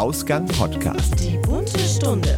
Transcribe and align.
Ausgang 0.00 0.46
Podcast. 0.46 1.20
Die 1.20 1.36
bunte 1.36 1.78
Stunde. 1.78 2.34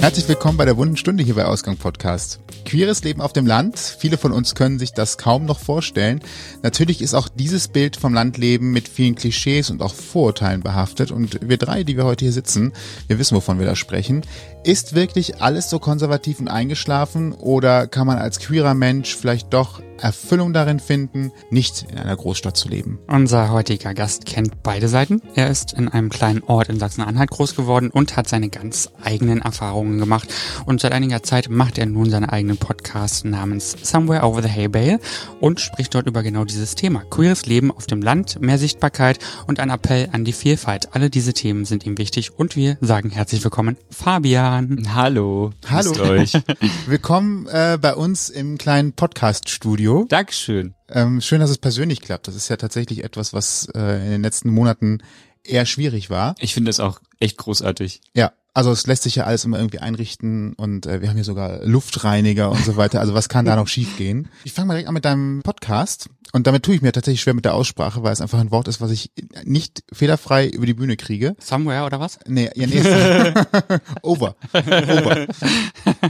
Herzlich 0.00 0.28
willkommen 0.28 0.56
bei 0.56 0.64
der 0.64 0.76
Wunden 0.76 0.96
Stunde 0.96 1.24
hier 1.24 1.34
bei 1.34 1.46
Ausgang 1.46 1.76
Podcast. 1.76 2.38
Queeres 2.64 3.04
Leben 3.04 3.20
auf 3.20 3.32
dem 3.32 3.46
Land. 3.46 3.78
Viele 3.78 4.18
von 4.18 4.32
uns 4.32 4.54
können 4.54 4.78
sich 4.78 4.92
das 4.92 5.18
kaum 5.18 5.44
noch 5.44 5.58
vorstellen. 5.58 6.20
Natürlich 6.62 7.02
ist 7.02 7.14
auch 7.14 7.28
dieses 7.28 7.68
Bild 7.68 7.96
vom 7.96 8.14
Landleben 8.14 8.72
mit 8.72 8.88
vielen 8.88 9.14
Klischees 9.14 9.70
und 9.70 9.82
auch 9.82 9.94
Vorurteilen 9.94 10.62
behaftet. 10.62 11.10
Und 11.10 11.38
wir 11.46 11.56
drei, 11.56 11.84
die 11.84 11.96
wir 11.96 12.04
heute 12.04 12.24
hier 12.24 12.32
sitzen, 12.32 12.72
wir 13.06 13.18
wissen, 13.18 13.36
wovon 13.36 13.58
wir 13.58 13.66
da 13.66 13.76
sprechen. 13.76 14.22
Ist 14.64 14.94
wirklich 14.94 15.42
alles 15.42 15.68
so 15.68 15.78
konservativ 15.78 16.40
und 16.40 16.48
eingeschlafen 16.48 17.32
oder 17.32 17.86
kann 17.86 18.06
man 18.06 18.18
als 18.18 18.38
queerer 18.38 18.74
Mensch 18.74 19.14
vielleicht 19.14 19.52
doch 19.52 19.82
Erfüllung 19.98 20.52
darin 20.52 20.80
finden, 20.80 21.32
nicht 21.50 21.86
in 21.90 21.98
einer 21.98 22.16
Großstadt 22.16 22.56
zu 22.56 22.68
leben. 22.68 22.98
Unser 23.06 23.50
heutiger 23.50 23.94
Gast 23.94 24.26
kennt 24.26 24.62
beide 24.62 24.88
Seiten. 24.88 25.22
Er 25.34 25.48
ist 25.48 25.72
in 25.72 25.88
einem 25.88 26.10
kleinen 26.10 26.42
Ort 26.42 26.68
in 26.68 26.78
Sachsen-Anhalt 26.78 27.30
groß 27.30 27.54
geworden 27.54 27.90
und 27.90 28.16
hat 28.16 28.28
seine 28.28 28.48
ganz 28.48 28.90
eigenen 29.02 29.42
Erfahrungen 29.42 29.98
gemacht. 29.98 30.28
Und 30.66 30.80
seit 30.80 30.92
einiger 30.92 31.22
Zeit 31.22 31.48
macht 31.48 31.78
er 31.78 31.86
nun 31.86 32.10
seine 32.10 32.32
eigenen 32.54 32.58
Podcast 32.58 33.24
namens 33.24 33.76
Somewhere 33.82 34.22
Over 34.22 34.42
the 34.42 34.48
Hay 34.48 34.68
Bale 34.68 35.00
und 35.40 35.60
spricht 35.60 35.94
dort 35.94 36.06
über 36.06 36.22
genau 36.22 36.44
dieses 36.44 36.74
Thema. 36.74 37.02
Queeres 37.10 37.46
Leben 37.46 37.70
auf 37.70 37.86
dem 37.86 38.00
Land, 38.00 38.40
mehr 38.40 38.58
Sichtbarkeit 38.58 39.18
und 39.46 39.60
ein 39.60 39.70
Appell 39.70 40.08
an 40.12 40.24
die 40.24 40.32
Vielfalt. 40.32 40.94
Alle 40.94 41.10
diese 41.10 41.32
Themen 41.32 41.64
sind 41.64 41.84
ihm 41.84 41.98
wichtig 41.98 42.38
und 42.38 42.56
wir 42.56 42.78
sagen 42.80 43.10
herzlich 43.10 43.42
willkommen, 43.42 43.76
Fabian. 43.90 44.94
Hallo. 44.94 45.52
Hallo. 45.68 45.92
Euch. 46.02 46.32
Willkommen 46.86 47.46
äh, 47.48 47.78
bei 47.80 47.94
uns 47.94 48.30
im 48.30 48.58
kleinen 48.58 48.92
Podcast-Studio. 48.92 50.06
Dankeschön. 50.08 50.74
Ähm, 50.88 51.20
schön, 51.20 51.40
dass 51.40 51.50
es 51.50 51.58
persönlich 51.58 52.00
klappt. 52.00 52.28
Das 52.28 52.34
ist 52.34 52.48
ja 52.48 52.56
tatsächlich 52.56 53.04
etwas, 53.04 53.32
was 53.32 53.68
äh, 53.74 54.04
in 54.04 54.10
den 54.10 54.22
letzten 54.22 54.50
Monaten 54.50 54.98
eher 55.42 55.66
schwierig 55.66 56.10
war. 56.10 56.34
Ich 56.40 56.54
finde 56.54 56.68
das 56.68 56.80
auch 56.80 57.00
echt 57.20 57.36
großartig. 57.38 58.00
Ja, 58.14 58.32
also 58.54 58.70
es 58.70 58.86
lässt 58.86 59.02
sich 59.02 59.16
ja 59.16 59.24
alles 59.24 59.44
immer 59.44 59.58
irgendwie 59.58 59.80
einrichten 59.80 60.54
und 60.54 60.86
äh, 60.86 61.00
wir 61.02 61.08
haben 61.08 61.16
hier 61.16 61.24
sogar 61.24 61.64
Luftreiniger 61.64 62.50
und 62.50 62.64
so 62.64 62.76
weiter. 62.76 63.00
Also 63.00 63.12
was 63.12 63.28
kann 63.28 63.44
da 63.44 63.56
noch 63.56 63.66
schiefgehen? 63.66 64.28
Ich 64.44 64.52
fange 64.52 64.68
mal 64.68 64.74
direkt 64.74 64.88
an 64.88 64.94
mit 64.94 65.04
deinem 65.04 65.42
Podcast 65.42 66.08
und 66.32 66.46
damit 66.46 66.62
tue 66.62 66.76
ich 66.76 66.82
mir 66.82 66.92
tatsächlich 66.92 67.20
schwer 67.20 67.34
mit 67.34 67.44
der 67.44 67.54
Aussprache, 67.54 68.02
weil 68.04 68.12
es 68.12 68.20
einfach 68.20 68.38
ein 68.38 68.52
Wort 68.52 68.68
ist, 68.68 68.80
was 68.80 68.92
ich 68.92 69.10
nicht 69.44 69.82
fehlerfrei 69.92 70.48
über 70.48 70.66
die 70.66 70.74
Bühne 70.74 70.96
kriege. 70.96 71.34
Somewhere 71.40 71.84
oder 71.84 71.98
was? 71.98 72.20
Nee, 72.26 72.50
ja, 72.54 72.66
nee. 72.66 72.80
over. 74.02 74.36
Over. 74.52 75.26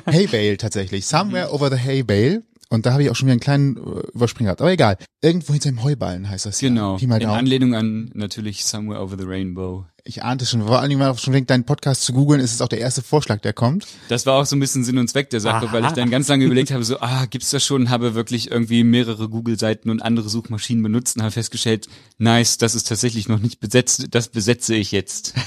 Hay 0.07 0.27
Bale 0.27 0.59
tatsächlich. 0.59 1.07
Somewhere 1.07 1.51
over 1.51 1.71
the 1.71 1.79
Hay 1.79 2.03
Bale. 2.03 2.43
Und 2.69 2.87
da 2.87 2.93
habe 2.93 3.05
ich 3.05 3.11
auch 3.11 3.17
schon 3.17 3.27
wieder 3.27 3.35
einen 3.35 3.41
kleinen 3.41 3.77
äh, 3.77 4.07
Überspringer 4.15 4.49
gehabt. 4.49 4.61
Aber 4.61 4.73
egal. 4.73 4.97
Irgendwo 5.23 5.53
hinter 5.53 5.71
dem 5.71 5.83
Heuballen 5.83 6.29
heißt 6.29 6.47
das. 6.47 6.59
Genau. 6.59 6.97
Ja. 6.99 7.17
In. 7.17 7.27
Anlehnung 7.27 7.75
an 7.75 8.11
natürlich 8.15 8.65
Somewhere 8.65 9.01
Over 9.01 9.17
the 9.19 9.25
Rainbow. 9.25 9.87
Ich 10.07 10.23
ahnte 10.23 10.45
schon. 10.45 10.67
Vor 10.67 10.81
allen 10.81 10.91
Dingen, 10.91 11.01
wenn 11.01 11.09
man 11.09 11.17
schon 11.17 11.33
denkt, 11.33 11.49
deinen 11.49 11.65
Podcast 11.65 12.03
zu 12.03 12.13
googeln, 12.13 12.39
ist 12.39 12.53
es 12.53 12.61
auch 12.61 12.69
der 12.69 12.79
erste 12.79 13.01
Vorschlag, 13.01 13.41
der 13.41 13.55
kommt. 13.55 13.87
Das 14.11 14.27
war 14.27 14.35
auch 14.35 14.45
so 14.45 14.55
ein 14.55 14.61
bisschen 14.61 14.85
Sinn 14.85 14.99
und 14.99 15.09
Zweck 15.09 15.31
der 15.31 15.41
Sache, 15.41 15.67
Aha. 15.67 15.73
weil 15.73 15.87
ich 15.87 15.93
dann 15.93 16.11
ganz 16.11 16.29
lange 16.29 16.45
überlegt 16.45 16.73
habe, 16.73 16.85
so, 16.85 17.01
ah, 17.01 17.25
gibt's 17.25 17.49
das 17.49 17.65
schon? 17.65 17.89
Habe 17.89 18.15
wirklich 18.15 18.51
irgendwie 18.51 18.85
mehrere 18.85 19.31
Google-Seiten 19.31 19.89
und 19.89 20.03
andere 20.03 20.29
Suchmaschinen 20.29 20.83
benutzt 20.83 21.17
und 21.17 21.23
habe 21.23 21.33
festgestellt, 21.33 21.89
nice, 22.19 22.59
das 22.59 22.75
ist 22.75 22.87
tatsächlich 22.87 23.31
noch 23.31 23.39
nicht 23.39 23.61
besetzt, 23.61 24.09
das 24.11 24.29
besetze 24.29 24.75
ich 24.75 24.93
jetzt. 24.93 25.33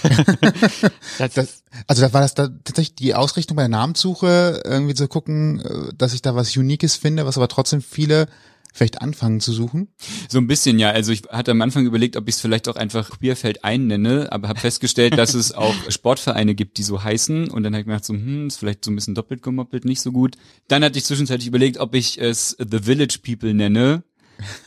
Das, 1.19 1.33
Das, 1.33 1.63
also 1.85 2.01
da 2.01 2.13
war 2.13 2.21
das 2.21 2.33
da 2.33 2.47
tatsächlich 2.47 2.95
die 2.95 3.13
Ausrichtung 3.13 3.55
bei 3.55 3.63
der 3.63 3.69
Namenssuche, 3.69 4.61
irgendwie 4.65 4.93
zu 4.93 5.07
gucken, 5.07 5.59
äh, 5.59 5.93
dass 5.95 6.13
ich 6.13 6.21
da 6.21 6.35
was 6.35 6.55
Uniques 6.57 6.95
finde, 6.95 7.25
was 7.25 7.37
aber 7.37 7.47
trotzdem 7.47 7.81
viele 7.81 8.27
vielleicht 8.77 9.01
anfangen 9.01 9.39
zu 9.39 9.51
suchen. 9.51 9.87
So 10.29 10.37
ein 10.37 10.47
bisschen, 10.47 10.77
ja. 10.77 10.91
Also 10.91 11.11
ich 11.11 11.23
hatte 11.29 11.51
am 11.51 11.61
Anfang 11.61 11.85
überlegt, 11.85 12.15
ob 12.15 12.27
ich 12.29 12.35
es 12.35 12.41
vielleicht 12.41 12.69
auch 12.69 12.75
einfach 12.75 13.09
Queerfeld 13.09 13.63
einnenne, 13.63 14.31
aber 14.31 14.47
habe 14.47 14.59
festgestellt, 14.59 15.17
dass 15.17 15.33
es 15.33 15.51
auch 15.51 15.73
Sportvereine 15.89 16.53
gibt, 16.53 16.77
die 16.77 16.83
so 16.83 17.03
heißen. 17.03 17.49
Und 17.49 17.63
dann 17.63 17.73
habe 17.73 17.81
ich 17.81 17.87
mir 17.87 17.93
gedacht, 17.93 18.05
so, 18.05 18.13
hm, 18.13 18.47
ist 18.47 18.57
vielleicht 18.57 18.85
so 18.85 18.91
ein 18.91 18.95
bisschen 18.95 19.15
doppelt 19.15 19.41
gemoppelt, 19.41 19.83
nicht 19.83 20.01
so 20.01 20.11
gut. 20.11 20.35
Dann 20.67 20.83
hatte 20.83 20.97
ich 20.97 21.05
zwischenzeitlich 21.05 21.47
überlegt, 21.47 21.79
ob 21.79 21.95
ich 21.95 22.21
es 22.21 22.55
The 22.59 22.79
Village 22.79 23.19
People 23.23 23.53
nenne. 23.53 24.03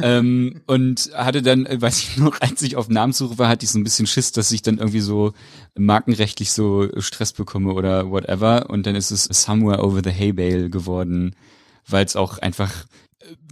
ähm, 0.01 0.61
und 0.67 1.11
hatte 1.15 1.43
dann, 1.43 1.65
äh, 1.67 1.81
weiß 1.81 2.01
ich 2.01 2.17
noch, 2.17 2.41
als 2.41 2.61
ich 2.63 2.75
auf 2.75 2.89
Namenssuche 2.89 3.39
war, 3.39 3.49
hatte 3.49 3.65
ich 3.65 3.71
so 3.71 3.79
ein 3.79 3.85
bisschen 3.85 4.09
Schiss, 4.09 4.33
dass 4.33 4.51
ich 4.51 4.63
dann 4.63 4.79
irgendwie 4.79 5.01
so 5.01 5.33
markenrechtlich 5.79 6.51
so 6.51 6.89
Stress 6.99 7.33
bekomme 7.33 7.73
oder 7.75 8.11
whatever. 8.11 8.69
Und 8.71 8.87
dann 8.87 8.97
ist 8.97 9.13
es 9.13 9.25
Somewhere 9.25 9.85
Over 9.85 10.01
the 10.03 10.11
Hay 10.11 10.33
Bale 10.33 10.69
geworden, 10.69 11.37
weil 11.87 12.05
es 12.05 12.17
auch 12.17 12.39
einfach 12.39 12.87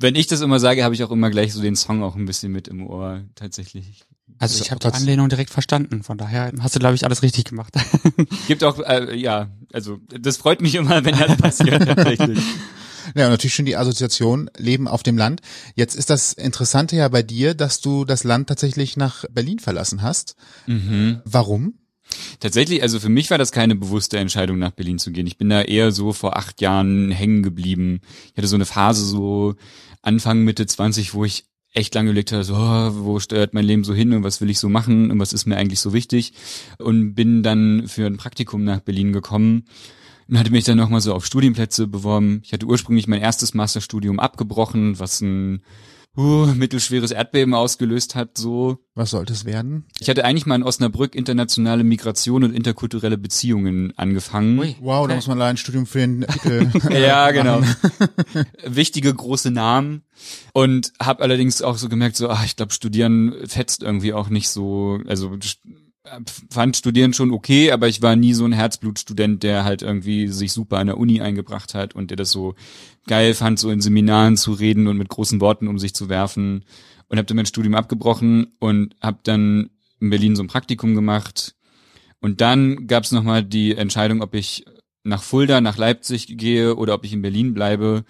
wenn 0.01 0.15
ich 0.15 0.27
das 0.27 0.41
immer 0.41 0.61
sage, 0.61 0.85
habe 0.85 0.95
ich 0.95 1.05
auch 1.05 1.11
immer 1.11 1.31
gleich 1.31 1.53
so 1.53 1.63
den 1.63 1.77
Song 1.77 2.03
auch 2.03 2.17
ein 2.17 2.27
bisschen 2.27 2.53
mit 2.53 2.69
im 2.69 2.87
Ohr, 2.87 3.23
tatsächlich. 3.35 4.05
also 4.39 4.63
ich 4.63 4.71
habe 4.71 4.81
die 4.81 4.89
Anlehnung 4.89 5.29
direkt 5.29 5.51
verstanden. 5.51 6.03
Von 6.03 6.19
daher 6.19 6.53
hast 6.61 6.75
du, 6.75 6.79
glaube 6.81 6.95
ich, 6.95 7.05
alles 7.05 7.23
richtig 7.23 7.45
gemacht. 7.45 7.75
Gibt 8.47 8.65
auch, 8.65 8.79
äh, 8.81 9.15
ja, 9.17 9.51
also 9.73 9.99
das 10.09 10.37
freut 10.37 10.61
mich 10.61 10.75
immer, 10.75 11.05
wenn 11.05 11.17
das 11.17 11.37
passiert, 11.37 11.87
tatsächlich. 11.87 12.39
Ja, 13.15 13.25
und 13.25 13.31
natürlich 13.31 13.55
schon 13.55 13.65
die 13.65 13.77
Assoziation 13.77 14.51
Leben 14.59 14.87
auf 14.87 15.03
dem 15.03 15.17
Land. 15.17 15.41
Jetzt 15.75 15.95
ist 15.95 16.11
das 16.11 16.35
Interessante 16.35 16.95
ja 16.95 17.09
bei 17.09 17.23
dir, 17.23 17.55
dass 17.55 17.81
du 17.81 18.05
das 18.05 18.23
Land 18.23 18.49
tatsächlich 18.49 18.99
nach 18.99 19.25
Berlin 19.31 19.61
verlassen 19.61 20.03
hast. 20.03 20.37
Warum? 21.25 21.78
Tatsächlich, 22.41 22.83
also 22.83 23.01
für 23.01 23.09
mich 23.09 23.31
war 23.31 23.39
das 23.39 23.53
keine 23.53 23.75
bewusste 23.75 24.19
Entscheidung, 24.19 24.59
nach 24.59 24.71
Berlin 24.71 24.99
zu 24.99 25.13
gehen. 25.13 25.27
Ich 25.27 25.39
bin 25.39 25.49
da 25.49 25.63
eher 25.63 25.93
so 25.93 26.13
vor 26.13 26.37
acht 26.37 26.61
Jahren 26.61 27.11
hängen 27.11 27.43
geblieben. 27.43 28.01
Ich 28.33 28.39
hatte 28.39 28.49
so 28.49 28.57
eine 28.57 28.67
Phase 28.67 29.05
so 29.05 29.55
Anfang, 30.03 30.45
Mitte 30.45 30.67
20, 30.67 31.15
wo 31.15 31.25
ich 31.25 31.45
echt 31.75 31.95
lange 31.95 32.11
überlegt 32.11 32.33
habe, 32.33 32.45
so, 32.45 32.55
oh, 32.55 32.91
wo 33.05 33.21
steuert 33.21 33.55
mein 33.55 33.65
Leben 33.65 33.85
so 33.85 33.95
hin 33.95 34.13
und 34.13 34.25
was 34.25 34.41
will 34.41 34.51
ich 34.51 34.59
so 34.59 34.69
machen 34.69 35.11
und 35.11 35.19
was 35.19 35.33
ist 35.33 35.47
mir 35.47 35.57
eigentlich 35.57 35.81
so 35.81 35.93
wichtig 35.93 36.33
und 36.79 37.15
bin 37.15 37.43
dann 37.43 37.89
für 37.89 38.07
ein 38.07 38.17
Praktikum 38.17 38.65
nach 38.65 38.81
Berlin 38.81 39.13
gekommen 39.13 39.65
und 40.29 40.39
hatte 40.39 40.51
mich 40.51 40.65
dann 40.65 40.79
nochmal 40.79 41.01
so 41.01 41.15
auf 41.15 41.27
Studienplätze 41.27 41.87
beworben. 41.87 42.41
Ich 42.45 42.53
hatte 42.53 42.67
ursprünglich 42.67 43.07
mein 43.07 43.21
erstes 43.21 43.55
Masterstudium 43.55 44.19
abgebrochen, 44.19 44.99
was 44.99 45.21
ein 45.21 45.63
uh, 46.19 46.47
mittelschweres 46.55 47.11
Erdbeben 47.13 47.55
ausgelöst 47.55 48.15
hat, 48.15 48.37
so. 48.37 48.79
Was 48.95 49.11
sollte 49.11 49.33
es 49.33 49.45
werden? 49.45 49.85
Ich 50.01 50.11
hatte 50.11 50.25
eigentlich 50.25 50.45
mal 50.45 50.57
in 50.57 50.65
Osnabrück 50.65 51.15
internationale 51.15 51.85
Migration 51.85 52.43
und 52.45 52.53
interkulturelle 52.53 53.17
Beziehungen 53.17 53.93
angefangen. 53.97 54.59
Ui. 54.59 54.77
Wow, 54.81 55.07
da 55.07 55.13
Okay. 55.13 55.15
muss 55.15 55.27
man 55.29 55.39
leider 55.39 55.51
ein 55.51 55.57
Studium 55.57 55.87
für 55.87 56.01
den 56.01 56.27
Titel. 56.27 56.69
Ja, 56.93 57.31
genau. 57.31 57.63
Wichtige 58.67 59.15
große 59.15 59.51
Namen 59.51 60.03
und 60.53 60.93
habe 61.01 61.23
allerdings 61.23 61.63
auch 61.63 61.79
so 61.79 61.89
gemerkt, 61.89 62.17
so, 62.17 62.29
ah, 62.29 62.43
ich 62.45 62.57
glaube, 62.57 62.73
Studieren 62.73 63.35
fetzt 63.47 63.83
irgendwie 63.83 64.13
auch 64.13 64.29
nicht 64.29 64.49
so, 64.49 64.99
also 65.07 65.37
fand 66.51 66.77
Studieren 66.77 67.13
schon 67.13 67.31
okay, 67.31 67.71
aber 67.71 67.89
ich 67.89 68.03
war 68.03 68.17
nie 68.17 68.35
so 68.35 68.45
ein 68.45 68.53
Herzblutstudent, 68.53 69.43
der 69.43 69.65
halt 69.65 69.83
irgendwie 69.83 70.29
sich 70.29 70.53
super 70.53 70.79
an 70.79 70.87
der 70.87 70.99
Uni 70.99 71.21
eingebracht 71.21 71.75
hat 71.75 71.95
und 71.95 72.11
der 72.11 72.17
das 72.17 72.31
so 72.31 72.55
geil 73.07 73.35
fand, 73.35 73.59
so 73.59 73.71
in 73.71 73.81
Seminaren 73.81 74.37
zu 74.37 74.53
reden 74.53 74.87
und 74.87 74.97
mit 74.97 75.09
großen 75.09 75.41
Worten 75.41 75.69
um 75.69 75.79
sich 75.79 75.95
zu 75.95 76.09
werfen 76.09 76.65
und 77.09 77.19
habe 77.19 77.27
dann 77.27 77.37
mein 77.37 77.47
Studium 77.47 77.75
abgebrochen 77.75 78.53
und 78.59 78.95
habe 79.01 79.19
dann 79.23 79.71
in 80.01 80.11
Berlin 80.11 80.37
so 80.37 80.43
ein 80.43 80.49
Praktikum 80.49 80.95
gemacht 80.95 81.55
und 82.21 82.41
dann 82.41 82.87
gab 82.87 83.05
es 83.05 83.13
nochmal 83.13 83.45
die 83.45 83.77
Entscheidung, 83.77 84.23
ob 84.23 84.35
ich 84.35 84.65
nach 85.05 85.23
Fulda, 85.23 85.61
nach 85.61 85.79
Leipzig 85.79 86.37
gehe 86.37 86.77
oder 86.77 86.95
ob 86.95 87.05
ich 87.05 87.13
in 87.13 87.23
Berlin 87.23 87.55
bleibe. 87.55 88.05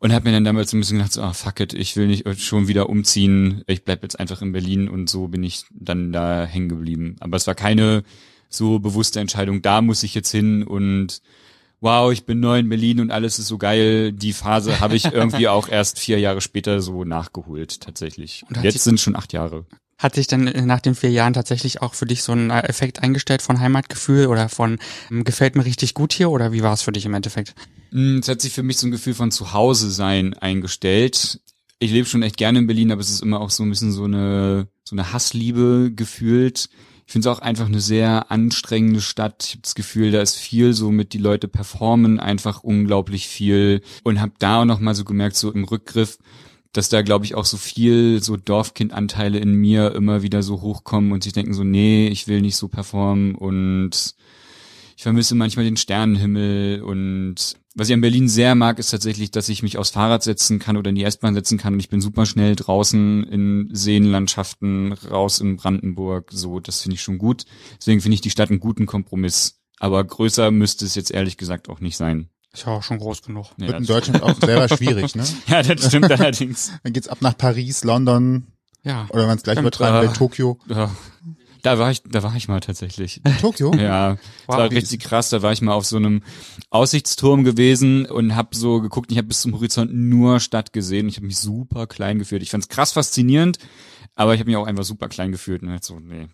Und 0.00 0.12
habe 0.12 0.28
mir 0.28 0.32
dann 0.32 0.44
damals 0.44 0.72
ein 0.72 0.80
bisschen 0.80 0.98
gedacht, 0.98 1.12
so, 1.12 1.22
ah, 1.22 1.32
fuck 1.32 1.58
it, 1.60 1.74
ich 1.74 1.96
will 1.96 2.06
nicht 2.06 2.40
schon 2.40 2.68
wieder 2.68 2.88
umziehen. 2.88 3.62
Ich 3.66 3.84
bleib 3.84 4.02
jetzt 4.04 4.18
einfach 4.20 4.42
in 4.42 4.52
Berlin 4.52 4.88
und 4.88 5.10
so 5.10 5.26
bin 5.26 5.42
ich 5.42 5.64
dann 5.70 6.12
da 6.12 6.44
hängen 6.44 6.68
geblieben. 6.68 7.16
Aber 7.18 7.36
es 7.36 7.46
war 7.48 7.56
keine 7.56 8.04
so 8.48 8.78
bewusste 8.78 9.20
Entscheidung, 9.20 9.60
da 9.60 9.82
muss 9.82 10.02
ich 10.02 10.14
jetzt 10.14 10.30
hin 10.30 10.62
und 10.62 11.20
wow, 11.80 12.12
ich 12.12 12.24
bin 12.24 12.40
neu 12.40 12.58
in 12.58 12.68
Berlin 12.68 13.00
und 13.00 13.10
alles 13.10 13.38
ist 13.38 13.48
so 13.48 13.58
geil. 13.58 14.12
Die 14.12 14.32
Phase 14.32 14.80
habe 14.80 14.96
ich 14.96 15.04
irgendwie 15.12 15.48
auch 15.48 15.68
erst 15.68 15.98
vier 15.98 16.18
Jahre 16.18 16.40
später 16.40 16.80
so 16.80 17.04
nachgeholt, 17.04 17.80
tatsächlich. 17.80 18.44
Und 18.48 18.62
Jetzt 18.62 18.84
sind 18.84 19.00
schon 19.00 19.16
acht 19.16 19.32
Jahre. 19.32 19.66
Hat 19.98 20.14
sich 20.14 20.28
denn 20.28 20.44
nach 20.66 20.80
den 20.80 20.94
vier 20.94 21.10
Jahren 21.10 21.32
tatsächlich 21.32 21.82
auch 21.82 21.94
für 21.94 22.06
dich 22.06 22.22
so 22.22 22.32
ein 22.32 22.50
Effekt 22.50 23.02
eingestellt 23.02 23.42
von 23.42 23.58
Heimatgefühl 23.58 24.28
oder 24.28 24.48
von 24.48 24.78
ähm, 25.10 25.24
gefällt 25.24 25.56
mir 25.56 25.64
richtig 25.64 25.94
gut 25.94 26.12
hier 26.12 26.30
oder 26.30 26.52
wie 26.52 26.62
war 26.62 26.72
es 26.72 26.82
für 26.82 26.92
dich 26.92 27.04
im 27.04 27.14
Endeffekt? 27.14 27.54
Mm, 27.90 28.18
Es 28.18 28.28
hat 28.28 28.40
sich 28.40 28.52
für 28.52 28.62
mich 28.62 28.78
so 28.78 28.86
ein 28.86 28.92
Gefühl 28.92 29.14
von 29.14 29.32
Zuhause 29.32 29.90
sein 29.90 30.34
eingestellt. 30.34 31.40
Ich 31.80 31.90
lebe 31.90 32.06
schon 32.08 32.22
echt 32.22 32.36
gerne 32.36 32.60
in 32.60 32.66
Berlin, 32.66 32.92
aber 32.92 33.00
es 33.00 33.10
ist 33.10 33.22
immer 33.22 33.40
auch 33.40 33.50
so 33.50 33.62
ein 33.64 33.70
bisschen 33.70 33.92
so 33.92 34.04
eine, 34.04 34.68
so 34.84 34.94
eine 34.94 35.12
Hassliebe 35.12 35.90
gefühlt. 35.94 36.68
Ich 37.06 37.12
finde 37.12 37.28
es 37.28 37.34
auch 37.34 37.40
einfach 37.40 37.66
eine 37.66 37.80
sehr 37.80 38.30
anstrengende 38.30 39.00
Stadt. 39.00 39.44
Ich 39.44 39.50
habe 39.52 39.62
das 39.62 39.74
Gefühl, 39.74 40.10
da 40.12 40.20
ist 40.20 40.36
viel 40.36 40.74
so 40.74 40.90
mit 40.90 41.12
die 41.12 41.18
Leute 41.18 41.48
performen 41.48 42.20
einfach 42.20 42.62
unglaublich 42.62 43.26
viel 43.26 43.80
und 44.04 44.20
habe 44.20 44.32
da 44.38 44.60
auch 44.60 44.64
noch 44.64 44.78
mal 44.78 44.94
so 44.94 45.04
gemerkt, 45.04 45.34
so 45.34 45.50
im 45.50 45.64
Rückgriff, 45.64 46.18
dass 46.78 46.88
da 46.88 47.02
glaube 47.02 47.24
ich 47.24 47.34
auch 47.34 47.44
so 47.44 47.56
viel 47.56 48.22
so 48.22 48.36
Dorfkindanteile 48.36 49.38
in 49.38 49.52
mir 49.52 49.94
immer 49.96 50.22
wieder 50.22 50.44
so 50.44 50.62
hochkommen 50.62 51.10
und 51.10 51.24
sich 51.24 51.32
denken 51.32 51.52
so, 51.52 51.64
nee, 51.64 52.06
ich 52.06 52.28
will 52.28 52.40
nicht 52.40 52.56
so 52.56 52.68
performen 52.68 53.34
und 53.34 54.14
ich 54.96 55.02
vermisse 55.02 55.34
manchmal 55.34 55.64
den 55.64 55.76
Sternenhimmel 55.76 56.82
und 56.82 57.56
Was 57.74 57.88
ich 57.88 57.94
an 57.94 58.00
Berlin 58.00 58.28
sehr 58.28 58.54
mag, 58.54 58.78
ist 58.78 58.90
tatsächlich, 58.90 59.30
dass 59.30 59.48
ich 59.48 59.62
mich 59.62 59.76
aufs 59.76 59.90
Fahrrad 59.90 60.22
setzen 60.22 60.58
kann 60.58 60.76
oder 60.76 60.90
in 60.90 60.96
die 60.96 61.04
S-Bahn 61.04 61.34
setzen 61.34 61.58
kann 61.58 61.74
und 61.74 61.80
ich 61.80 61.88
bin 61.88 62.00
super 62.00 62.26
schnell 62.26 62.56
draußen 62.56 63.24
in 63.24 63.68
Seenlandschaften, 63.72 64.92
raus 64.92 65.40
in 65.40 65.56
Brandenburg. 65.56 66.30
So, 66.32 66.58
das 66.58 66.82
finde 66.82 66.94
ich 66.94 67.02
schon 67.02 67.18
gut. 67.18 67.44
Deswegen 67.78 68.00
finde 68.00 68.14
ich 68.14 68.20
die 68.20 68.30
Stadt 68.30 68.50
einen 68.50 68.58
guten 68.60 68.86
Kompromiss. 68.86 69.60
Aber 69.78 70.02
größer 70.02 70.50
müsste 70.50 70.84
es 70.84 70.96
jetzt 70.96 71.12
ehrlich 71.12 71.36
gesagt 71.36 71.68
auch 71.68 71.78
nicht 71.78 71.96
sein. 71.96 72.30
Ist 72.52 72.66
ja 72.66 72.72
auch 72.72 72.82
schon 72.82 72.98
groß 72.98 73.22
genug. 73.22 73.46
Ja, 73.58 73.68
Wird 73.68 73.78
in 73.80 73.86
Deutschland 73.86 74.22
auch 74.22 74.38
selber 74.40 74.68
schwierig, 74.74 75.14
ne? 75.14 75.24
ja, 75.46 75.62
das 75.62 75.86
stimmt 75.86 76.10
allerdings. 76.10 76.72
Dann 76.82 76.92
geht's 76.92 77.08
ab 77.08 77.18
nach 77.20 77.36
Paris, 77.36 77.84
London 77.84 78.46
Ja. 78.82 79.06
oder 79.10 79.28
wenn 79.28 79.36
es 79.36 79.42
gleich 79.42 79.58
übertreiben 79.58 80.00
will, 80.02 80.08
Ah. 80.08 80.12
Tokio. 80.12 80.58
Ja. 80.66 80.90
Da 81.62 81.78
war 81.78 81.90
ich, 81.90 82.02
da 82.04 82.22
war 82.22 82.34
ich 82.36 82.48
mal 82.48 82.60
tatsächlich. 82.60 83.20
Tokio? 83.40 83.74
Ja, 83.78 84.16
das 84.46 84.56
war 84.56 84.70
richtig 84.70 85.00
krass. 85.00 85.28
Da 85.28 85.42
war 85.42 85.52
ich 85.52 85.60
mal 85.60 85.72
auf 85.74 85.84
so 85.84 85.96
einem 85.96 86.22
Aussichtsturm 86.70 87.44
gewesen 87.44 88.06
und 88.06 88.34
habe 88.36 88.56
so 88.56 88.80
geguckt. 88.80 89.10
Ich 89.12 89.18
habe 89.18 89.28
bis 89.28 89.40
zum 89.42 89.54
Horizont 89.54 89.92
nur 89.94 90.40
Stadt 90.40 90.72
gesehen. 90.72 91.08
Ich 91.08 91.16
habe 91.16 91.26
mich 91.26 91.38
super 91.38 91.86
klein 91.86 92.18
gefühlt. 92.18 92.42
Ich 92.42 92.50
fand 92.50 92.62
es 92.64 92.68
krass 92.68 92.92
faszinierend, 92.92 93.58
aber 94.14 94.34
ich 94.34 94.40
habe 94.40 94.48
mich 94.50 94.56
auch 94.56 94.66
einfach 94.66 94.84
super 94.84 95.08
klein 95.08 95.32
gefühlt 95.32 95.62
und 95.62 95.70
halt 95.70 95.84
so, 95.84 95.98
nee, 95.98 96.28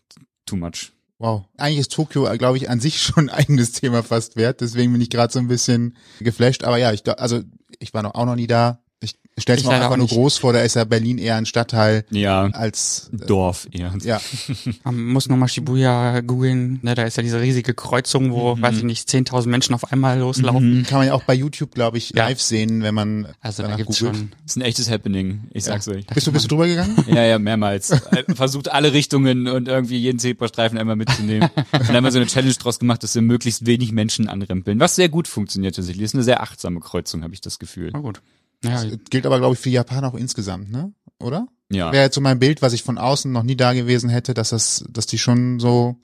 too 0.47 0.57
much. 0.57 0.93
Wow. 1.19 1.45
Eigentlich 1.57 1.81
ist 1.81 1.93
Tokio, 1.93 2.25
glaube 2.37 2.57
ich, 2.57 2.69
an 2.71 2.81
sich 2.81 3.01
schon 3.03 3.29
ein 3.29 3.35
eigenes 3.35 3.73
Thema 3.73 4.03
fast 4.03 4.37
wert. 4.37 4.61
Deswegen 4.61 4.93
bin 4.93 5.01
ich 5.01 5.11
gerade 5.11 5.33
so 5.33 5.39
ein 5.39 5.49
bisschen 5.49 5.97
geflasht. 6.21 6.65
Aber 6.65 6.77
ja, 6.77 6.93
ich 6.93 7.03
also 7.19 7.43
ich 7.79 7.95
war 7.95 8.03
noch 8.03 8.15
auch 8.15 8.27
noch 8.27 8.37
nie 8.37 8.47
da. 8.47 8.84
Ich 9.01 9.43
stelle 9.43 9.59
es 9.59 9.65
mir 9.67 9.73
einfach 9.73 9.97
nur 9.97 10.05
nicht. 10.07 10.15
groß 10.15 10.39
vor. 10.39 10.53
Da 10.53 10.61
ist 10.61 10.77
ja 10.77 10.85
Berlin 10.85 11.19
eher 11.19 11.37
ein 11.37 11.45
Stadtteil 11.45 12.05
Ja, 12.11 12.45
als 12.53 13.11
äh, 13.13 13.27
Dorf 13.27 13.67
eher. 13.73 13.93
ja. 14.03 14.21
Man 14.85 15.07
muss 15.09 15.29
nochmal 15.29 15.49
Shibuya 15.49 16.21
googeln. 16.21 16.79
Ne, 16.83 16.95
da 16.95 17.03
ist 17.03 17.17
ja 17.17 17.23
diese 17.23 17.41
riesige 17.41 17.75
Kreuzung, 17.75 18.33
wo, 18.33 18.57
weiß 18.59 18.79
ich 18.79 18.83
nicht, 18.85 19.09
10.000 19.09 19.49
Menschen 19.49 19.75
auf 19.75 19.93
einmal 19.93 20.19
loslaufen. 20.21 20.85
Kann 20.89 20.99
man 20.99 21.09
ja 21.09 21.15
auch 21.15 21.25
bei 21.25 21.35
YouTube, 21.35 21.75
glaube 21.75 21.99
ich, 21.99 22.11
Ja. 22.11 22.29
live 22.29 22.41
sehen, 22.41 22.83
wenn 22.83 22.95
man 22.95 23.27
Also 23.41 23.65
da 23.65 23.75
gibt's 23.77 23.99
googelt. 23.99 24.17
schon. 24.17 24.31
Das 24.45 24.53
ist 24.53 24.57
ein 24.57 24.63
echtes 24.63 24.89
Happening. 24.91 25.49
Ich 25.53 25.65
sag's 25.65 25.89
euch. 25.89 26.07
Bist 26.07 26.27
du, 26.29 26.33
bist 26.33 26.45
du 26.45 26.49
drüber 26.51 26.67
gegangen? 26.69 27.05
Ja, 27.09 27.25
ja, 27.25 27.39
mehrmals. 27.39 27.91
Äh, 27.91 28.23
Versucht 28.35 28.71
alle 28.71 28.93
Richtungen 28.93 29.49
und 29.49 29.69
irgendwie 29.69 29.99
jeden 29.99 30.19
Zebrastreifen 30.21 30.79
einmal 30.79 30.97
mitzunehmen. 30.97 31.51
Und 31.73 31.89
dann 31.89 31.97
haben 31.97 32.05
wir 32.05 32.13
so 32.13 32.19
eine 32.21 32.27
Challenge 32.29 32.55
draus 32.55 32.79
gemacht, 32.79 33.03
dass 33.03 33.15
wir 33.17 33.23
möglichst 33.23 33.67
wenig 33.67 33.91
Menschen 33.93 34.29
anrempeln. 34.29 34.79
Was 34.81 34.95
sehr 34.95 35.09
gut 35.09 35.27
funktioniert 35.29 35.75
tatsächlich. 35.75 36.05
Ist 36.05 36.15
eine 36.15 36.23
sehr 36.23 36.41
achtsame 36.43 36.81
Kreuzung, 36.81 37.23
habe 37.25 37.35
ich 37.35 37.41
das 37.41 37.59
Gefühl. 37.59 37.91
Na 37.93 37.99
gut. 37.99 38.23
Ja, 38.65 38.85
Gilt 39.11 39.27
aber, 39.27 39.39
glaube 39.39 39.55
ich, 39.55 39.61
für 39.61 39.71
Japan 39.71 40.05
auch 40.05 40.15
insgesamt, 40.15 40.71
ne? 40.71 40.93
Oder? 41.21 41.47
Ja. 41.71 41.93
Wäre 41.93 42.05
jetzt 42.05 42.15
so 42.15 42.21
mein 42.21 42.39
Bild, 42.39 42.63
was 42.63 42.73
ich 42.73 42.83
von 42.83 42.99
außen 42.99 43.31
noch 43.33 43.43
nie 43.43 43.57
da 43.57 43.73
gewesen 43.73 44.11
hätte, 44.11 44.35
dass 44.35 44.51
das, 44.51 44.85
dass 44.91 45.07
die 45.07 45.19
schon 45.19 45.59
so 45.61 45.97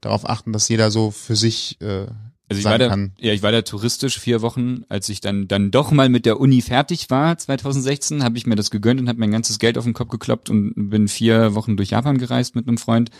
darauf 0.00 0.28
achten, 0.28 0.52
dass 0.52 0.68
jeder 0.68 0.90
so 0.90 1.10
für 1.10 1.36
sich 1.36 1.80
äh, 1.80 2.06
Also 2.48 2.60
ich 2.60 2.64
war 2.64 2.78
da, 2.78 2.88
kann. 2.88 3.12
ja, 3.18 3.32
ich 3.32 3.42
war 3.42 3.50
da 3.50 3.62
touristisch 3.62 4.20
vier 4.20 4.42
Wochen, 4.42 4.82
als 4.88 5.08
ich 5.08 5.20
dann 5.20 5.48
dann 5.48 5.70
doch 5.70 5.90
mal 5.90 6.08
mit 6.10 6.26
der 6.26 6.38
Uni 6.38 6.60
fertig 6.62 7.08
war, 7.10 7.36
2016, 7.38 8.22
habe 8.22 8.36
ich 8.36 8.46
mir 8.46 8.54
das 8.56 8.70
gegönnt 8.70 9.00
und 9.00 9.08
habe 9.08 9.18
mein 9.18 9.30
ganzes 9.32 9.58
Geld 9.58 9.78
auf 9.78 9.84
den 9.84 9.94
Kopf 9.94 10.10
gekloppt 10.10 10.50
und 10.50 10.90
bin 10.90 11.08
vier 11.08 11.54
Wochen 11.54 11.76
durch 11.76 11.90
Japan 11.90 12.18
gereist 12.18 12.54
mit 12.54 12.68
einem 12.68 12.78
Freund 12.78 13.10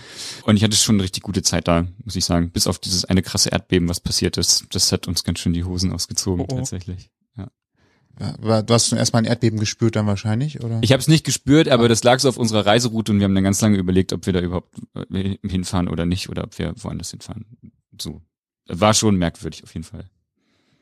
und 0.44 0.56
ich 0.56 0.62
hatte 0.62 0.76
schon 0.76 0.96
eine 0.96 1.02
richtig 1.04 1.22
gute 1.22 1.42
Zeit 1.42 1.66
da, 1.66 1.86
muss 2.04 2.14
ich 2.14 2.24
sagen, 2.26 2.50
bis 2.50 2.66
auf 2.66 2.78
dieses 2.78 3.04
eine 3.06 3.22
krasse 3.22 3.48
Erdbeben, 3.48 3.88
was 3.88 4.00
passiert 4.00 4.36
ist. 4.36 4.66
Das 4.70 4.92
hat 4.92 5.08
uns 5.08 5.24
ganz 5.24 5.38
schön 5.40 5.54
die 5.54 5.64
Hosen 5.64 5.92
ausgezogen 5.92 6.42
Oh, 6.42 6.46
oh. 6.52 6.56
tatsächlich. 6.58 7.10
Ja. 8.18 8.26
Ja, 8.28 8.34
aber 8.34 8.62
du 8.62 8.72
hast 8.74 8.88
zum 8.88 8.98
ersten 8.98 9.14
Mal 9.14 9.18
ein 9.20 9.24
Erdbeben 9.26 9.58
gespürt 9.60 9.96
dann 9.96 10.06
wahrscheinlich, 10.06 10.62
oder? 10.64 10.78
Ich 10.82 10.92
habe 10.92 11.00
es 11.00 11.08
nicht 11.08 11.24
gespürt, 11.24 11.68
aber 11.68 11.88
das 11.88 12.02
lag 12.02 12.18
so 12.18 12.28
auf 12.28 12.38
unserer 12.38 12.64
Reiseroute 12.64 13.12
und 13.12 13.18
wir 13.18 13.24
haben 13.24 13.34
dann 13.34 13.44
ganz 13.44 13.60
lange 13.60 13.76
überlegt, 13.76 14.12
ob 14.12 14.24
wir 14.26 14.32
da 14.32 14.40
überhaupt 14.40 14.74
äh, 15.12 15.36
hinfahren 15.46 15.88
oder 15.88 16.06
nicht 16.06 16.28
oder 16.28 16.44
ob 16.44 16.58
wir 16.58 16.72
woanders 16.78 17.10
hinfahren. 17.10 17.44
So. 18.00 18.22
War 18.68 18.94
schon 18.94 19.16
merkwürdig 19.16 19.62
auf 19.64 19.74
jeden 19.74 19.84
Fall. 19.84 20.06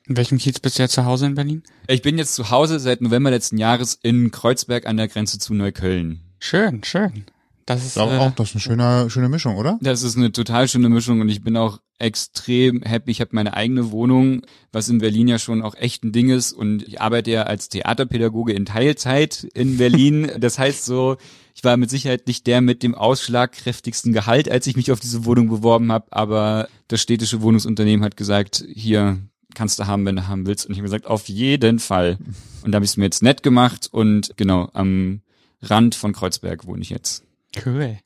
in 0.06 0.16
welchem 0.16 0.38
Kiez 0.38 0.60
bist 0.60 0.78
du 0.78 0.82
jetzt 0.82 0.94
zu 0.94 1.04
Hause 1.04 1.26
in 1.26 1.34
Berlin? 1.34 1.62
Ich 1.88 2.02
bin 2.02 2.18
jetzt 2.18 2.34
zu 2.34 2.50
Hause 2.50 2.78
seit 2.78 3.00
November 3.00 3.30
letzten 3.30 3.58
Jahres 3.58 3.98
in 4.00 4.30
Kreuzberg 4.30 4.86
an 4.86 4.96
der 4.96 5.08
Grenze 5.08 5.38
zu 5.38 5.54
Neukölln. 5.54 6.20
Schön, 6.38 6.84
schön. 6.84 7.24
Das 7.66 7.80
ist 7.80 7.88
Ich 7.88 7.94
glaube 7.94 8.14
äh, 8.14 8.18
auch, 8.18 8.30
das 8.32 8.48
ist 8.48 8.54
eine 8.54 8.60
schöne, 8.60 9.10
schöne 9.10 9.28
Mischung, 9.28 9.56
oder? 9.56 9.78
Das 9.80 10.02
ist 10.02 10.16
eine 10.16 10.32
total 10.32 10.68
schöne 10.68 10.88
Mischung 10.88 11.20
und 11.20 11.28
ich 11.28 11.42
bin 11.42 11.56
auch 11.56 11.80
extrem 11.98 12.82
happy. 12.82 13.10
Ich 13.10 13.20
habe 13.20 13.30
meine 13.32 13.54
eigene 13.54 13.90
Wohnung, 13.90 14.42
was 14.72 14.88
in 14.88 14.98
Berlin 14.98 15.28
ja 15.28 15.38
schon 15.38 15.62
auch 15.62 15.74
echt 15.74 16.04
ein 16.04 16.12
Ding 16.12 16.28
ist 16.28 16.52
und 16.52 16.86
ich 16.86 17.00
arbeite 17.00 17.30
ja 17.30 17.44
als 17.44 17.68
Theaterpädagoge 17.68 18.52
in 18.52 18.66
Teilzeit 18.66 19.44
in 19.54 19.78
Berlin. 19.78 20.30
Das 20.44 20.58
heißt 20.58 20.84
so, 20.84 21.16
ich 21.54 21.64
war 21.64 21.76
mit 21.76 21.88
Sicherheit 21.88 22.26
nicht 22.26 22.46
der 22.46 22.60
mit 22.60 22.82
dem 22.82 22.94
ausschlagkräftigsten 22.94 24.12
Gehalt, 24.12 24.50
als 24.50 24.66
ich 24.66 24.76
mich 24.76 24.92
auf 24.92 25.00
diese 25.00 25.24
Wohnung 25.24 25.48
beworben 25.48 25.90
habe, 25.90 26.06
aber 26.10 26.68
das 26.88 27.00
städtische 27.00 27.40
Wohnungsunternehmen 27.40 28.04
hat 28.04 28.16
gesagt, 28.16 28.64
hier 28.74 29.18
kannst 29.54 29.78
du 29.78 29.86
haben, 29.86 30.04
wenn 30.04 30.16
du 30.16 30.26
haben 30.26 30.46
willst. 30.46 30.66
Und 30.66 30.72
ich 30.72 30.78
habe 30.78 30.86
gesagt, 30.86 31.06
auf 31.06 31.28
jeden 31.28 31.78
Fall. 31.78 32.18
Und 32.62 32.72
da 32.72 32.76
habe 32.76 32.84
ich 32.84 32.90
es 32.90 32.96
mir 32.96 33.04
jetzt 33.04 33.22
nett 33.22 33.42
gemacht 33.42 33.88
und 33.90 34.32
genau, 34.36 34.68
am 34.74 35.22
Rand 35.62 35.94
von 35.94 36.12
Kreuzberg 36.12 36.66
wohne 36.66 36.82
ich 36.82 36.90
jetzt. 36.90 37.24
Cool. 37.66 37.98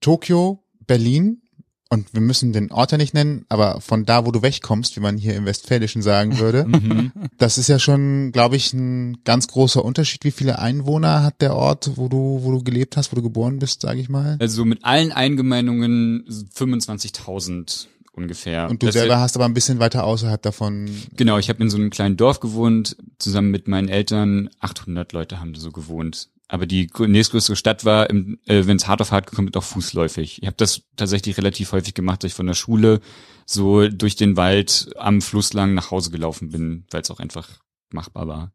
Tokio, 0.00 0.62
Berlin 0.86 1.42
und 1.88 2.12
wir 2.14 2.20
müssen 2.20 2.52
den 2.52 2.72
Ort 2.72 2.90
ja 2.92 2.98
nicht 2.98 3.14
nennen, 3.14 3.44
aber 3.48 3.80
von 3.80 4.04
da, 4.04 4.26
wo 4.26 4.32
du 4.32 4.42
wegkommst, 4.42 4.96
wie 4.96 5.00
man 5.00 5.16
hier 5.16 5.34
im 5.36 5.44
Westfälischen 5.46 6.02
sagen 6.02 6.38
würde, 6.38 6.64
Mhm. 6.68 7.12
das 7.38 7.58
ist 7.58 7.68
ja 7.68 7.78
schon, 7.78 8.32
glaube 8.32 8.56
ich, 8.56 8.72
ein 8.72 9.22
ganz 9.24 9.46
großer 9.48 9.84
Unterschied. 9.84 10.24
Wie 10.24 10.30
viele 10.32 10.58
Einwohner 10.58 11.22
hat 11.22 11.40
der 11.40 11.54
Ort, 11.54 11.92
wo 11.96 12.08
du, 12.08 12.40
wo 12.42 12.50
du 12.52 12.62
gelebt 12.64 12.96
hast, 12.96 13.12
wo 13.12 13.16
du 13.16 13.22
geboren 13.22 13.58
bist, 13.60 13.82
sage 13.82 14.00
ich 14.00 14.08
mal? 14.08 14.36
Also 14.40 14.64
mit 14.64 14.84
allen 14.84 15.12
Eingemeindungen 15.12 16.24
25.000 16.54 17.86
ungefähr. 18.12 18.68
Und 18.70 18.82
du 18.82 18.86
Das- 18.86 18.94
selber 18.94 19.18
hast 19.20 19.36
aber 19.36 19.44
ein 19.44 19.54
bisschen 19.54 19.78
weiter 19.78 20.04
außerhalb 20.04 20.40
davon. 20.42 20.88
Genau, 21.16 21.38
ich 21.38 21.48
habe 21.48 21.62
in 21.62 21.70
so 21.70 21.76
einem 21.76 21.90
kleinen 21.90 22.16
Dorf 22.16 22.40
gewohnt, 22.40 22.96
zusammen 23.18 23.50
mit 23.50 23.68
meinen 23.68 23.88
Eltern. 23.88 24.50
800 24.60 25.12
Leute 25.12 25.38
haben 25.40 25.52
da 25.52 25.60
so 25.60 25.70
gewohnt. 25.70 26.30
Aber 26.48 26.66
die 26.66 26.88
grö- 26.88 27.08
nächstgrößere 27.08 27.56
Stadt 27.56 27.84
war, 27.84 28.08
äh, 28.10 28.36
wenn 28.46 28.76
es 28.76 28.86
hart 28.86 29.00
auf 29.00 29.10
hart 29.10 29.26
gekommen 29.26 29.48
ist, 29.48 29.56
auch 29.56 29.64
fußläufig. 29.64 30.42
Ich 30.42 30.46
habe 30.46 30.56
das 30.56 30.82
tatsächlich 30.94 31.36
relativ 31.38 31.72
häufig 31.72 31.94
gemacht, 31.94 32.22
dass 32.22 32.30
ich 32.30 32.36
von 32.36 32.46
der 32.46 32.54
Schule 32.54 33.00
so 33.46 33.88
durch 33.88 34.16
den 34.16 34.36
Wald 34.36 34.90
am 34.96 35.20
Fluss 35.22 35.52
lang 35.52 35.74
nach 35.74 35.90
Hause 35.90 36.10
gelaufen 36.10 36.50
bin, 36.50 36.84
weil 36.90 37.02
es 37.02 37.10
auch 37.10 37.18
einfach 37.18 37.48
machbar 37.90 38.28
war. 38.28 38.52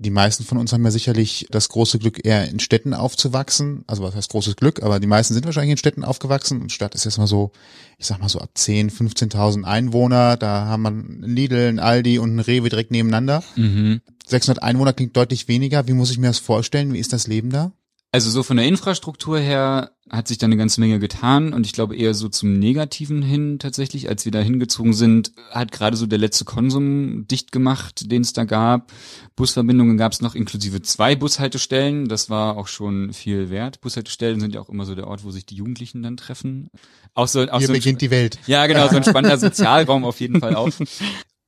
Die 0.00 0.10
meisten 0.10 0.44
von 0.44 0.58
uns 0.58 0.72
haben 0.72 0.84
ja 0.84 0.92
sicherlich 0.92 1.48
das 1.50 1.68
große 1.70 1.98
Glück, 1.98 2.24
eher 2.24 2.48
in 2.48 2.60
Städten 2.60 2.94
aufzuwachsen. 2.94 3.82
Also 3.88 4.04
was 4.04 4.14
heißt 4.14 4.30
großes 4.30 4.54
Glück, 4.54 4.80
aber 4.82 5.00
die 5.00 5.08
meisten 5.08 5.34
sind 5.34 5.44
wahrscheinlich 5.44 5.72
in 5.72 5.76
Städten 5.76 6.04
aufgewachsen. 6.04 6.62
Und 6.62 6.70
Stadt 6.70 6.94
ist 6.94 7.04
jetzt 7.04 7.18
mal 7.18 7.26
so, 7.26 7.50
ich 7.98 8.06
sag 8.06 8.20
mal 8.20 8.28
so 8.28 8.38
ab 8.38 8.50
10, 8.54 8.90
15.000 8.90 9.64
Einwohner. 9.64 10.36
Da 10.36 10.66
haben 10.66 10.82
wir 10.82 10.88
einen 10.90 11.22
Lidl, 11.24 11.66
einen 11.66 11.80
Aldi 11.80 12.20
und 12.20 12.30
einen 12.30 12.38
Rewe 12.38 12.68
direkt 12.68 12.92
nebeneinander. 12.92 13.42
Mhm. 13.56 14.00
600 14.28 14.62
Einwohner 14.62 14.92
klingt 14.92 15.16
deutlich 15.16 15.48
weniger. 15.48 15.88
Wie 15.88 15.92
muss 15.94 16.10
ich 16.10 16.18
mir 16.18 16.28
das 16.28 16.38
vorstellen? 16.38 16.92
Wie 16.92 16.98
ist 16.98 17.12
das 17.12 17.26
Leben 17.26 17.50
da? 17.50 17.72
Also 18.10 18.30
so 18.30 18.42
von 18.42 18.56
der 18.56 18.66
Infrastruktur 18.66 19.38
her 19.38 19.90
hat 20.08 20.28
sich 20.28 20.38
da 20.38 20.46
eine 20.46 20.56
ganze 20.56 20.80
Menge 20.80 20.98
getan 20.98 21.52
und 21.52 21.66
ich 21.66 21.74
glaube 21.74 21.94
eher 21.94 22.14
so 22.14 22.30
zum 22.30 22.58
Negativen 22.58 23.20
hin 23.20 23.58
tatsächlich, 23.58 24.08
als 24.08 24.24
wir 24.24 24.32
da 24.32 24.38
hingezogen 24.38 24.94
sind, 24.94 25.32
hat 25.50 25.72
gerade 25.72 25.94
so 25.94 26.06
der 26.06 26.18
letzte 26.18 26.46
Konsum 26.46 27.26
dicht 27.28 27.52
gemacht, 27.52 28.10
den 28.10 28.22
es 28.22 28.32
da 28.32 28.44
gab. 28.44 28.92
Busverbindungen 29.36 29.98
gab 29.98 30.12
es 30.12 30.22
noch 30.22 30.34
inklusive 30.34 30.80
zwei 30.80 31.16
Bushaltestellen, 31.16 32.08
das 32.08 32.30
war 32.30 32.56
auch 32.56 32.68
schon 32.68 33.12
viel 33.12 33.50
wert. 33.50 33.82
Bushaltestellen 33.82 34.40
sind 34.40 34.54
ja 34.54 34.62
auch 34.62 34.70
immer 34.70 34.86
so 34.86 34.94
der 34.94 35.06
Ort, 35.06 35.22
wo 35.22 35.30
sich 35.30 35.44
die 35.44 35.56
Jugendlichen 35.56 36.02
dann 36.02 36.16
treffen. 36.16 36.70
Auch 37.12 37.28
so, 37.28 37.42
auch 37.42 37.58
Hier 37.58 37.66
so 37.66 37.74
beginnt 37.74 38.00
die 38.00 38.10
Welt. 38.10 38.38
ja, 38.46 38.66
genau, 38.66 38.88
so 38.88 38.96
ein 38.96 39.04
spannender 39.04 39.36
Sozialraum 39.36 40.06
auf 40.06 40.18
jeden 40.20 40.40
Fall 40.40 40.54
auch. 40.56 40.70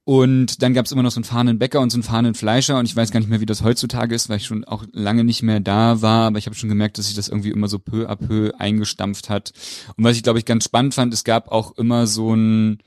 Und 0.04 0.62
dann 0.62 0.74
gab's 0.74 0.92
immer 0.92 1.02
noch 1.02 1.10
so 1.10 1.18
einen 1.18 1.24
fahrenden 1.24 1.58
Bäcker 1.58 1.80
und 1.80 1.90
so 1.90 1.96
einen 1.96 2.02
fahrenden 2.02 2.34
Fleischer. 2.34 2.78
Und 2.78 2.86
ich 2.86 2.96
weiß 2.96 3.10
gar 3.10 3.20
nicht 3.20 3.28
mehr, 3.28 3.40
wie 3.40 3.46
das 3.46 3.62
heutzutage 3.62 4.14
ist, 4.14 4.28
weil 4.28 4.38
ich 4.38 4.46
schon 4.46 4.64
auch 4.64 4.84
lange 4.92 5.24
nicht 5.24 5.42
mehr 5.42 5.60
da 5.60 6.02
war, 6.02 6.26
aber 6.26 6.38
ich 6.38 6.46
habe 6.46 6.56
schon 6.56 6.68
gemerkt, 6.68 6.98
dass 6.98 7.06
sich 7.06 7.16
das 7.16 7.28
irgendwie 7.28 7.50
immer 7.50 7.68
so 7.68 7.78
peu 7.78 8.08
à 8.08 8.16
peu 8.16 8.52
eingestampft 8.58 9.28
hat. 9.28 9.52
Und 9.96 10.04
was 10.04 10.16
ich 10.16 10.22
glaube 10.22 10.38
ich 10.38 10.46
ganz 10.46 10.64
spannend 10.64 10.94
fand, 10.94 11.12
es 11.12 11.24
gab 11.24 11.48
auch 11.48 11.76
immer 11.76 12.06
so 12.06 12.34
ein 12.34 12.78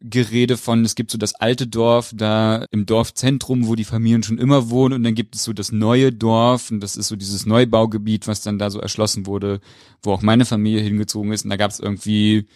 Gerede 0.00 0.56
von, 0.56 0.84
es 0.84 0.94
gibt 0.94 1.10
so 1.10 1.18
das 1.18 1.34
alte 1.34 1.66
Dorf 1.66 2.12
da 2.14 2.64
im 2.70 2.86
Dorfzentrum, 2.86 3.66
wo 3.66 3.74
die 3.74 3.84
Familien 3.84 4.22
schon 4.22 4.38
immer 4.38 4.70
wohnen. 4.70 4.94
Und 4.94 5.02
dann 5.02 5.14
gibt 5.14 5.34
es 5.34 5.44
so 5.44 5.52
das 5.52 5.72
neue 5.72 6.12
Dorf. 6.12 6.70
Und 6.70 6.80
das 6.80 6.96
ist 6.96 7.08
so 7.08 7.16
dieses 7.16 7.46
Neubaugebiet, 7.46 8.28
was 8.28 8.42
dann 8.42 8.58
da 8.58 8.70
so 8.70 8.78
erschlossen 8.78 9.26
wurde, 9.26 9.60
wo 10.02 10.12
auch 10.12 10.22
meine 10.22 10.44
Familie 10.44 10.82
hingezogen 10.82 11.32
ist. 11.32 11.44
Und 11.44 11.50
da 11.50 11.56
gab's 11.56 11.80
irgendwie 11.80 12.46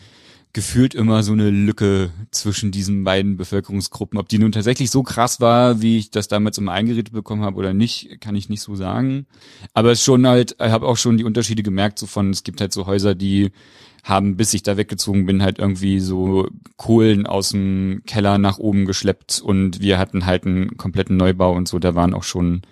gefühlt 0.53 0.95
immer 0.95 1.23
so 1.23 1.33
eine 1.33 1.49
Lücke 1.51 2.11
zwischen 2.31 2.73
diesen 2.73 3.05
beiden 3.05 3.37
Bevölkerungsgruppen. 3.37 4.19
Ob 4.19 4.29
die 4.29 4.39
nun 4.39 4.53
tatsächlich 4.53 4.91
so 4.91 5.03
krass 5.03 5.41
war, 5.41 5.81
wie 5.81 5.99
ich 5.99 6.11
das 6.11 6.29
damals 6.29 6.59
immer 6.59 6.73
eingeredet 6.73 7.13
bekommen 7.13 7.43
habe 7.43 7.57
oder 7.57 7.73
nicht, 7.73 8.21
kann 8.21 8.37
ich 8.37 8.51
nicht 8.51 8.61
so 8.61 8.75
sagen. 8.77 9.27
Aber 9.73 9.93
es 9.93 10.01
ist 10.01 10.05
schon 10.05 10.27
halt, 10.27 10.53
ich 10.53 10.71
habe 10.71 10.87
auch 10.87 10.99
schon 10.99 11.17
die 11.17 11.25
Unterschiede 11.25 11.63
gemerkt, 11.63 11.99
so 11.99 12.07
von, 12.07 12.31
es 12.31 12.43
gibt 12.43 12.61
halt 12.61 12.73
so 12.73 12.87
Häuser, 12.87 13.15
die 13.15 13.51
haben, 14.03 14.37
bis 14.37 14.53
ich 14.53 14.63
da 14.63 14.77
weggezogen 14.77 15.27
bin, 15.27 15.43
halt 15.43 15.59
irgendwie 15.59 16.01
so 16.01 16.49
Kohlen 16.77 17.27
aus 17.27 17.51
dem 17.51 18.03
Keller 18.05 18.37
nach 18.37 18.59
oben 18.59 18.85
geschleppt 18.85 19.41
und 19.41 19.81
wir 19.81 19.99
hatten 19.99 20.27
halt 20.27 20.45
einen 20.45 20.77
kompletten 20.77 21.17
Neubau 21.17 21.55
und 21.55 21.69
so, 21.69 21.79
da 21.79 21.95
waren 21.95 22.13
auch 22.13 22.25
schon 22.25 22.63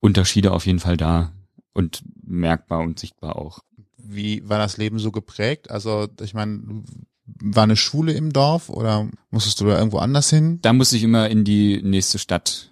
Unterschiede 0.00 0.52
auf 0.52 0.66
jeden 0.66 0.78
Fall 0.78 0.96
da 0.96 1.32
und 1.72 2.02
merkbar 2.24 2.80
und 2.80 2.98
sichtbar 2.98 3.36
auch. 3.36 3.60
Wie 3.96 4.48
war 4.48 4.58
das 4.58 4.76
Leben 4.76 4.98
so 4.98 5.10
geprägt? 5.10 5.70
Also 5.70 6.08
ich 6.20 6.34
meine, 6.34 6.84
war 7.26 7.64
eine 7.64 7.76
Schule 7.76 8.12
im 8.12 8.32
Dorf 8.32 8.68
oder 8.68 9.08
musstest 9.30 9.60
du 9.60 9.66
da 9.66 9.78
irgendwo 9.78 9.98
anders 9.98 10.30
hin? 10.30 10.60
Da 10.62 10.72
musste 10.72 10.96
ich 10.96 11.02
immer 11.02 11.28
in 11.28 11.44
die 11.44 11.82
nächste 11.82 12.18
Stadt. 12.18 12.70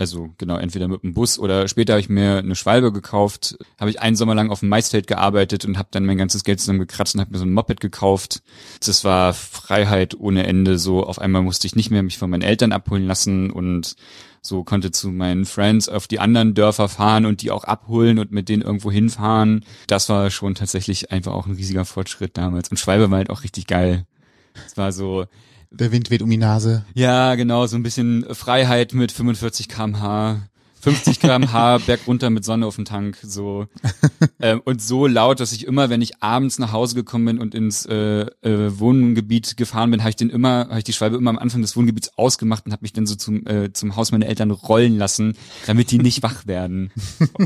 Also 0.00 0.30
genau, 0.38 0.56
entweder 0.56 0.86
mit 0.86 1.02
dem 1.02 1.12
Bus 1.12 1.40
oder 1.40 1.66
später 1.66 1.94
habe 1.94 2.00
ich 2.00 2.08
mir 2.08 2.38
eine 2.38 2.54
Schwalbe 2.54 2.92
gekauft, 2.92 3.58
habe 3.80 3.90
ich 3.90 4.00
einen 4.00 4.14
Sommer 4.14 4.36
lang 4.36 4.50
auf 4.50 4.60
dem 4.60 4.68
Maisfeld 4.68 5.08
gearbeitet 5.08 5.64
und 5.64 5.76
habe 5.76 5.88
dann 5.90 6.06
mein 6.06 6.16
ganzes 6.18 6.44
Geld 6.44 6.60
zusammengekratzt 6.60 7.16
und 7.16 7.20
habe 7.20 7.32
mir 7.32 7.38
so 7.38 7.44
ein 7.44 7.52
Moped 7.52 7.80
gekauft. 7.80 8.42
Das 8.84 9.02
war 9.02 9.34
Freiheit 9.34 10.14
ohne 10.16 10.46
Ende. 10.46 10.78
So 10.78 11.04
auf 11.04 11.18
einmal 11.18 11.42
musste 11.42 11.66
ich 11.66 11.74
nicht 11.74 11.90
mehr 11.90 12.04
mich 12.04 12.16
von 12.16 12.30
meinen 12.30 12.42
Eltern 12.42 12.70
abholen 12.70 13.08
lassen 13.08 13.50
und 13.50 13.96
so 14.42 14.64
konnte 14.64 14.90
zu 14.90 15.08
meinen 15.10 15.44
Friends 15.44 15.88
auf 15.88 16.06
die 16.06 16.20
anderen 16.20 16.54
Dörfer 16.54 16.88
fahren 16.88 17.26
und 17.26 17.42
die 17.42 17.50
auch 17.50 17.64
abholen 17.64 18.18
und 18.18 18.32
mit 18.32 18.48
denen 18.48 18.62
irgendwo 18.62 18.90
hinfahren. 18.90 19.64
Das 19.86 20.08
war 20.08 20.30
schon 20.30 20.54
tatsächlich 20.54 21.10
einfach 21.10 21.32
auch 21.32 21.46
ein 21.46 21.54
riesiger 21.54 21.84
Fortschritt 21.84 22.36
damals. 22.36 22.70
Und 22.70 22.78
Schwalbe 22.78 23.10
war 23.10 23.18
halt 23.18 23.30
auch 23.30 23.42
richtig 23.42 23.66
geil. 23.66 24.04
Es 24.66 24.76
war 24.76 24.92
so, 24.92 25.26
Der 25.70 25.92
Wind 25.92 26.10
weht 26.10 26.22
um 26.22 26.30
die 26.30 26.36
Nase. 26.36 26.84
ja, 26.94 27.34
genau, 27.34 27.66
so 27.66 27.76
ein 27.76 27.82
bisschen 27.82 28.24
Freiheit 28.34 28.94
mit 28.94 29.12
45 29.12 29.68
kmh. 29.68 30.42
50 30.80 31.20
kmh 31.20 31.78
berg 31.86 32.00
runter 32.06 32.30
mit 32.30 32.44
Sonne 32.44 32.66
auf 32.66 32.76
dem 32.76 32.84
Tank, 32.84 33.18
so 33.22 33.66
ähm, 34.40 34.60
und 34.64 34.80
so 34.80 35.06
laut, 35.06 35.40
dass 35.40 35.52
ich 35.52 35.66
immer, 35.66 35.90
wenn 35.90 36.00
ich 36.02 36.22
abends 36.22 36.58
nach 36.58 36.72
Hause 36.72 36.94
gekommen 36.94 37.24
bin 37.26 37.38
und 37.38 37.54
ins 37.54 37.84
äh, 37.86 38.20
äh, 38.42 38.78
Wohngebiet 38.78 39.56
gefahren 39.56 39.90
bin, 39.90 40.00
habe 40.00 40.10
ich 40.10 40.16
den 40.16 40.30
immer, 40.30 40.68
habe 40.68 40.78
ich 40.78 40.84
die 40.84 40.92
Schwalbe 40.92 41.16
immer 41.16 41.30
am 41.30 41.38
Anfang 41.38 41.62
des 41.62 41.76
Wohngebiets 41.76 42.12
ausgemacht 42.16 42.66
und 42.66 42.72
habe 42.72 42.82
mich 42.82 42.92
dann 42.92 43.06
so 43.06 43.14
zum 43.16 43.46
äh, 43.46 43.72
zum 43.72 43.96
Haus 43.96 44.12
meiner 44.12 44.26
Eltern 44.26 44.50
rollen 44.50 44.96
lassen, 44.98 45.36
damit 45.66 45.90
die 45.90 45.98
nicht 45.98 46.22
wach 46.22 46.46
werden. 46.46 46.90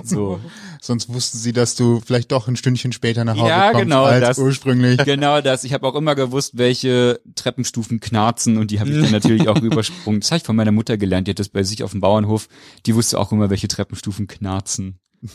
So 0.05 0.41
Sonst 0.81 1.12
wussten 1.12 1.39
sie, 1.39 1.53
dass 1.53 1.75
du 1.77 2.01
vielleicht 2.05 2.33
doch 2.33 2.49
ein 2.49 2.57
Stündchen 2.57 2.93
später 2.93 3.25
nach 3.25 3.37
Hause 3.37 3.49
Ja, 3.49 3.71
kommst 3.71 3.85
genau, 3.85 4.05
als 4.05 4.27
das- 4.27 4.39
ursprünglich. 4.39 4.99
genau 5.05 5.41
das. 5.41 5.65
Ich 5.65 5.73
habe 5.73 5.87
auch 5.87 5.95
immer 5.95 6.15
gewusst, 6.15 6.53
welche 6.59 7.21
Treppenstufen 7.37 8.01
knarzen 8.01 8.57
und 8.59 8.71
die 8.71 8.81
habe 8.81 8.91
ich 8.91 9.01
dann 9.01 9.12
natürlich 9.12 9.49
auch 9.49 9.61
übersprungen. 9.61 10.21
Das 10.21 10.31
habe 10.31 10.39
ich 10.39 10.43
von 10.45 10.57
meiner 10.57 10.73
Mutter 10.73 10.97
gelernt. 10.97 11.29
Die 11.29 11.33
hat 11.33 11.39
das 11.39 11.49
bei 11.49 11.62
sich 11.62 11.83
auf 11.85 11.93
dem 11.93 12.01
Bauernhof. 12.01 12.49
Die 12.87 12.95
wusste 12.95 13.19
auch 13.23 13.33
immer, 13.33 13.50
welche 13.50 13.69
Treppenstufen 13.69 14.26
knarzen. 14.26 14.99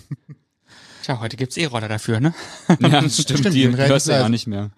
Tja, 1.03 1.20
heute 1.22 1.38
gibt's 1.38 1.56
E-Roller 1.56 1.88
dafür, 1.88 2.20
ne? 2.20 2.34
Ja, 2.82 3.01
das 3.01 3.17
stimmt. 3.22 3.39
Stimmt, 3.39 3.56
die 3.56 3.75
hörst 3.75 4.08
du 4.08 4.12
ja 4.12 4.20
leise. 4.20 4.29
nicht 4.29 4.48
mehr. 4.48 4.72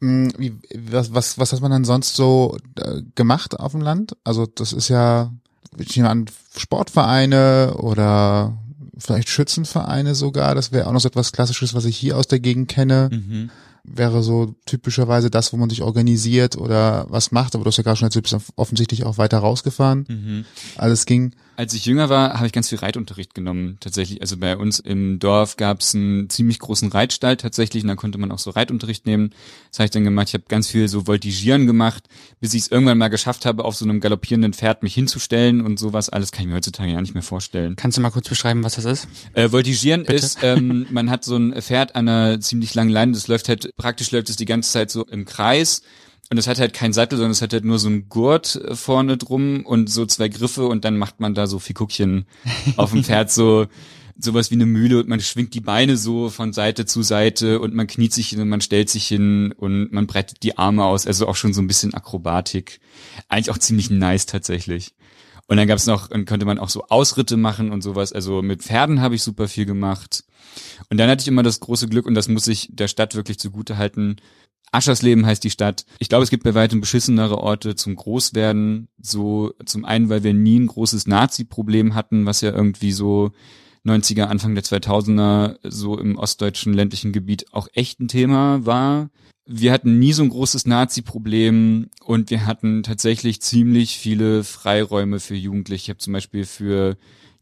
Hm, 0.00 0.32
Wie, 0.38 0.58
was, 0.74 1.14
was, 1.14 1.38
was 1.38 1.52
hat 1.52 1.60
man 1.60 1.70
dann 1.70 1.84
sonst 1.86 2.14
so 2.14 2.58
äh, 2.76 3.00
gemacht 3.14 3.58
auf 3.58 3.72
dem 3.72 3.80
Land? 3.80 4.16
Also 4.22 4.46
das 4.46 4.74
ist 4.74 4.88
ja, 4.88 5.32
ich 5.78 5.96
nehme 5.96 6.10
an, 6.10 6.26
Sportvereine 6.56 7.74
oder 7.78 8.58
vielleicht 8.98 9.30
Schützenvereine 9.30 10.14
sogar. 10.14 10.54
Das 10.54 10.72
wäre 10.72 10.86
auch 10.86 10.92
noch 10.92 11.00
so 11.00 11.08
etwas 11.08 11.32
Klassisches, 11.32 11.72
was 11.72 11.86
ich 11.86 11.96
hier 11.96 12.18
aus 12.18 12.26
der 12.26 12.40
Gegend 12.40 12.68
kenne. 12.68 13.08
Mhm. 13.10 13.50
Wäre 13.84 14.22
so 14.22 14.54
typischerweise 14.66 15.30
das, 15.30 15.52
wo 15.52 15.56
man 15.56 15.70
sich 15.70 15.82
organisiert 15.82 16.56
oder 16.56 17.06
was 17.08 17.32
macht. 17.32 17.54
Aber 17.54 17.64
du 17.64 17.68
hast 17.68 17.76
ja 17.76 17.82
gerade 17.82 17.96
schon 17.96 18.06
erzählt, 18.06 18.30
du 18.30 18.36
bist 18.36 18.52
offensichtlich 18.56 19.04
auch 19.04 19.18
weiter 19.18 19.38
rausgefahren. 19.38 20.06
Mhm. 20.08 20.44
Alles 20.76 21.06
ging. 21.06 21.34
Als 21.60 21.74
ich 21.74 21.84
jünger 21.84 22.08
war, 22.08 22.36
habe 22.36 22.46
ich 22.46 22.54
ganz 22.54 22.70
viel 22.70 22.78
Reitunterricht 22.78 23.34
genommen, 23.34 23.76
tatsächlich. 23.80 24.22
Also 24.22 24.38
bei 24.38 24.56
uns 24.56 24.78
im 24.78 25.18
Dorf 25.18 25.58
gab 25.58 25.82
es 25.82 25.94
einen 25.94 26.30
ziemlich 26.30 26.58
großen 26.58 26.90
Reitstall 26.90 27.36
tatsächlich 27.36 27.82
und 27.82 27.88
da 27.88 27.96
konnte 27.96 28.16
man 28.16 28.32
auch 28.32 28.38
so 28.38 28.48
Reitunterricht 28.48 29.04
nehmen. 29.04 29.34
Das 29.68 29.78
habe 29.78 29.84
ich 29.84 29.90
dann 29.90 30.04
gemacht. 30.04 30.28
Ich 30.28 30.32
habe 30.32 30.44
ganz 30.48 30.68
viel 30.68 30.88
so 30.88 31.06
Voltigieren 31.06 31.66
gemacht, 31.66 32.04
bis 32.40 32.54
ich 32.54 32.62
es 32.62 32.68
irgendwann 32.68 32.96
mal 32.96 33.08
geschafft 33.08 33.44
habe, 33.44 33.66
auf 33.66 33.76
so 33.76 33.84
einem 33.84 34.00
galoppierenden 34.00 34.54
Pferd 34.54 34.82
mich 34.82 34.94
hinzustellen 34.94 35.60
und 35.60 35.78
sowas. 35.78 36.08
Alles 36.08 36.32
kann 36.32 36.44
ich 36.44 36.48
mir 36.48 36.54
heutzutage 36.54 36.92
ja 36.92 37.00
nicht 37.02 37.12
mehr 37.12 37.22
vorstellen. 37.22 37.76
Kannst 37.76 37.98
du 37.98 38.00
mal 38.00 38.08
kurz 38.08 38.30
beschreiben, 38.30 38.64
was 38.64 38.76
das 38.76 38.86
ist? 38.86 39.08
Äh, 39.34 39.52
Voltigieren 39.52 40.04
Bitte? 40.04 40.14
ist, 40.14 40.38
ähm, 40.40 40.86
man 40.90 41.10
hat 41.10 41.24
so 41.24 41.36
ein 41.36 41.52
Pferd 41.60 41.94
an 41.94 42.08
einer 42.08 42.40
ziemlich 42.40 42.74
langen 42.74 42.88
Leine, 42.88 43.12
das 43.12 43.28
läuft 43.28 43.50
halt, 43.50 43.76
praktisch 43.76 44.10
läuft 44.12 44.30
es 44.30 44.36
die 44.36 44.46
ganze 44.46 44.72
Zeit 44.72 44.90
so 44.90 45.04
im 45.04 45.26
Kreis 45.26 45.82
und 46.30 46.38
es 46.38 46.46
hat 46.46 46.60
halt 46.60 46.72
keinen 46.72 46.92
Sattel, 46.92 47.16
sondern 47.16 47.32
es 47.32 47.42
hat 47.42 47.52
halt 47.52 47.64
nur 47.64 47.78
so 47.78 47.88
einen 47.88 48.08
Gurt 48.08 48.56
äh, 48.56 48.74
vorne 48.74 49.16
drum 49.16 49.66
und 49.66 49.90
so 49.90 50.06
zwei 50.06 50.28
Griffe 50.28 50.66
und 50.66 50.84
dann 50.84 50.96
macht 50.96 51.20
man 51.20 51.34
da 51.34 51.46
so 51.46 51.58
Figuckchen 51.58 52.26
auf 52.76 52.92
dem 52.92 53.04
Pferd 53.04 53.30
so 53.30 53.66
sowas 54.22 54.50
wie 54.50 54.54
eine 54.54 54.66
Mühle 54.66 54.98
und 54.98 55.08
man 55.08 55.20
schwingt 55.20 55.54
die 55.54 55.60
Beine 55.60 55.96
so 55.96 56.28
von 56.28 56.52
Seite 56.52 56.84
zu 56.84 57.02
Seite 57.02 57.58
und 57.58 57.74
man 57.74 57.86
kniet 57.86 58.12
sich 58.12 58.28
hin 58.28 58.40
und 58.40 58.48
man 58.48 58.60
stellt 58.60 58.90
sich 58.90 59.06
hin 59.06 59.52
und 59.56 59.92
man 59.92 60.06
breitet 60.06 60.42
die 60.42 60.58
Arme 60.58 60.84
aus, 60.84 61.06
also 61.06 61.26
auch 61.26 61.36
schon 61.36 61.54
so 61.54 61.62
ein 61.62 61.66
bisschen 61.66 61.94
Akrobatik. 61.94 62.80
Eigentlich 63.28 63.50
auch 63.50 63.58
ziemlich 63.58 63.88
nice 63.88 64.26
tatsächlich. 64.26 64.94
Und 65.46 65.56
dann 65.56 65.66
gab's 65.66 65.86
noch, 65.86 66.08
dann 66.08 66.26
konnte 66.26 66.46
man 66.46 66.58
auch 66.58 66.68
so 66.68 66.84
Ausritte 66.88 67.36
machen 67.36 67.72
und 67.72 67.82
sowas. 67.82 68.12
Also 68.12 68.42
mit 68.42 68.62
Pferden 68.62 69.00
habe 69.00 69.14
ich 69.14 69.22
super 69.22 69.48
viel 69.48 69.64
gemacht. 69.64 70.22
Und 70.90 70.98
dann 70.98 71.10
hatte 71.10 71.22
ich 71.22 71.28
immer 71.28 71.42
das 71.42 71.58
große 71.60 71.88
Glück, 71.88 72.06
und 72.06 72.14
das 72.14 72.28
muss 72.28 72.46
ich 72.46 72.68
der 72.70 72.88
Stadt 72.88 73.14
wirklich 73.14 73.38
zugute 73.38 73.76
halten. 73.76 74.16
Aschersleben 74.72 75.26
heißt 75.26 75.42
die 75.42 75.50
Stadt. 75.50 75.84
Ich 75.98 76.08
glaube, 76.08 76.24
es 76.24 76.30
gibt 76.30 76.44
bei 76.44 76.54
weitem 76.54 76.80
beschissenere 76.80 77.38
Orte 77.38 77.74
zum 77.74 77.96
Großwerden. 77.96 78.88
So 79.00 79.52
zum 79.64 79.84
einen, 79.84 80.08
weil 80.08 80.22
wir 80.22 80.34
nie 80.34 80.60
ein 80.60 80.68
großes 80.68 81.06
Nazi-Problem 81.06 81.94
hatten, 81.94 82.26
was 82.26 82.40
ja 82.40 82.52
irgendwie 82.52 82.92
so 82.92 83.32
90er, 83.84 84.24
Anfang 84.24 84.54
der 84.54 84.64
2000er 84.64 85.58
so 85.62 85.98
im 85.98 86.16
ostdeutschen 86.16 86.72
ländlichen 86.72 87.12
Gebiet 87.12 87.46
auch 87.52 87.68
echt 87.74 88.00
ein 88.00 88.08
Thema 88.08 88.64
war. 88.64 89.10
Wir 89.46 89.72
hatten 89.72 89.98
nie 89.98 90.12
so 90.12 90.22
ein 90.22 90.28
großes 90.28 90.66
Nazi-Problem 90.66 91.88
und 92.04 92.30
wir 92.30 92.46
hatten 92.46 92.82
tatsächlich 92.82 93.40
ziemlich 93.42 93.96
viele 93.98 94.44
Freiräume 94.44 95.18
für 95.18 95.34
Jugendliche. 95.34 95.84
Ich 95.84 95.88
habe 95.88 95.98
zum 95.98 96.12
Beispiel 96.12 96.44
für 96.44 96.96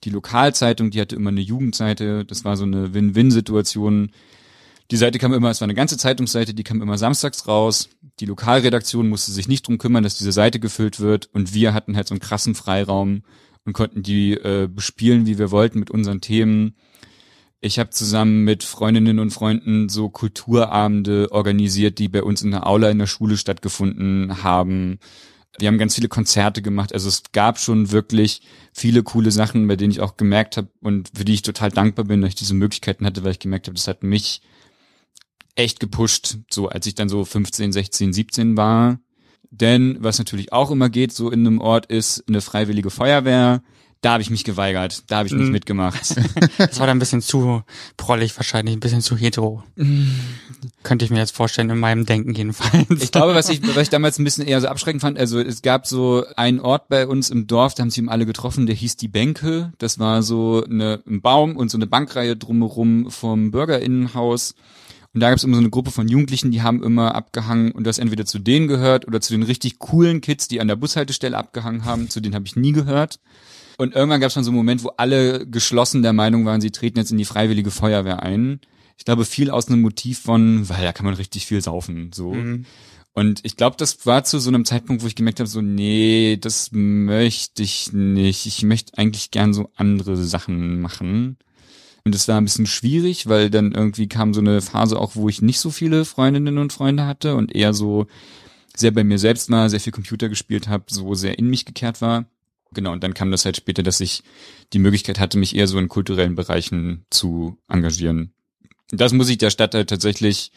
die 0.04 0.10
Lokalzeitung, 0.10 0.90
die 0.90 1.00
hatte 1.00 1.16
immer 1.16 1.30
eine 1.30 1.40
Jugendseite, 1.40 2.24
das 2.24 2.44
war 2.44 2.56
so 2.56 2.64
eine 2.64 2.94
Win-Win-Situation. 2.94 4.12
Die 4.90 4.96
Seite 4.96 5.18
kam 5.18 5.34
immer, 5.34 5.50
es 5.50 5.60
war 5.60 5.66
eine 5.66 5.74
ganze 5.74 5.98
Zeitungsseite, 5.98 6.54
die 6.54 6.64
kam 6.64 6.80
immer 6.80 6.96
samstags 6.96 7.46
raus. 7.46 7.90
Die 8.20 8.26
Lokalredaktion 8.26 9.08
musste 9.08 9.32
sich 9.32 9.46
nicht 9.46 9.66
drum 9.66 9.78
kümmern, 9.78 10.02
dass 10.02 10.16
diese 10.16 10.32
Seite 10.32 10.60
gefüllt 10.60 10.98
wird 11.00 11.28
und 11.32 11.52
wir 11.52 11.74
hatten 11.74 11.94
halt 11.94 12.08
so 12.08 12.14
einen 12.14 12.20
krassen 12.20 12.54
Freiraum 12.54 13.22
und 13.64 13.74
konnten 13.74 14.02
die 14.02 14.32
äh, 14.32 14.66
bespielen, 14.66 15.26
wie 15.26 15.38
wir 15.38 15.50
wollten 15.50 15.78
mit 15.78 15.90
unseren 15.90 16.22
Themen. 16.22 16.74
Ich 17.60 17.78
habe 17.78 17.90
zusammen 17.90 18.44
mit 18.44 18.62
Freundinnen 18.62 19.18
und 19.18 19.30
Freunden 19.30 19.88
so 19.90 20.08
Kulturabende 20.08 21.32
organisiert, 21.32 21.98
die 21.98 22.08
bei 22.08 22.22
uns 22.22 22.40
in 22.40 22.52
der 22.52 22.66
Aula 22.66 22.88
in 22.88 22.98
der 22.98 23.06
Schule 23.06 23.36
stattgefunden 23.36 24.42
haben. 24.42 25.00
Wir 25.58 25.68
haben 25.68 25.78
ganz 25.78 25.96
viele 25.96 26.08
Konzerte 26.08 26.62
gemacht. 26.62 26.94
Also 26.94 27.08
es 27.08 27.24
gab 27.32 27.58
schon 27.58 27.90
wirklich 27.90 28.42
viele 28.72 29.02
coole 29.02 29.32
Sachen, 29.32 29.66
bei 29.66 29.76
denen 29.76 29.90
ich 29.90 30.00
auch 30.00 30.16
gemerkt 30.16 30.56
habe 30.56 30.68
und 30.80 31.10
für 31.14 31.24
die 31.24 31.34
ich 31.34 31.42
total 31.42 31.70
dankbar 31.70 32.04
bin, 32.04 32.22
dass 32.22 32.30
ich 32.30 32.36
diese 32.36 32.54
Möglichkeiten 32.54 33.04
hatte, 33.04 33.24
weil 33.24 33.32
ich 33.32 33.40
gemerkt 33.40 33.66
habe, 33.66 33.74
das 33.74 33.88
hat 33.88 34.02
mich 34.02 34.40
echt 35.58 35.80
gepusht, 35.80 36.38
so 36.50 36.68
als 36.68 36.86
ich 36.86 36.94
dann 36.94 37.08
so 37.08 37.24
15, 37.24 37.72
16, 37.72 38.12
17 38.12 38.56
war. 38.56 38.98
Denn 39.50 39.96
was 40.00 40.18
natürlich 40.18 40.52
auch 40.52 40.70
immer 40.70 40.88
geht, 40.90 41.12
so 41.12 41.30
in 41.30 41.46
einem 41.46 41.60
Ort 41.60 41.86
ist 41.86 42.24
eine 42.28 42.40
freiwillige 42.40 42.90
Feuerwehr. 42.90 43.62
Da 44.00 44.12
habe 44.12 44.22
ich 44.22 44.30
mich 44.30 44.44
geweigert, 44.44 45.02
da 45.08 45.16
habe 45.18 45.26
ich 45.26 45.32
nicht 45.34 45.46
Mhm. 45.46 45.52
mitgemacht. 45.52 46.14
Das 46.58 46.78
war 46.78 46.86
dann 46.86 46.98
ein 46.98 47.00
bisschen 47.00 47.20
zu 47.22 47.62
prollig 47.96 48.36
wahrscheinlich, 48.36 48.76
ein 48.76 48.80
bisschen 48.80 49.00
zu 49.00 49.16
hetero. 49.16 49.64
Könnte 50.84 51.04
ich 51.04 51.10
mir 51.10 51.18
jetzt 51.18 51.34
vorstellen, 51.34 51.70
in 51.70 51.78
meinem 51.78 52.06
Denken 52.06 52.32
jedenfalls. 52.34 53.02
Ich 53.02 53.10
glaube, 53.10 53.34
was 53.34 53.48
ich, 53.48 53.60
was 53.74 53.82
ich 53.82 53.88
damals 53.90 54.18
ein 54.20 54.24
bisschen 54.24 54.46
eher 54.46 54.60
so 54.60 54.68
abschreckend 54.68 55.00
fand, 55.02 55.18
also 55.18 55.40
es 55.40 55.62
gab 55.62 55.86
so 55.88 56.24
einen 56.36 56.60
Ort 56.60 56.88
bei 56.88 57.08
uns 57.08 57.30
im 57.30 57.48
Dorf, 57.48 57.74
da 57.74 57.82
haben 57.82 57.90
sich 57.90 57.98
eben 57.98 58.08
alle 58.08 58.26
getroffen, 58.26 58.66
der 58.66 58.76
hieß 58.76 58.96
die 58.98 59.08
Bänke. 59.08 59.72
Das 59.78 59.98
war 59.98 60.22
so 60.22 60.62
eine, 60.64 61.02
ein 61.08 61.20
Baum 61.20 61.56
und 61.56 61.68
so 61.70 61.78
eine 61.78 61.88
Bankreihe 61.88 62.36
drumherum 62.36 63.10
vom 63.10 63.50
Bürgerinnenhaus. 63.50 64.54
Und 65.14 65.20
da 65.20 65.30
gab 65.30 65.38
es 65.38 65.44
immer 65.44 65.56
so 65.56 65.60
eine 65.60 65.70
Gruppe 65.70 65.90
von 65.90 66.08
Jugendlichen, 66.08 66.50
die 66.50 66.62
haben 66.62 66.82
immer 66.82 67.14
abgehangen 67.14 67.72
und 67.72 67.84
das 67.84 67.98
entweder 67.98 68.26
zu 68.26 68.38
denen 68.38 68.68
gehört 68.68 69.06
oder 69.06 69.20
zu 69.20 69.32
den 69.32 69.42
richtig 69.42 69.78
coolen 69.78 70.20
Kids, 70.20 70.48
die 70.48 70.60
an 70.60 70.68
der 70.68 70.76
Bushaltestelle 70.76 71.36
abgehangen 71.36 71.84
haben. 71.84 72.10
Zu 72.10 72.20
denen 72.20 72.34
habe 72.34 72.46
ich 72.46 72.56
nie 72.56 72.72
gehört. 72.72 73.18
Und 73.78 73.94
irgendwann 73.94 74.20
gab 74.20 74.28
es 74.28 74.34
dann 74.34 74.44
so 74.44 74.50
einen 74.50 74.56
Moment, 74.56 74.82
wo 74.84 74.88
alle 74.96 75.46
geschlossen 75.46 76.02
der 76.02 76.12
Meinung 76.12 76.44
waren, 76.44 76.60
sie 76.60 76.72
treten 76.72 76.98
jetzt 76.98 77.12
in 77.12 77.18
die 77.18 77.24
freiwillige 77.24 77.70
Feuerwehr 77.70 78.22
ein. 78.22 78.60
Ich 78.98 79.04
glaube, 79.04 79.24
viel 79.24 79.50
aus 79.50 79.68
einem 79.68 79.80
Motiv 79.80 80.18
von, 80.18 80.68
weil 80.68 80.82
da 80.82 80.92
kann 80.92 81.06
man 81.06 81.14
richtig 81.14 81.46
viel 81.46 81.62
saufen, 81.62 82.10
so. 82.12 82.34
Mhm. 82.34 82.66
Und 83.14 83.40
ich 83.44 83.56
glaube, 83.56 83.76
das 83.76 84.06
war 84.06 84.24
zu 84.24 84.38
so 84.38 84.50
einem 84.50 84.64
Zeitpunkt, 84.64 85.02
wo 85.02 85.06
ich 85.06 85.16
gemerkt 85.16 85.40
habe, 85.40 85.48
so, 85.48 85.60
nee, 85.60 86.36
das 86.40 86.70
möchte 86.72 87.62
ich 87.62 87.92
nicht. 87.92 88.46
Ich 88.46 88.62
möchte 88.62 88.96
eigentlich 88.96 89.30
gern 89.30 89.52
so 89.52 89.70
andere 89.74 90.16
Sachen 90.16 90.80
machen. 90.80 91.36
Und 92.08 92.14
das 92.14 92.26
war 92.26 92.40
ein 92.40 92.44
bisschen 92.44 92.64
schwierig, 92.64 93.26
weil 93.26 93.50
dann 93.50 93.72
irgendwie 93.72 94.08
kam 94.08 94.32
so 94.32 94.40
eine 94.40 94.62
Phase 94.62 94.98
auch, 94.98 95.14
wo 95.14 95.28
ich 95.28 95.42
nicht 95.42 95.60
so 95.60 95.68
viele 95.68 96.06
Freundinnen 96.06 96.56
und 96.56 96.72
Freunde 96.72 97.04
hatte 97.04 97.36
und 97.36 97.54
eher 97.54 97.74
so 97.74 98.06
sehr 98.74 98.92
bei 98.92 99.04
mir 99.04 99.18
selbst 99.18 99.50
war, 99.50 99.68
sehr 99.68 99.78
viel 99.78 99.92
Computer 99.92 100.30
gespielt 100.30 100.68
habe, 100.68 100.84
so 100.88 101.12
sehr 101.12 101.38
in 101.38 101.50
mich 101.50 101.66
gekehrt 101.66 102.00
war. 102.00 102.24
Genau, 102.72 102.92
und 102.92 103.04
dann 103.04 103.12
kam 103.12 103.30
das 103.30 103.44
halt 103.44 103.58
später, 103.58 103.82
dass 103.82 104.00
ich 104.00 104.22
die 104.72 104.78
Möglichkeit 104.78 105.20
hatte, 105.20 105.36
mich 105.36 105.54
eher 105.54 105.68
so 105.68 105.78
in 105.78 105.88
kulturellen 105.90 106.34
Bereichen 106.34 107.04
zu 107.10 107.58
engagieren. 107.68 108.32
Das 108.90 109.12
muss 109.12 109.28
ich 109.28 109.36
der 109.36 109.50
Stadt 109.50 109.74
halt 109.74 109.90
tatsächlich 109.90 110.50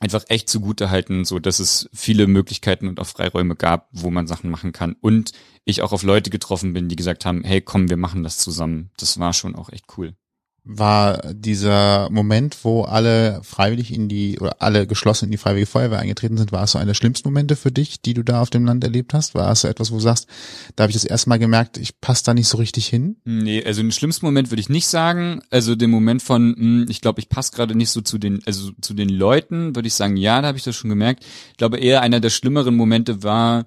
einfach 0.00 0.24
echt 0.26 0.48
zugute 0.48 0.90
halten, 0.90 1.24
so 1.24 1.38
dass 1.38 1.60
es 1.60 1.88
viele 1.92 2.26
Möglichkeiten 2.26 2.88
und 2.88 2.98
auch 2.98 3.06
Freiräume 3.06 3.54
gab, 3.54 3.90
wo 3.92 4.10
man 4.10 4.26
Sachen 4.26 4.50
machen 4.50 4.72
kann. 4.72 4.96
Und 5.00 5.30
ich 5.64 5.82
auch 5.82 5.92
auf 5.92 6.02
Leute 6.02 6.30
getroffen 6.30 6.72
bin, 6.72 6.88
die 6.88 6.96
gesagt 6.96 7.26
haben, 7.26 7.44
hey, 7.44 7.60
komm, 7.60 7.90
wir 7.90 7.96
machen 7.96 8.24
das 8.24 8.38
zusammen. 8.38 8.90
Das 8.96 9.20
war 9.20 9.32
schon 9.32 9.54
auch 9.54 9.68
echt 9.68 9.84
cool. 9.96 10.16
War 10.64 11.32
dieser 11.34 12.08
Moment, 12.10 12.56
wo 12.62 12.82
alle 12.82 13.40
freiwillig 13.42 13.92
in 13.92 14.08
die 14.08 14.38
oder 14.38 14.62
alle 14.62 14.86
geschlossen 14.86 15.24
in 15.24 15.30
die 15.32 15.36
Freiwillige 15.36 15.66
Feuerwehr 15.66 15.98
eingetreten 15.98 16.36
sind, 16.36 16.52
war 16.52 16.62
es 16.62 16.72
so 16.72 16.78
einer 16.78 16.86
der 16.86 16.94
schlimmsten 16.94 17.28
Momente 17.28 17.56
für 17.56 17.72
dich, 17.72 18.00
die 18.00 18.14
du 18.14 18.22
da 18.22 18.40
auf 18.40 18.50
dem 18.50 18.64
Land 18.64 18.84
erlebt 18.84 19.12
hast? 19.12 19.34
War 19.34 19.50
es 19.50 19.62
so 19.62 19.68
etwas, 19.68 19.90
wo 19.90 19.96
du 19.96 20.02
sagst, 20.02 20.28
da 20.76 20.82
habe 20.82 20.90
ich 20.90 20.96
das 20.96 21.04
erste 21.04 21.28
Mal 21.30 21.40
gemerkt, 21.40 21.78
ich 21.78 22.00
passe 22.00 22.24
da 22.24 22.34
nicht 22.34 22.46
so 22.46 22.58
richtig 22.58 22.86
hin? 22.86 23.16
Nee, 23.24 23.64
also 23.64 23.82
den 23.82 23.90
schlimmsten 23.90 24.24
Moment 24.24 24.52
würde 24.52 24.60
ich 24.60 24.68
nicht 24.68 24.86
sagen. 24.86 25.42
Also 25.50 25.74
den 25.74 25.90
Moment 25.90 26.22
von, 26.22 26.54
hm, 26.56 26.86
ich 26.88 27.00
glaube, 27.00 27.20
ich 27.20 27.28
passe 27.28 27.50
gerade 27.52 27.74
nicht 27.74 27.90
so 27.90 28.00
zu 28.00 28.18
den, 28.18 28.40
also 28.46 28.70
zu 28.80 28.94
den 28.94 29.08
Leuten, 29.08 29.74
würde 29.74 29.88
ich 29.88 29.94
sagen, 29.94 30.16
ja, 30.16 30.40
da 30.40 30.48
habe 30.48 30.58
ich 30.58 30.64
das 30.64 30.76
schon 30.76 30.90
gemerkt. 30.90 31.24
Ich 31.50 31.56
glaube, 31.56 31.78
eher 31.78 32.02
einer 32.02 32.20
der 32.20 32.30
schlimmeren 32.30 32.76
Momente 32.76 33.24
war, 33.24 33.66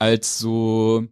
als 0.00 0.40
so 0.40 1.06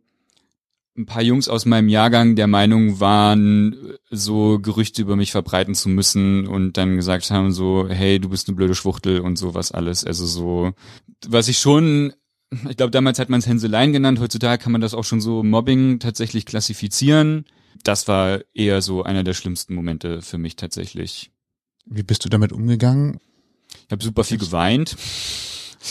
ein 1.00 1.06
paar 1.06 1.22
Jungs 1.22 1.48
aus 1.48 1.66
meinem 1.66 1.88
Jahrgang 1.88 2.36
der 2.36 2.46
Meinung 2.46 3.00
waren, 3.00 3.96
so 4.10 4.58
Gerüchte 4.58 5.02
über 5.02 5.16
mich 5.16 5.32
verbreiten 5.32 5.74
zu 5.74 5.88
müssen 5.88 6.46
und 6.46 6.76
dann 6.76 6.96
gesagt 6.96 7.30
haben 7.30 7.52
so, 7.52 7.88
hey, 7.88 8.20
du 8.20 8.28
bist 8.28 8.48
eine 8.48 8.56
blöde 8.56 8.74
Schwuchtel 8.74 9.20
und 9.20 9.36
sowas 9.36 9.72
alles. 9.72 10.04
Also 10.04 10.26
so, 10.26 10.72
was 11.26 11.48
ich 11.48 11.58
schon, 11.58 12.12
ich 12.68 12.76
glaube, 12.76 12.90
damals 12.90 13.18
hat 13.18 13.30
man 13.30 13.40
es 13.40 13.46
Hänseleien 13.46 13.92
genannt, 13.92 14.20
heutzutage 14.20 14.62
kann 14.62 14.72
man 14.72 14.80
das 14.80 14.94
auch 14.94 15.04
schon 15.04 15.20
so 15.20 15.42
Mobbing 15.42 15.98
tatsächlich 15.98 16.46
klassifizieren. 16.46 17.44
Das 17.82 18.06
war 18.08 18.40
eher 18.52 18.82
so 18.82 19.02
einer 19.02 19.24
der 19.24 19.34
schlimmsten 19.34 19.74
Momente 19.74 20.20
für 20.20 20.38
mich 20.38 20.56
tatsächlich. 20.56 21.30
Wie 21.86 22.02
bist 22.02 22.24
du 22.24 22.28
damit 22.28 22.52
umgegangen? 22.52 23.18
Ich 23.86 23.92
habe 23.92 24.04
super 24.04 24.24
viel 24.24 24.38
geweint. 24.38 24.96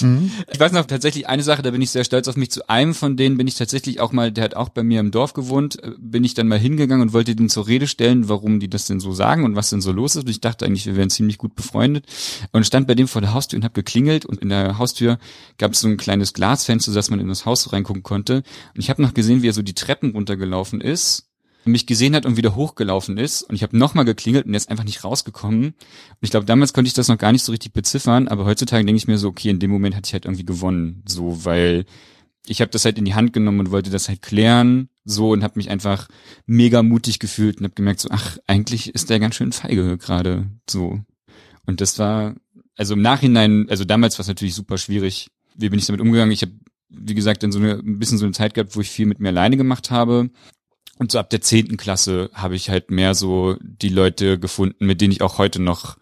Mhm. 0.02 0.32
Ich 0.52 0.60
weiß 0.60 0.72
noch 0.72 0.86
tatsächlich 0.86 1.28
eine 1.28 1.44
Sache, 1.44 1.62
da 1.62 1.72
bin 1.72 1.82
ich 1.82 1.90
sehr 1.90 2.04
stolz 2.04 2.28
auf 2.28 2.38
mich. 2.38 2.52
Zu 2.52 2.70
einem 2.70 2.94
von 2.94 3.18
denen 3.18 3.38
bin 3.38 3.48
ich 3.48 3.56
tatsächlich 3.56 4.00
auch 4.00 4.12
mal, 4.12 4.32
der 4.32 4.44
hat 4.44 4.56
auch 4.56 4.70
bei 4.70 4.84
mir 4.84 5.00
im 5.00 5.12
Dorf 5.12 5.34
gewohnt, 5.34 5.84
äh, 5.84 5.92
bin 5.98 6.24
ich 6.24 6.34
dann 6.34 6.48
mal 6.48 6.60
hingegangen 6.60 7.02
und 7.02 7.14
wollte 7.14 7.36
den 7.36 7.50
zur 7.50 7.68
Rede 7.68 7.88
stellen, 7.88 8.30
warum 8.30 8.60
die 8.60 8.70
das 8.70 8.86
denn 8.86 9.00
so 9.00 9.14
sagen 9.14 9.46
und 9.46 9.56
was 9.56 9.70
denn 9.70 9.82
so 9.82 9.92
los 9.92 10.16
ist. 10.16 10.24
Und 10.24 10.30
ich 10.30 10.42
dachte 10.42 10.66
eigentlich, 10.66 10.86
wir 10.86 10.96
wären 10.96 11.10
ziemlich 11.10 11.38
gut 11.38 11.56
befreundet. 11.56 12.06
Und 12.52 12.66
stand 12.66 12.88
bei 12.88 12.96
dem 12.96 13.08
vor 13.08 13.22
der 13.22 13.34
Haustür 13.34 13.58
und 13.58 13.64
habe 13.64 13.74
geklingelt 13.74 14.26
und 14.26 14.40
in 14.40 14.50
der 14.50 14.78
Haustür 14.78 15.18
gab 15.58 15.74
es 15.74 15.82
so 15.82 15.88
ein 15.88 15.98
kleines 15.98 16.34
Glasfenster, 16.34 16.94
dass 16.94 17.10
man 17.10 17.20
in 17.20 17.28
das 17.28 17.46
Haus 17.46 17.72
reingucken 17.74 18.04
konnte. 18.04 18.38
Und 18.76 18.82
ich 18.82 18.90
habe 18.90 19.02
noch 19.02 19.14
gesehen, 19.14 19.42
wie 19.42 19.50
er 19.50 19.54
so 19.54 19.62
die 19.62 19.74
Treppen 19.74 20.12
runtergelaufen 20.12 20.82
ist 20.82 21.29
mich 21.70 21.86
gesehen 21.86 22.16
hat 22.16 22.26
und 22.26 22.38
wieder 22.38 22.56
hochgelaufen 22.56 23.18
ist 23.18 23.44
und 23.44 23.56
ich 23.56 23.64
habe 23.64 23.78
nochmal 23.78 24.06
geklingelt 24.06 24.46
und 24.46 24.54
ist 24.54 24.70
einfach 24.70 24.84
nicht 24.84 25.04
rausgekommen. 25.04 25.66
Und 25.68 25.76
ich 26.22 26.32
glaube, 26.32 26.46
damals 26.46 26.74
konnte 26.74 26.88
ich 26.88 26.94
das 26.94 27.08
noch 27.08 27.18
gar 27.18 27.32
nicht 27.32 27.44
so 27.44 27.52
richtig 27.52 27.74
beziffern, 27.74 28.28
aber 28.28 28.46
heutzutage 28.46 28.86
denke 28.86 28.98
ich 28.98 29.08
mir 29.08 29.18
so, 29.18 29.30
okay, 29.30 29.50
in 29.50 29.60
dem 29.60 29.72
Moment 29.72 29.96
hatte 29.96 30.08
ich 30.08 30.14
halt 30.14 30.26
irgendwie 30.26 30.46
gewonnen, 30.46 31.04
so, 31.08 31.46
weil 31.46 31.86
ich 32.48 32.62
habe 32.62 32.72
das 32.72 32.86
halt 32.86 32.98
in 32.98 33.06
die 33.06 33.14
Hand 33.14 33.34
genommen 33.34 33.60
und 33.60 33.72
wollte 33.72 33.90
das 33.90 34.10
halt 34.10 34.22
klären, 34.22 34.90
so 35.06 35.32
und 35.32 35.44
habe 35.44 35.54
mich 35.58 35.70
einfach 35.70 36.08
mega 36.46 36.84
mutig 36.84 37.20
gefühlt 37.20 37.58
und 37.58 37.64
habe 37.64 37.76
gemerkt, 37.76 38.00
so, 38.00 38.10
ach, 38.12 38.38
eigentlich 38.48 38.94
ist 38.94 39.10
der 39.10 39.20
ganz 39.20 39.36
schön 39.36 39.52
feige 39.52 39.98
gerade, 39.98 40.50
so. 40.70 41.00
Und 41.66 41.82
das 41.82 42.00
war, 42.00 42.36
also 42.76 42.96
im 42.96 43.02
Nachhinein, 43.02 43.68
also 43.70 43.86
damals 43.86 44.18
war 44.18 44.22
es 44.22 44.28
natürlich 44.28 44.56
super 44.56 44.78
schwierig. 44.78 45.30
Wie 45.56 45.70
bin 45.70 45.78
ich 45.78 45.86
damit 45.86 46.02
umgegangen? 46.02 46.32
Ich 46.32 46.42
habe 46.42 46.54
wie 46.90 47.14
gesagt, 47.14 47.44
dann 47.44 47.52
so 47.52 47.60
eine, 47.60 47.76
ein 47.76 48.00
bisschen 48.00 48.18
so 48.18 48.26
eine 48.26 48.34
Zeit 48.34 48.54
gehabt, 48.54 48.76
wo 48.76 48.82
ich 48.82 48.90
viel 48.90 49.06
mit 49.06 49.20
mir 49.20 49.30
alleine 49.30 49.58
gemacht 49.58 49.92
habe. 49.92 50.30
Und 51.00 51.14
so 51.14 51.18
ab 51.18 51.30
der 51.30 51.42
zehnten 51.42 51.78
Klasse 51.78 52.30
habe 52.34 52.56
ich 52.56 52.70
halt 52.70 52.92
mehr 52.92 53.16
so 53.16 53.56
die 53.62 53.90
Leute 53.90 54.38
gefunden, 54.38 54.86
mit 54.86 55.00
denen 55.00 55.14
ich 55.14 55.22
auch 55.22 55.38
heute 55.38 55.62
noch 55.62 55.98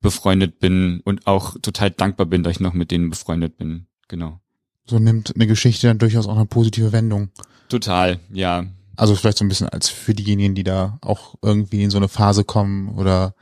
befreundet 0.00 0.58
bin 0.58 1.00
und 1.04 1.26
auch 1.28 1.56
total 1.62 1.92
dankbar 1.92 2.26
bin, 2.26 2.42
dass 2.42 2.56
ich 2.56 2.60
noch 2.60 2.74
mit 2.74 2.90
denen 2.90 3.10
befreundet 3.10 3.56
bin. 3.56 3.86
Genau. 4.08 4.40
So 4.86 4.98
nimmt 4.98 5.34
eine 5.34 5.46
Geschichte 5.46 5.86
dann 5.86 5.98
durchaus 5.98 6.26
auch 6.26 6.36
eine 6.36 6.46
positive 6.46 6.92
Wendung. 6.92 7.30
Total, 7.68 8.18
ja. 8.30 8.66
Also 8.96 9.14
vielleicht 9.14 9.38
so 9.38 9.44
ein 9.44 9.48
bisschen 9.48 9.68
als 9.68 9.88
für 9.88 10.14
diejenigen, 10.14 10.56
die 10.56 10.64
da 10.64 10.98
auch 11.00 11.36
irgendwie 11.40 11.84
in 11.84 11.90
so 11.90 11.96
eine 11.96 12.08
Phase 12.08 12.44
kommen 12.44 12.88
oder 12.88 13.34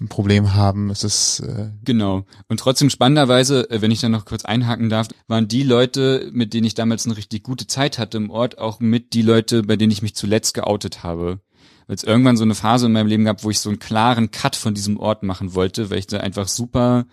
ein 0.00 0.08
Problem 0.08 0.54
haben. 0.54 0.90
Es 0.90 1.04
ist 1.04 1.40
äh 1.40 1.70
genau. 1.84 2.24
Und 2.48 2.60
trotzdem 2.60 2.90
spannenderweise, 2.90 3.70
äh, 3.70 3.82
wenn 3.82 3.90
ich 3.90 4.00
da 4.00 4.08
noch 4.08 4.24
kurz 4.24 4.44
einhaken 4.44 4.88
darf, 4.88 5.08
waren 5.28 5.48
die 5.48 5.62
Leute, 5.62 6.30
mit 6.32 6.54
denen 6.54 6.66
ich 6.66 6.74
damals 6.74 7.06
eine 7.06 7.16
richtig 7.16 7.42
gute 7.42 7.66
Zeit 7.66 7.98
hatte 7.98 8.16
im 8.16 8.30
Ort, 8.30 8.58
auch 8.58 8.80
mit 8.80 9.12
die 9.12 9.22
Leute, 9.22 9.62
bei 9.62 9.76
denen 9.76 9.92
ich 9.92 10.02
mich 10.02 10.14
zuletzt 10.14 10.54
geoutet 10.54 11.02
habe. 11.02 11.40
Weil 11.86 11.96
es 11.96 12.04
irgendwann 12.04 12.36
so 12.36 12.44
eine 12.44 12.54
Phase 12.54 12.86
in 12.86 12.92
meinem 12.92 13.08
Leben 13.08 13.24
gab, 13.24 13.42
wo 13.42 13.50
ich 13.50 13.58
so 13.58 13.68
einen 13.68 13.78
klaren 13.78 14.30
Cut 14.30 14.56
von 14.56 14.74
diesem 14.74 14.96
Ort 14.96 15.22
machen 15.22 15.54
wollte, 15.54 15.90
weil 15.90 15.98
ich 15.98 16.06
da 16.06 16.18
einfach 16.18 16.48
super 16.48 17.06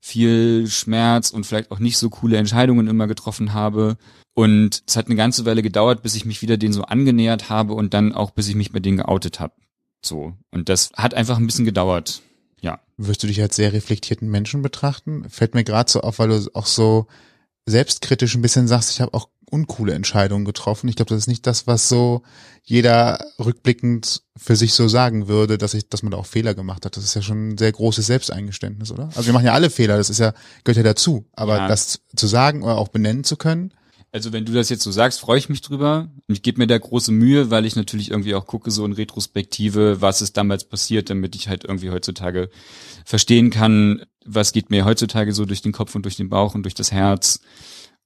viel 0.00 0.66
Schmerz 0.68 1.30
und 1.30 1.46
vielleicht 1.46 1.70
auch 1.70 1.78
nicht 1.78 1.96
so 1.96 2.10
coole 2.10 2.36
Entscheidungen 2.36 2.88
immer 2.88 3.06
getroffen 3.06 3.52
habe. 3.52 3.96
Und 4.34 4.82
es 4.86 4.96
hat 4.96 5.06
eine 5.06 5.16
ganze 5.16 5.44
Weile 5.44 5.62
gedauert, 5.62 6.02
bis 6.02 6.14
ich 6.14 6.24
mich 6.24 6.42
wieder 6.42 6.56
denen 6.56 6.72
so 6.72 6.82
angenähert 6.82 7.50
habe 7.50 7.74
und 7.74 7.94
dann 7.94 8.12
auch, 8.12 8.30
bis 8.30 8.48
ich 8.48 8.54
mich 8.54 8.72
bei 8.72 8.80
denen 8.80 8.96
geoutet 8.96 9.38
habe. 9.38 9.54
So. 10.04 10.32
Und 10.50 10.68
das 10.68 10.90
hat 10.96 11.14
einfach 11.14 11.38
ein 11.38 11.46
bisschen 11.46 11.64
gedauert. 11.64 12.22
Ja. 12.62 12.80
Wirst 12.96 13.22
du 13.22 13.26
dich 13.26 13.42
als 13.42 13.56
sehr 13.56 13.72
reflektierten 13.72 14.30
Menschen 14.30 14.62
betrachten? 14.62 15.28
Fällt 15.28 15.54
mir 15.54 15.64
gerade 15.64 15.90
so 15.90 16.00
auf, 16.00 16.18
weil 16.18 16.28
du 16.28 16.50
auch 16.54 16.66
so 16.66 17.06
selbstkritisch 17.66 18.34
ein 18.34 18.42
bisschen 18.42 18.66
sagst, 18.66 18.90
ich 18.90 19.00
habe 19.00 19.14
auch 19.14 19.28
uncoole 19.50 19.92
Entscheidungen 19.92 20.46
getroffen. 20.46 20.88
Ich 20.88 20.96
glaube, 20.96 21.10
das 21.10 21.18
ist 21.18 21.26
nicht 21.26 21.46
das, 21.46 21.66
was 21.66 21.88
so 21.88 22.22
jeder 22.62 23.22
rückblickend 23.38 24.22
für 24.34 24.56
sich 24.56 24.72
so 24.72 24.88
sagen 24.88 25.28
würde, 25.28 25.58
dass 25.58 25.74
ich, 25.74 25.90
dass 25.90 26.02
man 26.02 26.10
da 26.10 26.16
auch 26.16 26.26
Fehler 26.26 26.54
gemacht 26.54 26.86
hat. 26.86 26.96
Das 26.96 27.04
ist 27.04 27.14
ja 27.14 27.20
schon 27.20 27.50
ein 27.50 27.58
sehr 27.58 27.70
großes 27.70 28.06
Selbsteingeständnis, 28.06 28.90
oder? 28.90 29.10
Also 29.14 29.26
wir 29.26 29.34
machen 29.34 29.44
ja 29.44 29.52
alle 29.52 29.68
Fehler, 29.68 29.98
das 29.98 30.08
ist 30.08 30.20
ja, 30.20 30.32
gehört 30.64 30.78
ja 30.78 30.82
dazu. 30.82 31.26
Aber 31.34 31.58
ja. 31.58 31.68
das 31.68 32.00
zu 32.16 32.26
sagen 32.26 32.62
oder 32.62 32.78
auch 32.78 32.88
benennen 32.88 33.24
zu 33.24 33.36
können, 33.36 33.74
also 34.12 34.32
wenn 34.32 34.44
du 34.44 34.52
das 34.52 34.68
jetzt 34.68 34.82
so 34.82 34.92
sagst, 34.92 35.20
freue 35.20 35.38
ich 35.38 35.48
mich 35.48 35.62
drüber. 35.62 36.10
Und 36.28 36.34
ich 36.34 36.42
gebe 36.42 36.58
mir 36.58 36.66
da 36.66 36.76
große 36.76 37.10
Mühe, 37.10 37.50
weil 37.50 37.64
ich 37.64 37.76
natürlich 37.76 38.10
irgendwie 38.10 38.34
auch 38.34 38.46
gucke, 38.46 38.70
so 38.70 38.84
in 38.84 38.92
Retrospektive, 38.92 40.02
was 40.02 40.20
ist 40.20 40.36
damals 40.36 40.64
passiert, 40.64 41.08
damit 41.08 41.34
ich 41.34 41.48
halt 41.48 41.64
irgendwie 41.64 41.90
heutzutage 41.90 42.50
verstehen 43.06 43.50
kann, 43.50 44.04
was 44.24 44.52
geht 44.52 44.68
mir 44.70 44.84
heutzutage 44.84 45.32
so 45.32 45.46
durch 45.46 45.62
den 45.62 45.72
Kopf 45.72 45.94
und 45.94 46.04
durch 46.04 46.16
den 46.16 46.28
Bauch 46.28 46.54
und 46.54 46.64
durch 46.64 46.74
das 46.74 46.92
Herz. 46.92 47.40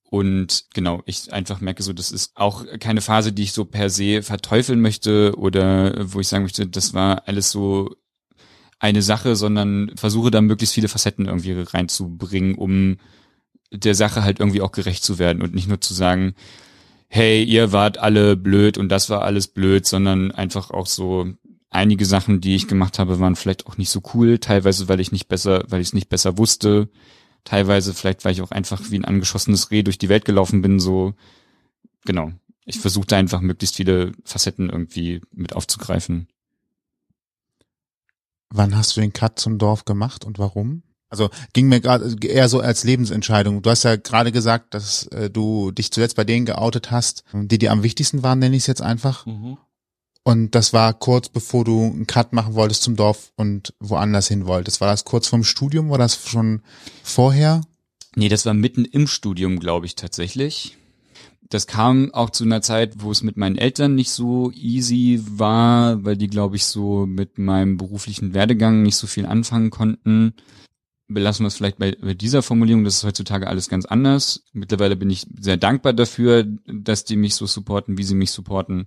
Und 0.08 0.66
genau, 0.72 1.02
ich 1.06 1.32
einfach 1.32 1.60
merke 1.60 1.82
so, 1.82 1.92
das 1.92 2.12
ist 2.12 2.36
auch 2.36 2.64
keine 2.78 3.00
Phase, 3.00 3.32
die 3.32 3.42
ich 3.42 3.52
so 3.52 3.64
per 3.64 3.90
se 3.90 4.22
verteufeln 4.22 4.80
möchte 4.80 5.34
oder 5.36 6.12
wo 6.12 6.20
ich 6.20 6.28
sagen 6.28 6.44
möchte, 6.44 6.68
das 6.68 6.94
war 6.94 7.26
alles 7.26 7.50
so 7.50 7.96
eine 8.78 9.02
Sache, 9.02 9.34
sondern 9.34 9.90
versuche 9.96 10.30
da 10.30 10.40
möglichst 10.40 10.74
viele 10.74 10.88
Facetten 10.88 11.26
irgendwie 11.26 11.52
reinzubringen, 11.52 12.54
um 12.54 12.98
der 13.72 13.94
Sache 13.94 14.22
halt 14.22 14.40
irgendwie 14.40 14.60
auch 14.60 14.72
gerecht 14.72 15.04
zu 15.04 15.18
werden 15.18 15.42
und 15.42 15.54
nicht 15.54 15.68
nur 15.68 15.80
zu 15.80 15.94
sagen, 15.94 16.34
hey, 17.08 17.42
ihr 17.42 17.72
wart 17.72 17.98
alle 17.98 18.36
blöd 18.36 18.78
und 18.78 18.88
das 18.88 19.10
war 19.10 19.22
alles 19.22 19.48
blöd, 19.48 19.86
sondern 19.86 20.32
einfach 20.32 20.70
auch 20.70 20.86
so 20.86 21.32
einige 21.70 22.06
Sachen, 22.06 22.40
die 22.40 22.54
ich 22.54 22.68
gemacht 22.68 22.98
habe, 22.98 23.20
waren 23.20 23.36
vielleicht 23.36 23.66
auch 23.66 23.76
nicht 23.76 23.90
so 23.90 24.02
cool, 24.14 24.38
teilweise 24.38 24.88
weil 24.88 25.00
ich 25.00 25.12
nicht 25.12 25.28
besser, 25.28 25.64
weil 25.68 25.80
ich 25.80 25.88
es 25.88 25.94
nicht 25.94 26.08
besser 26.08 26.38
wusste, 26.38 26.88
teilweise 27.44 27.94
vielleicht 27.94 28.24
weil 28.24 28.32
ich 28.32 28.42
auch 28.42 28.50
einfach 28.50 28.90
wie 28.90 28.98
ein 28.98 29.04
angeschossenes 29.04 29.70
Reh 29.70 29.82
durch 29.82 29.98
die 29.98 30.08
Welt 30.08 30.24
gelaufen 30.24 30.62
bin, 30.62 30.80
so 30.80 31.14
genau. 32.04 32.32
Ich 32.64 32.80
versuchte 32.80 33.16
einfach 33.16 33.40
möglichst 33.40 33.76
viele 33.76 34.12
Facetten 34.24 34.70
irgendwie 34.70 35.20
mit 35.32 35.54
aufzugreifen. 35.54 36.26
Wann 38.48 38.76
hast 38.76 38.96
du 38.96 39.00
den 39.00 39.12
Cut 39.12 39.38
zum 39.38 39.58
Dorf 39.58 39.84
gemacht 39.84 40.24
und 40.24 40.38
warum? 40.38 40.82
Also 41.08 41.30
ging 41.52 41.68
mir 41.68 41.80
gerade 41.80 42.16
eher 42.22 42.48
so 42.48 42.60
als 42.60 42.84
Lebensentscheidung. 42.84 43.62
Du 43.62 43.70
hast 43.70 43.84
ja 43.84 43.96
gerade 43.96 44.32
gesagt, 44.32 44.74
dass 44.74 45.06
äh, 45.08 45.30
du 45.30 45.70
dich 45.70 45.92
zuletzt 45.92 46.16
bei 46.16 46.24
denen 46.24 46.46
geoutet 46.46 46.90
hast, 46.90 47.22
die 47.32 47.58
dir 47.58 47.70
am 47.70 47.82
wichtigsten 47.82 48.22
waren, 48.22 48.40
nenne 48.40 48.56
ich 48.56 48.64
es 48.64 48.66
jetzt 48.66 48.82
einfach. 48.82 49.24
Mhm. 49.26 49.58
Und 50.24 50.56
das 50.56 50.72
war 50.72 50.92
kurz 50.92 51.28
bevor 51.28 51.64
du 51.64 51.84
einen 51.84 52.08
Cut 52.08 52.32
machen 52.32 52.54
wolltest 52.54 52.82
zum 52.82 52.96
Dorf 52.96 53.30
und 53.36 53.74
woanders 53.78 54.26
hin 54.26 54.46
wolltest. 54.46 54.80
War 54.80 54.88
das 54.88 55.04
kurz 55.04 55.28
vorm 55.28 55.44
Studium? 55.44 55.90
War 55.90 55.98
das 55.98 56.28
schon 56.28 56.62
vorher? 57.04 57.60
Nee, 58.16 58.28
das 58.28 58.44
war 58.44 58.54
mitten 58.54 58.84
im 58.84 59.06
Studium, 59.06 59.60
glaube 59.60 59.86
ich, 59.86 59.94
tatsächlich. 59.94 60.76
Das 61.48 61.68
kam 61.68 62.12
auch 62.12 62.30
zu 62.30 62.42
einer 62.42 62.60
Zeit, 62.60 62.94
wo 62.96 63.12
es 63.12 63.22
mit 63.22 63.36
meinen 63.36 63.56
Eltern 63.56 63.94
nicht 63.94 64.10
so 64.10 64.50
easy 64.50 65.22
war, 65.24 66.04
weil 66.04 66.16
die, 66.16 66.26
glaube 66.26 66.56
ich, 66.56 66.64
so 66.64 67.06
mit 67.06 67.38
meinem 67.38 67.76
beruflichen 67.76 68.34
Werdegang 68.34 68.82
nicht 68.82 68.96
so 68.96 69.06
viel 69.06 69.26
anfangen 69.26 69.70
konnten 69.70 70.34
belassen 71.08 71.44
wir 71.44 71.48
es 71.48 71.56
vielleicht 71.56 71.78
bei, 71.78 71.92
dieser 71.92 72.42
Formulierung, 72.42 72.84
das 72.84 72.96
ist 72.96 73.04
heutzutage 73.04 73.46
alles 73.46 73.68
ganz 73.68 73.86
anders. 73.86 74.42
Mittlerweile 74.52 74.96
bin 74.96 75.10
ich 75.10 75.26
sehr 75.38 75.56
dankbar 75.56 75.92
dafür, 75.92 76.44
dass 76.66 77.04
die 77.04 77.16
mich 77.16 77.34
so 77.34 77.46
supporten, 77.46 77.98
wie 77.98 78.02
sie 78.02 78.14
mich 78.14 78.30
supporten. 78.30 78.86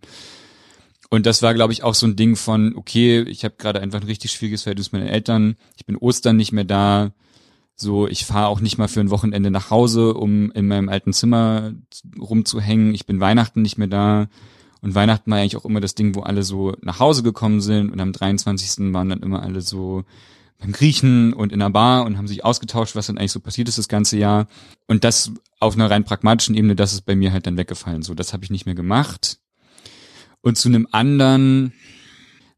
Und 1.10 1.26
das 1.26 1.42
war, 1.42 1.54
glaube 1.54 1.74
ich, 1.74 1.84
auch 1.84 1.96
so 1.96 2.06
ein 2.06 2.16
Ding 2.16 2.36
von, 2.36 2.76
okay, 2.76 3.22
ich 3.22 3.44
habe 3.44 3.56
gerade 3.58 3.82
einfach 3.82 4.02
ein 4.02 4.08
richtig 4.08 4.32
schwieriges 4.32 4.64
Verhältnis 4.64 4.92
mit 4.92 5.02
meinen 5.02 5.12
Eltern, 5.12 5.56
ich 5.76 5.86
bin 5.86 5.96
Ostern 5.96 6.38
nicht 6.38 6.52
mehr 6.52 6.66
da, 6.66 7.12
so, 7.76 8.08
ich 8.08 8.26
fahre 8.26 8.48
auch 8.48 8.60
nicht 8.60 8.78
mal 8.78 8.90
für 8.90 9.00
ein 9.00 9.10
Wochenende 9.10 9.50
nach 9.52 9.70
Hause, 9.70 10.14
um 10.14 10.52
in 10.52 10.68
meinem 10.68 10.90
alten 10.90 11.14
Zimmer 11.14 11.74
rumzuhängen, 12.20 12.94
ich 12.94 13.06
bin 13.06 13.22
Weihnachten 13.22 13.62
nicht 13.62 13.78
mehr 13.78 13.88
da. 13.88 14.28
Und 14.82 14.96
Weihnachten 14.96 15.32
war 15.32 15.40
eigentlich 15.40 15.58
auch 15.58 15.66
immer 15.66 15.82
das 15.82 15.96
Ding, 15.96 16.16
wo 16.16 16.22
alle 16.22 16.44
so 16.44 16.74
nach 16.82 17.00
Hause 17.00 17.24
gekommen 17.24 17.62
sind 17.62 17.92
und 17.92 18.00
am 18.00 18.14
23. 18.14 18.94
waren 18.94 19.10
dann 19.10 19.22
immer 19.22 19.44
alle 19.44 19.62
so 19.62 20.04
beim 20.60 20.72
Griechen 20.72 21.34
und 21.34 21.52
in 21.52 21.60
der 21.60 21.70
Bar 21.70 22.06
und 22.06 22.18
haben 22.18 22.28
sich 22.28 22.46
ausgetauscht, 22.46 22.96
was 22.96 23.08
dann 23.08 23.18
eigentlich 23.18 23.32
so 23.32 23.40
passiert 23.40 23.70
ist 23.70 23.78
das 23.78 23.88
ganze 23.88 24.18
Jahr. 24.18 24.48
Und 24.88 25.04
das 25.04 25.32
auf 25.60 25.76
einer 25.76 25.90
rein 25.90 26.04
pragmatischen 26.04 26.56
Ebene, 26.56 26.76
das 26.76 26.94
ist 26.94 27.02
bei 27.02 27.16
mir 27.16 27.32
halt 27.32 27.48
dann 27.48 27.58
weggefallen. 27.58 28.02
So, 28.02 28.14
das 28.14 28.34
habe 28.34 28.44
ich 28.44 28.50
nicht 28.50 28.66
mehr 28.66 28.76
gemacht. 28.76 29.40
Und 30.42 30.58
zu 30.58 30.70
einem 30.70 30.88
anderen 30.92 31.74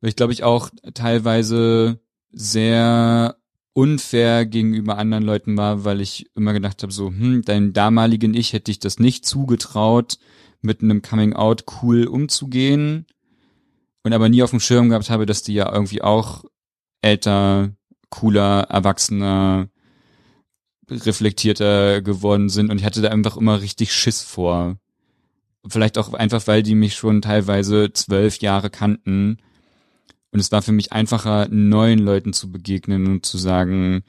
weil 0.01 0.09
ich 0.09 0.15
glaube 0.15 0.33
ich 0.33 0.43
auch 0.43 0.69
teilweise 0.93 2.01
sehr 2.31 3.37
unfair 3.73 4.45
gegenüber 4.45 4.97
anderen 4.97 5.23
Leuten 5.23 5.55
war, 5.55 5.85
weil 5.85 6.01
ich 6.01 6.29
immer 6.35 6.51
gedacht 6.51 6.83
habe, 6.83 6.91
so, 6.91 7.07
hm, 7.07 7.43
deinem 7.43 7.71
damaligen 7.71 8.33
Ich 8.33 8.51
hätte 8.51 8.71
ich 8.71 8.79
das 8.79 8.99
nicht 8.99 9.25
zugetraut, 9.25 10.17
mit 10.61 10.81
einem 10.81 11.01
Coming 11.01 11.33
Out 11.33 11.63
cool 11.81 12.05
umzugehen 12.05 13.05
und 14.03 14.13
aber 14.13 14.27
nie 14.27 14.43
auf 14.43 14.49
dem 14.49 14.59
Schirm 14.59 14.89
gehabt 14.89 15.09
habe, 15.09 15.25
dass 15.25 15.43
die 15.43 15.53
ja 15.53 15.71
irgendwie 15.71 16.01
auch 16.01 16.43
älter, 17.01 17.71
cooler, 18.11 18.67
erwachsener, 18.69 19.69
reflektierter 20.87 22.01
geworden 22.01 22.49
sind 22.49 22.69
und 22.69 22.77
ich 22.77 22.85
hatte 22.85 23.01
da 23.01 23.09
einfach 23.09 23.37
immer 23.37 23.61
richtig 23.61 23.93
Schiss 23.93 24.21
vor. 24.21 24.77
Vielleicht 25.67 25.97
auch 25.97 26.13
einfach, 26.13 26.45
weil 26.45 26.61
die 26.61 26.75
mich 26.75 26.95
schon 26.95 27.21
teilweise 27.21 27.91
zwölf 27.93 28.37
Jahre 28.39 28.69
kannten 28.69 29.37
und 30.31 30.39
es 30.39 30.51
war 30.51 30.61
für 30.61 30.71
mich 30.71 30.91
einfacher, 30.93 31.47
neuen 31.49 31.99
Leuten 31.99 32.33
zu 32.33 32.51
begegnen 32.51 33.07
und 33.07 33.25
zu 33.25 33.37
sagen, 33.37 34.03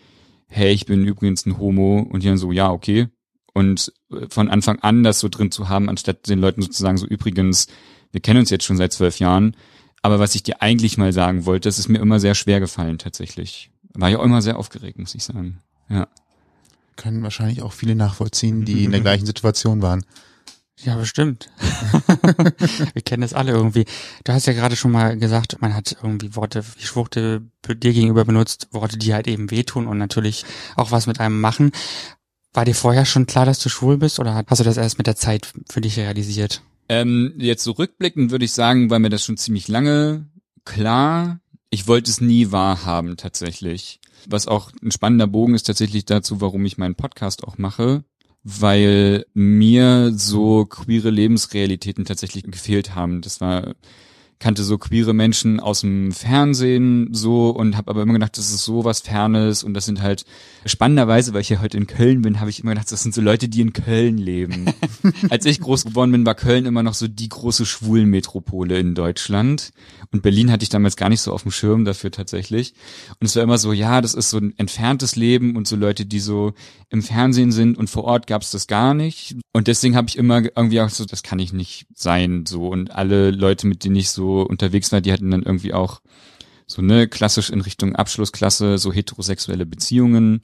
hey, 0.48 0.72
ich 0.72 0.86
bin 0.86 1.04
übrigens 1.04 1.46
ein 1.46 1.58
Homo 1.58 2.00
und 2.00 2.22
die 2.22 2.28
dann 2.28 2.38
so, 2.38 2.52
ja, 2.52 2.70
okay. 2.70 3.08
Und 3.54 3.92
von 4.28 4.48
Anfang 4.48 4.78
an 4.80 5.02
das 5.02 5.20
so 5.20 5.28
drin 5.28 5.50
zu 5.50 5.68
haben, 5.68 5.88
anstatt 5.88 6.28
den 6.28 6.38
Leuten 6.38 6.62
sozusagen 6.62 6.96
so, 6.96 7.06
übrigens, 7.06 7.66
wir 8.12 8.20
kennen 8.20 8.40
uns 8.40 8.50
jetzt 8.50 8.64
schon 8.64 8.76
seit 8.76 8.92
zwölf 8.92 9.18
Jahren, 9.18 9.56
aber 10.00 10.18
was 10.18 10.34
ich 10.34 10.42
dir 10.42 10.62
eigentlich 10.62 10.96
mal 10.96 11.12
sagen 11.12 11.44
wollte, 11.44 11.68
das 11.68 11.78
ist 11.78 11.88
mir 11.88 11.98
immer 11.98 12.20
sehr 12.20 12.34
schwer 12.34 12.60
gefallen 12.60 12.98
tatsächlich. 12.98 13.71
War 13.94 14.08
ja 14.08 14.18
auch 14.18 14.24
immer 14.24 14.42
sehr 14.42 14.58
aufgeregt, 14.58 14.98
muss 14.98 15.14
ich 15.14 15.24
sagen. 15.24 15.58
Ja. 15.88 16.08
Können 16.96 17.22
wahrscheinlich 17.22 17.62
auch 17.62 17.72
viele 17.72 17.94
nachvollziehen, 17.94 18.64
die 18.64 18.84
in 18.84 18.92
der 18.92 19.00
gleichen 19.00 19.26
Situation 19.26 19.82
waren. 19.82 20.04
Ja, 20.84 20.96
bestimmt. 20.96 21.50
Wir 22.92 23.02
kennen 23.02 23.20
das 23.20 23.34
alle 23.34 23.52
irgendwie. 23.52 23.84
Du 24.24 24.32
hast 24.32 24.46
ja 24.46 24.52
gerade 24.52 24.74
schon 24.74 24.90
mal 24.90 25.16
gesagt, 25.16 25.60
man 25.60 25.74
hat 25.74 25.96
irgendwie 26.02 26.34
Worte 26.34 26.64
wie 26.76 26.84
Schwuchte 26.84 27.42
dir 27.68 27.92
gegenüber 27.92 28.24
benutzt, 28.24 28.68
Worte, 28.72 28.98
die 28.98 29.14
halt 29.14 29.28
eben 29.28 29.50
wehtun 29.50 29.86
und 29.86 29.98
natürlich 29.98 30.44
auch 30.76 30.90
was 30.90 31.06
mit 31.06 31.20
einem 31.20 31.40
machen. 31.40 31.70
War 32.52 32.64
dir 32.64 32.74
vorher 32.74 33.04
schon 33.04 33.26
klar, 33.26 33.46
dass 33.46 33.60
du 33.60 33.68
schwul 33.68 33.96
bist 33.96 34.18
oder 34.18 34.44
hast 34.46 34.58
du 34.58 34.64
das 34.64 34.76
erst 34.76 34.98
mit 34.98 35.06
der 35.06 35.16
Zeit 35.16 35.52
für 35.70 35.80
dich 35.80 35.98
realisiert? 35.98 36.62
Ähm, 36.88 37.34
jetzt 37.38 37.64
so 37.64 37.72
rückblickend 37.72 38.30
würde 38.30 38.44
ich 38.44 38.52
sagen, 38.52 38.90
war 38.90 38.98
mir 38.98 39.08
das 39.08 39.24
schon 39.24 39.36
ziemlich 39.36 39.68
lange 39.68 40.26
klar. 40.64 41.40
Ich 41.72 41.88
wollte 41.88 42.10
es 42.10 42.20
nie 42.20 42.52
wahrhaben 42.52 43.16
tatsächlich. 43.16 43.98
Was 44.28 44.46
auch 44.46 44.70
ein 44.82 44.92
spannender 44.92 45.26
Bogen 45.26 45.54
ist 45.54 45.64
tatsächlich 45.64 46.04
dazu, 46.04 46.40
warum 46.40 46.64
ich 46.64 46.78
meinen 46.78 46.94
Podcast 46.94 47.42
auch 47.42 47.58
mache 47.58 48.04
weil 48.44 49.24
mir 49.34 50.12
so 50.14 50.64
queere 50.66 51.10
Lebensrealitäten 51.10 52.04
tatsächlich 52.04 52.44
gefehlt 52.44 52.94
haben. 52.94 53.20
Das 53.20 53.40
war 53.40 53.74
kannte 54.42 54.64
so 54.64 54.76
queere 54.76 55.14
Menschen 55.14 55.60
aus 55.60 55.82
dem 55.82 56.10
Fernsehen 56.10 57.14
so 57.14 57.50
und 57.50 57.76
habe 57.76 57.92
aber 57.92 58.02
immer 58.02 58.14
gedacht, 58.14 58.36
das 58.36 58.50
ist 58.50 58.64
so 58.64 58.84
was 58.84 59.00
Fernes 59.00 59.62
und 59.62 59.72
das 59.72 59.84
sind 59.84 60.02
halt 60.02 60.24
spannenderweise, 60.66 61.32
weil 61.32 61.42
ich 61.42 61.48
ja 61.48 61.60
heute 61.62 61.76
in 61.76 61.86
Köln 61.86 62.22
bin, 62.22 62.40
habe 62.40 62.50
ich 62.50 62.60
immer 62.60 62.72
gedacht, 62.72 62.90
das 62.90 63.04
sind 63.04 63.14
so 63.14 63.20
Leute, 63.20 63.48
die 63.48 63.60
in 63.60 63.72
Köln 63.72 64.18
leben. 64.18 64.66
Als 65.30 65.46
ich 65.46 65.60
groß 65.60 65.84
geworden 65.84 66.10
bin, 66.10 66.26
war 66.26 66.34
Köln 66.34 66.66
immer 66.66 66.82
noch 66.82 66.94
so 66.94 67.06
die 67.06 67.28
große 67.28 67.64
Schwulenmetropole 67.64 68.78
in 68.80 68.96
Deutschland 68.96 69.72
und 70.10 70.22
Berlin 70.22 70.50
hatte 70.50 70.64
ich 70.64 70.68
damals 70.68 70.96
gar 70.96 71.08
nicht 71.08 71.20
so 71.20 71.32
auf 71.32 71.42
dem 71.42 71.52
Schirm 71.52 71.84
dafür 71.84 72.10
tatsächlich. 72.10 72.74
Und 73.20 73.26
es 73.26 73.36
war 73.36 73.42
immer 73.42 73.58
so, 73.58 73.72
ja, 73.72 74.00
das 74.00 74.12
ist 74.12 74.30
so 74.30 74.38
ein 74.38 74.52
entferntes 74.58 75.16
Leben 75.16 75.56
und 75.56 75.66
so 75.68 75.76
Leute, 75.76 76.04
die 76.04 76.20
so 76.20 76.52
im 76.90 77.02
Fernsehen 77.02 77.52
sind 77.52 77.78
und 77.78 77.88
vor 77.88 78.04
Ort 78.04 78.26
gab 78.26 78.42
es 78.42 78.50
das 78.50 78.66
gar 78.66 78.92
nicht. 78.92 79.36
Und 79.52 79.68
deswegen 79.68 79.96
habe 79.96 80.08
ich 80.08 80.18
immer 80.18 80.42
irgendwie 80.42 80.80
auch 80.80 80.90
so, 80.90 81.04
das 81.04 81.22
kann 81.22 81.38
ich 81.38 81.52
nicht 81.52 81.86
sein 81.94 82.44
so. 82.44 82.68
Und 82.68 82.90
alle 82.90 83.30
Leute, 83.30 83.66
mit 83.66 83.84
denen 83.84 83.96
ich 83.96 84.10
so 84.10 84.31
unterwegs 84.40 84.90
war, 84.92 85.00
die 85.00 85.12
hatten 85.12 85.30
dann 85.30 85.42
irgendwie 85.42 85.74
auch 85.74 86.00
so 86.66 86.82
ne 86.82 87.06
klassisch 87.08 87.50
in 87.50 87.60
Richtung 87.60 87.94
Abschlussklasse 87.94 88.78
so 88.78 88.92
heterosexuelle 88.92 89.66
Beziehungen. 89.66 90.40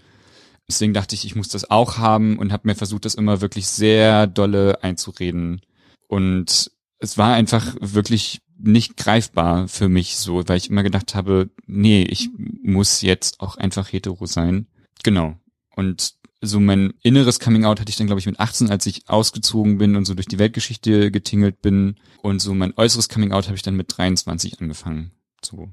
Deswegen 0.68 0.92
dachte 0.92 1.14
ich, 1.14 1.24
ich 1.24 1.34
muss 1.34 1.48
das 1.48 1.70
auch 1.70 1.96
haben 1.96 2.38
und 2.38 2.52
habe 2.52 2.68
mir 2.68 2.74
versucht, 2.74 3.06
das 3.06 3.14
immer 3.14 3.40
wirklich 3.40 3.66
sehr 3.68 4.26
dolle 4.26 4.82
einzureden. 4.82 5.62
Und 6.08 6.70
es 6.98 7.16
war 7.16 7.34
einfach 7.34 7.74
wirklich 7.80 8.42
nicht 8.58 8.96
greifbar 8.96 9.68
für 9.68 9.88
mich 9.88 10.16
so, 10.16 10.46
weil 10.46 10.58
ich 10.58 10.68
immer 10.68 10.82
gedacht 10.82 11.14
habe, 11.14 11.48
nee, 11.66 12.02
ich 12.02 12.28
muss 12.62 13.02
jetzt 13.02 13.40
auch 13.40 13.56
einfach 13.56 13.92
hetero 13.92 14.26
sein. 14.26 14.66
Genau. 15.04 15.36
Und 15.74 16.17
so 16.40 16.60
mein 16.60 16.94
inneres 17.02 17.40
Coming 17.40 17.64
Out 17.64 17.80
hatte 17.80 17.90
ich 17.90 17.96
dann, 17.96 18.06
glaube 18.06 18.20
ich, 18.20 18.26
mit 18.26 18.38
18, 18.38 18.70
als 18.70 18.86
ich 18.86 19.08
ausgezogen 19.08 19.78
bin 19.78 19.96
und 19.96 20.04
so 20.04 20.14
durch 20.14 20.28
die 20.28 20.38
Weltgeschichte 20.38 21.10
getingelt 21.10 21.62
bin. 21.62 21.96
Und 22.22 22.40
so 22.40 22.54
mein 22.54 22.74
äußeres 22.76 23.08
Coming 23.08 23.32
Out 23.32 23.46
habe 23.46 23.56
ich 23.56 23.62
dann 23.62 23.76
mit 23.76 23.96
23 23.96 24.60
angefangen. 24.60 25.12
So. 25.44 25.70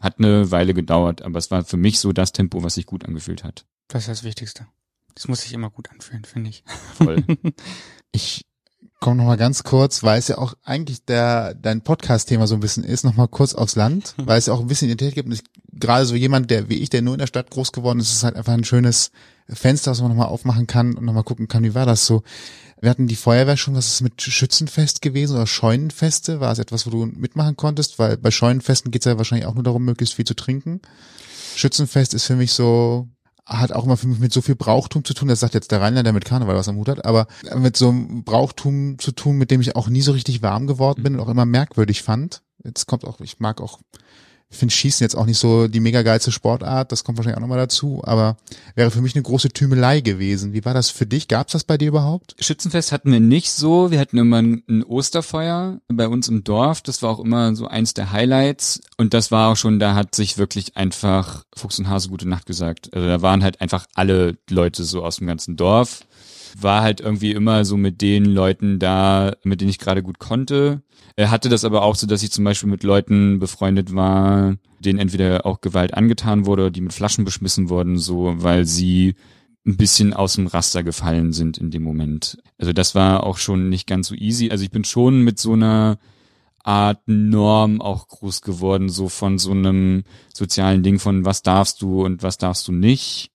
Hat 0.00 0.18
eine 0.18 0.50
Weile 0.50 0.74
gedauert, 0.74 1.22
aber 1.22 1.38
es 1.38 1.50
war 1.50 1.64
für 1.64 1.76
mich 1.76 2.00
so 2.00 2.12
das 2.12 2.32
Tempo, 2.32 2.62
was 2.62 2.74
sich 2.74 2.86
gut 2.86 3.04
angefühlt 3.04 3.44
hat. 3.44 3.64
Das 3.88 4.02
ist 4.02 4.08
das 4.08 4.24
Wichtigste. 4.24 4.66
Das 5.14 5.28
muss 5.28 5.40
sich 5.40 5.52
immer 5.52 5.70
gut 5.70 5.90
anfühlen, 5.90 6.24
finde 6.24 6.50
ich. 6.50 6.64
Voll. 6.94 7.24
ich 8.12 8.44
komme 9.00 9.16
noch 9.16 9.24
mal 9.24 9.36
ganz 9.36 9.62
kurz, 9.62 10.02
weil 10.02 10.18
es 10.18 10.28
ja 10.28 10.38
auch 10.38 10.54
eigentlich 10.64 11.04
der 11.04 11.54
dein 11.54 11.82
Podcast-Thema 11.82 12.46
so 12.46 12.54
ein 12.54 12.60
bisschen 12.60 12.84
ist, 12.84 13.04
noch 13.04 13.16
mal 13.16 13.28
kurz 13.28 13.54
aufs 13.54 13.76
Land, 13.76 14.14
weil 14.18 14.38
es 14.38 14.46
ja 14.46 14.52
auch 14.52 14.60
ein 14.60 14.66
bisschen 14.66 14.88
Identität 14.88 15.14
gibt. 15.14 15.26
Und 15.26 15.34
ich, 15.34 15.42
gerade 15.72 16.06
so 16.06 16.14
jemand, 16.14 16.50
der 16.50 16.68
wie 16.68 16.78
ich, 16.78 16.90
der 16.90 17.02
nur 17.02 17.14
in 17.14 17.20
der 17.20 17.26
Stadt 17.26 17.50
groß 17.50 17.72
geworden 17.72 18.00
ist, 18.00 18.12
ist 18.12 18.24
halt 18.24 18.36
einfach 18.36 18.52
ein 18.52 18.64
schönes 18.64 19.10
Fenster, 19.50 19.90
was 19.90 20.00
man 20.00 20.10
nochmal 20.10 20.28
aufmachen 20.28 20.66
kann 20.66 20.94
und 20.94 21.04
nochmal 21.04 21.24
gucken 21.24 21.48
kann, 21.48 21.64
wie 21.64 21.74
war 21.74 21.86
das 21.86 22.06
so. 22.06 22.22
Wir 22.80 22.90
hatten 22.90 23.08
die 23.08 23.16
Feuerwehr 23.16 23.56
schon, 23.56 23.74
was 23.74 23.88
ist 23.88 24.00
mit 24.02 24.20
Schützenfest 24.22 25.02
gewesen 25.02 25.34
oder 25.34 25.46
Scheunenfeste? 25.46 26.40
War 26.40 26.52
es 26.52 26.58
etwas, 26.58 26.86
wo 26.86 26.90
du 26.90 27.06
mitmachen 27.06 27.56
konntest? 27.56 27.98
Weil 27.98 28.16
bei 28.16 28.30
Scheunenfesten 28.30 28.90
geht's 28.90 29.06
ja 29.06 29.18
wahrscheinlich 29.18 29.46
auch 29.46 29.54
nur 29.54 29.64
darum, 29.64 29.84
möglichst 29.84 30.14
viel 30.14 30.26
zu 30.26 30.34
trinken. 30.34 30.80
Schützenfest 31.56 32.14
ist 32.14 32.24
für 32.24 32.36
mich 32.36 32.52
so, 32.52 33.08
hat 33.44 33.72
auch 33.72 33.84
immer 33.84 33.96
für 33.96 34.06
mich 34.06 34.20
mit 34.20 34.32
so 34.32 34.42
viel 34.42 34.54
Brauchtum 34.54 35.04
zu 35.04 35.14
tun, 35.14 35.28
das 35.28 35.40
sagt 35.40 35.54
jetzt 35.54 35.72
der 35.72 35.80
Rheinländer, 35.80 36.04
der 36.04 36.12
mit 36.12 36.24
Karneval 36.24 36.54
was 36.54 36.68
am 36.68 36.76
Hut 36.76 36.88
hat, 36.88 37.04
aber 37.04 37.26
mit 37.56 37.76
so 37.76 37.88
einem 37.88 38.22
Brauchtum 38.22 38.98
zu 38.98 39.10
tun, 39.12 39.38
mit 39.38 39.50
dem 39.50 39.60
ich 39.60 39.74
auch 39.74 39.88
nie 39.88 40.02
so 40.02 40.12
richtig 40.12 40.42
warm 40.42 40.66
geworden 40.66 41.02
bin 41.02 41.14
und 41.14 41.20
auch 41.20 41.28
immer 41.28 41.46
merkwürdig 41.46 42.02
fand. 42.02 42.42
Jetzt 42.62 42.86
kommt 42.86 43.04
auch, 43.04 43.20
ich 43.20 43.40
mag 43.40 43.60
auch 43.60 43.80
ich 44.50 44.56
finde 44.56 44.74
Schießen 44.74 45.04
jetzt 45.04 45.14
auch 45.14 45.26
nicht 45.26 45.38
so 45.38 45.68
die 45.68 45.80
mega 45.80 46.02
geilste 46.02 46.32
Sportart, 46.32 46.90
das 46.90 47.04
kommt 47.04 47.18
wahrscheinlich 47.18 47.36
auch 47.36 47.42
nochmal 47.42 47.58
dazu, 47.58 48.00
aber 48.04 48.38
wäre 48.74 48.90
für 48.90 49.02
mich 49.02 49.14
eine 49.14 49.22
große 49.22 49.50
Tümelei 49.50 50.00
gewesen. 50.00 50.54
Wie 50.54 50.64
war 50.64 50.72
das 50.72 50.88
für 50.88 51.06
dich? 51.06 51.28
Gab's 51.28 51.52
das 51.52 51.64
bei 51.64 51.76
dir 51.76 51.88
überhaupt? 51.88 52.34
Schützenfest 52.40 52.90
hatten 52.90 53.12
wir 53.12 53.20
nicht 53.20 53.50
so. 53.50 53.90
Wir 53.90 54.00
hatten 54.00 54.16
immer 54.16 54.38
ein 54.38 54.84
Osterfeuer 54.84 55.80
bei 55.88 56.08
uns 56.08 56.28
im 56.28 56.44
Dorf. 56.44 56.80
Das 56.80 57.02
war 57.02 57.10
auch 57.10 57.20
immer 57.20 57.54
so 57.54 57.66
eins 57.66 57.92
der 57.92 58.10
Highlights. 58.10 58.80
Und 58.96 59.12
das 59.12 59.30
war 59.30 59.52
auch 59.52 59.56
schon, 59.56 59.78
da 59.78 59.94
hat 59.94 60.14
sich 60.14 60.38
wirklich 60.38 60.76
einfach 60.76 61.44
Fuchs 61.54 61.78
und 61.78 61.88
Hase 61.88 62.08
gute 62.08 62.28
Nacht 62.28 62.46
gesagt. 62.46 62.94
Also 62.94 63.06
da 63.06 63.20
waren 63.20 63.42
halt 63.42 63.60
einfach 63.60 63.86
alle 63.94 64.38
Leute 64.48 64.84
so 64.84 65.04
aus 65.04 65.16
dem 65.16 65.26
ganzen 65.26 65.56
Dorf. 65.56 66.04
War 66.60 66.82
halt 66.82 67.00
irgendwie 67.00 67.32
immer 67.32 67.64
so 67.64 67.76
mit 67.76 68.00
den 68.00 68.24
Leuten 68.24 68.78
da, 68.78 69.32
mit 69.42 69.60
denen 69.60 69.70
ich 69.70 69.78
gerade 69.78 70.02
gut 70.02 70.18
konnte. 70.18 70.82
Er 71.16 71.30
hatte 71.30 71.48
das 71.48 71.64
aber 71.64 71.82
auch 71.82 71.96
so, 71.96 72.06
dass 72.06 72.22
ich 72.22 72.30
zum 72.30 72.44
Beispiel 72.44 72.70
mit 72.70 72.82
Leuten 72.84 73.38
befreundet 73.38 73.94
war, 73.94 74.56
denen 74.80 74.98
entweder 74.98 75.46
auch 75.46 75.60
Gewalt 75.60 75.94
angetan 75.94 76.46
wurde 76.46 76.70
die 76.70 76.80
mit 76.80 76.92
Flaschen 76.92 77.24
beschmissen 77.24 77.68
wurden, 77.68 77.98
so, 77.98 78.34
weil 78.36 78.64
sie 78.64 79.14
ein 79.66 79.76
bisschen 79.76 80.14
aus 80.14 80.34
dem 80.34 80.46
Raster 80.46 80.82
gefallen 80.82 81.32
sind 81.32 81.58
in 81.58 81.70
dem 81.70 81.82
Moment. 81.82 82.38
Also 82.56 82.72
das 82.72 82.94
war 82.94 83.24
auch 83.24 83.38
schon 83.38 83.68
nicht 83.68 83.86
ganz 83.86 84.08
so 84.08 84.14
easy. 84.14 84.50
Also 84.50 84.64
ich 84.64 84.70
bin 84.70 84.84
schon 84.84 85.22
mit 85.22 85.38
so 85.38 85.52
einer 85.52 85.98
Art 86.62 87.02
Norm 87.06 87.80
auch 87.80 88.08
groß 88.08 88.40
geworden, 88.42 88.88
so 88.88 89.08
von 89.08 89.38
so 89.38 89.50
einem 89.52 90.04
sozialen 90.34 90.82
Ding 90.82 90.98
von 90.98 91.24
was 91.24 91.42
darfst 91.42 91.82
du 91.82 92.04
und 92.04 92.22
was 92.22 92.38
darfst 92.38 92.66
du 92.68 92.72
nicht 92.72 93.30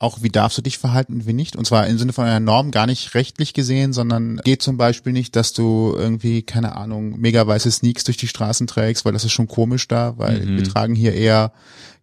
auch 0.00 0.22
wie 0.22 0.30
darfst 0.30 0.56
du 0.56 0.62
dich 0.62 0.78
verhalten 0.78 1.12
und 1.12 1.26
wie 1.26 1.34
nicht. 1.34 1.56
Und 1.56 1.66
zwar 1.66 1.86
im 1.86 1.98
Sinne 1.98 2.14
von 2.14 2.24
einer 2.24 2.40
Norm 2.40 2.70
gar 2.70 2.86
nicht 2.86 3.14
rechtlich 3.14 3.52
gesehen, 3.52 3.92
sondern 3.92 4.38
geht 4.38 4.62
zum 4.62 4.78
Beispiel 4.78 5.12
nicht, 5.12 5.36
dass 5.36 5.52
du 5.52 5.94
irgendwie, 5.94 6.42
keine 6.42 6.74
Ahnung, 6.74 7.20
mega 7.20 7.46
weiße 7.46 7.70
Sneaks 7.70 8.04
durch 8.04 8.16
die 8.16 8.26
Straßen 8.26 8.66
trägst, 8.66 9.04
weil 9.04 9.12
das 9.12 9.24
ist 9.24 9.32
schon 9.32 9.46
komisch 9.46 9.86
da, 9.88 10.14
weil 10.16 10.40
mhm. 10.40 10.56
wir 10.56 10.64
tragen 10.64 10.94
hier 10.94 11.12
eher, 11.12 11.52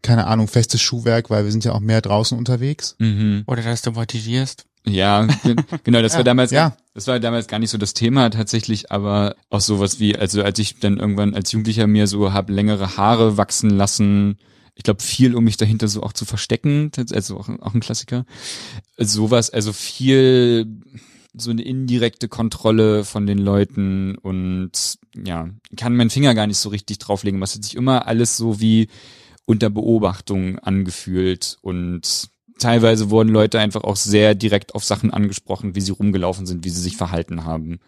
keine 0.04 0.28
Ahnung, 0.28 0.48
festes 0.48 0.80
Schuhwerk, 0.80 1.32
weil 1.32 1.44
wir 1.44 1.52
sind 1.52 1.66
ja 1.66 1.72
auch 1.72 1.80
mehr 1.80 2.02
draußen 2.02 2.38
unterwegs. 2.38 2.96
Mhm. 3.00 3.44
Oder 3.48 3.64
dass 3.64 3.82
du 3.82 3.94
voltigierst. 3.94 4.66
Ja, 4.86 5.28
genau, 5.84 6.04
das 6.04 6.14
ja, 6.14 6.20
war 6.20 6.24
damals, 6.24 6.52
ja. 6.52 6.78
das 6.94 7.08
war 7.08 7.20
damals 7.20 7.48
gar 7.48 7.58
nicht 7.58 7.72
so 7.72 7.80
das 7.80 7.96
Thema 7.96 8.30
tatsächlich, 8.30 8.92
aber 8.92 9.36
auch 9.50 9.60
sowas 9.60 10.00
wie, 10.00 10.16
also 10.16 10.44
als 10.44 10.60
ich 10.60 10.80
dann 10.80 10.98
irgendwann 10.98 11.34
als 11.34 11.52
Jugendlicher 11.52 11.88
mir 11.88 12.06
so 12.06 12.32
hab 12.32 12.52
längere 12.52 12.96
Haare 12.96 13.38
wachsen 13.38 13.72
lassen, 13.72 14.38
ich 14.78 14.84
glaube, 14.84 15.02
viel, 15.02 15.36
um 15.36 15.44
mich 15.44 15.58
dahinter 15.58 15.88
so 15.88 16.04
auch 16.04 16.14
zu 16.14 16.26
verstecken, 16.26 16.92
also 17.12 17.38
auch, 17.38 17.50
auch 17.50 17.74
ein 17.74 17.80
Klassiker. 17.80 18.26
Sowas, 18.98 19.50
also 19.50 19.74
viel 19.74 20.68
so 21.34 21.52
eine 21.52 21.64
indirekte 21.64 22.28
Kontrolle 22.28 23.04
von 23.04 23.26
den 23.26 23.40
Leuten 23.40 24.16
und 24.16 24.72
ja, 25.16 25.50
kann 25.76 25.96
meinen 25.96 26.10
Finger 26.10 26.36
gar 26.36 26.48
nicht 26.48 26.58
so 26.58 26.70
richtig 26.70 27.00
drauflegen. 27.00 27.42
Was 27.42 27.56
hat 27.56 27.64
sich 27.64 27.76
immer 27.76 28.08
alles 28.08 28.38
so 28.38 28.60
wie 28.60 28.88
unter 29.46 29.70
Beobachtung 29.70 30.60
angefühlt 30.60 31.58
und 31.62 32.30
teilweise 32.60 33.10
wurden 33.10 33.30
Leute 33.30 33.60
einfach 33.60 33.84
auch 33.84 33.96
sehr 33.96 34.36
direkt 34.36 34.76
auf 34.76 34.84
Sachen 34.84 35.12
angesprochen, 35.12 35.76
wie 35.76 35.82
sie 35.82 35.92
rumgelaufen 35.92 36.46
sind, 36.46 36.66
wie 36.66 36.70
sie 36.70 36.82
sich 36.82 36.98
verhalten 36.98 37.46
haben. 37.46 37.80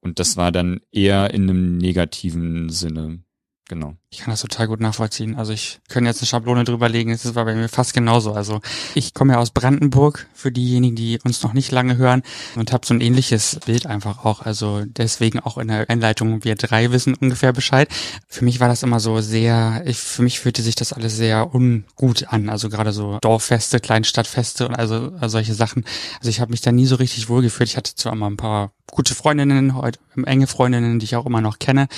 Und 0.00 0.18
das 0.18 0.36
war 0.36 0.52
dann 0.52 0.80
eher 0.92 1.32
in 1.32 1.42
einem 1.42 1.76
negativen 1.78 2.70
Sinne. 2.70 3.20
Genau. 3.68 3.96
Ich 4.14 4.20
kann 4.20 4.30
das 4.30 4.42
total 4.42 4.68
gut 4.68 4.80
nachvollziehen. 4.80 5.34
Also 5.34 5.52
ich 5.52 5.80
könnte 5.88 6.08
jetzt 6.08 6.20
eine 6.20 6.28
Schablone 6.28 6.62
drüber 6.62 6.88
legen, 6.88 7.10
es 7.10 7.34
war 7.34 7.44
bei 7.44 7.54
mir 7.56 7.68
fast 7.68 7.94
genauso. 7.94 8.32
Also 8.32 8.60
ich 8.94 9.12
komme 9.12 9.32
ja 9.32 9.40
aus 9.40 9.50
Brandenburg, 9.50 10.28
für 10.32 10.52
diejenigen, 10.52 10.94
die 10.94 11.18
uns 11.24 11.42
noch 11.42 11.52
nicht 11.52 11.72
lange 11.72 11.96
hören 11.96 12.22
und 12.54 12.72
habe 12.72 12.86
so 12.86 12.94
ein 12.94 13.00
ähnliches 13.00 13.58
Bild 13.66 13.86
einfach 13.86 14.24
auch. 14.24 14.42
Also 14.42 14.84
deswegen 14.84 15.40
auch 15.40 15.58
in 15.58 15.66
der 15.66 15.90
Einleitung, 15.90 16.44
wir 16.44 16.54
drei 16.54 16.92
wissen 16.92 17.14
ungefähr 17.14 17.52
Bescheid. 17.52 17.88
Für 18.28 18.44
mich 18.44 18.60
war 18.60 18.68
das 18.68 18.84
immer 18.84 19.00
so 19.00 19.20
sehr, 19.20 19.82
ich, 19.84 19.98
für 19.98 20.22
mich 20.22 20.38
fühlte 20.38 20.62
sich 20.62 20.76
das 20.76 20.92
alles 20.92 21.16
sehr 21.16 21.52
ungut 21.52 22.28
an. 22.28 22.50
Also 22.50 22.68
gerade 22.68 22.92
so 22.92 23.18
Dorffeste, 23.20 23.80
Kleinstadtfeste 23.80 24.68
und 24.68 24.76
also, 24.76 25.12
also 25.18 25.28
solche 25.28 25.54
Sachen. 25.54 25.84
Also 26.18 26.30
ich 26.30 26.40
habe 26.40 26.52
mich 26.52 26.60
da 26.60 26.70
nie 26.70 26.86
so 26.86 26.94
richtig 26.94 27.28
wohlgefühlt. 27.28 27.68
Ich 27.68 27.76
hatte 27.76 27.96
zwar 27.96 28.12
immer 28.12 28.30
ein 28.30 28.36
paar 28.36 28.70
gute 28.94 29.14
Freundinnen, 29.14 29.74
heute 29.74 29.98
enge 30.24 30.46
Freundinnen, 30.46 30.98
die 30.98 31.04
ich 31.04 31.16
auch 31.16 31.26
immer 31.26 31.40
noch 31.40 31.58
kenne. 31.58 31.88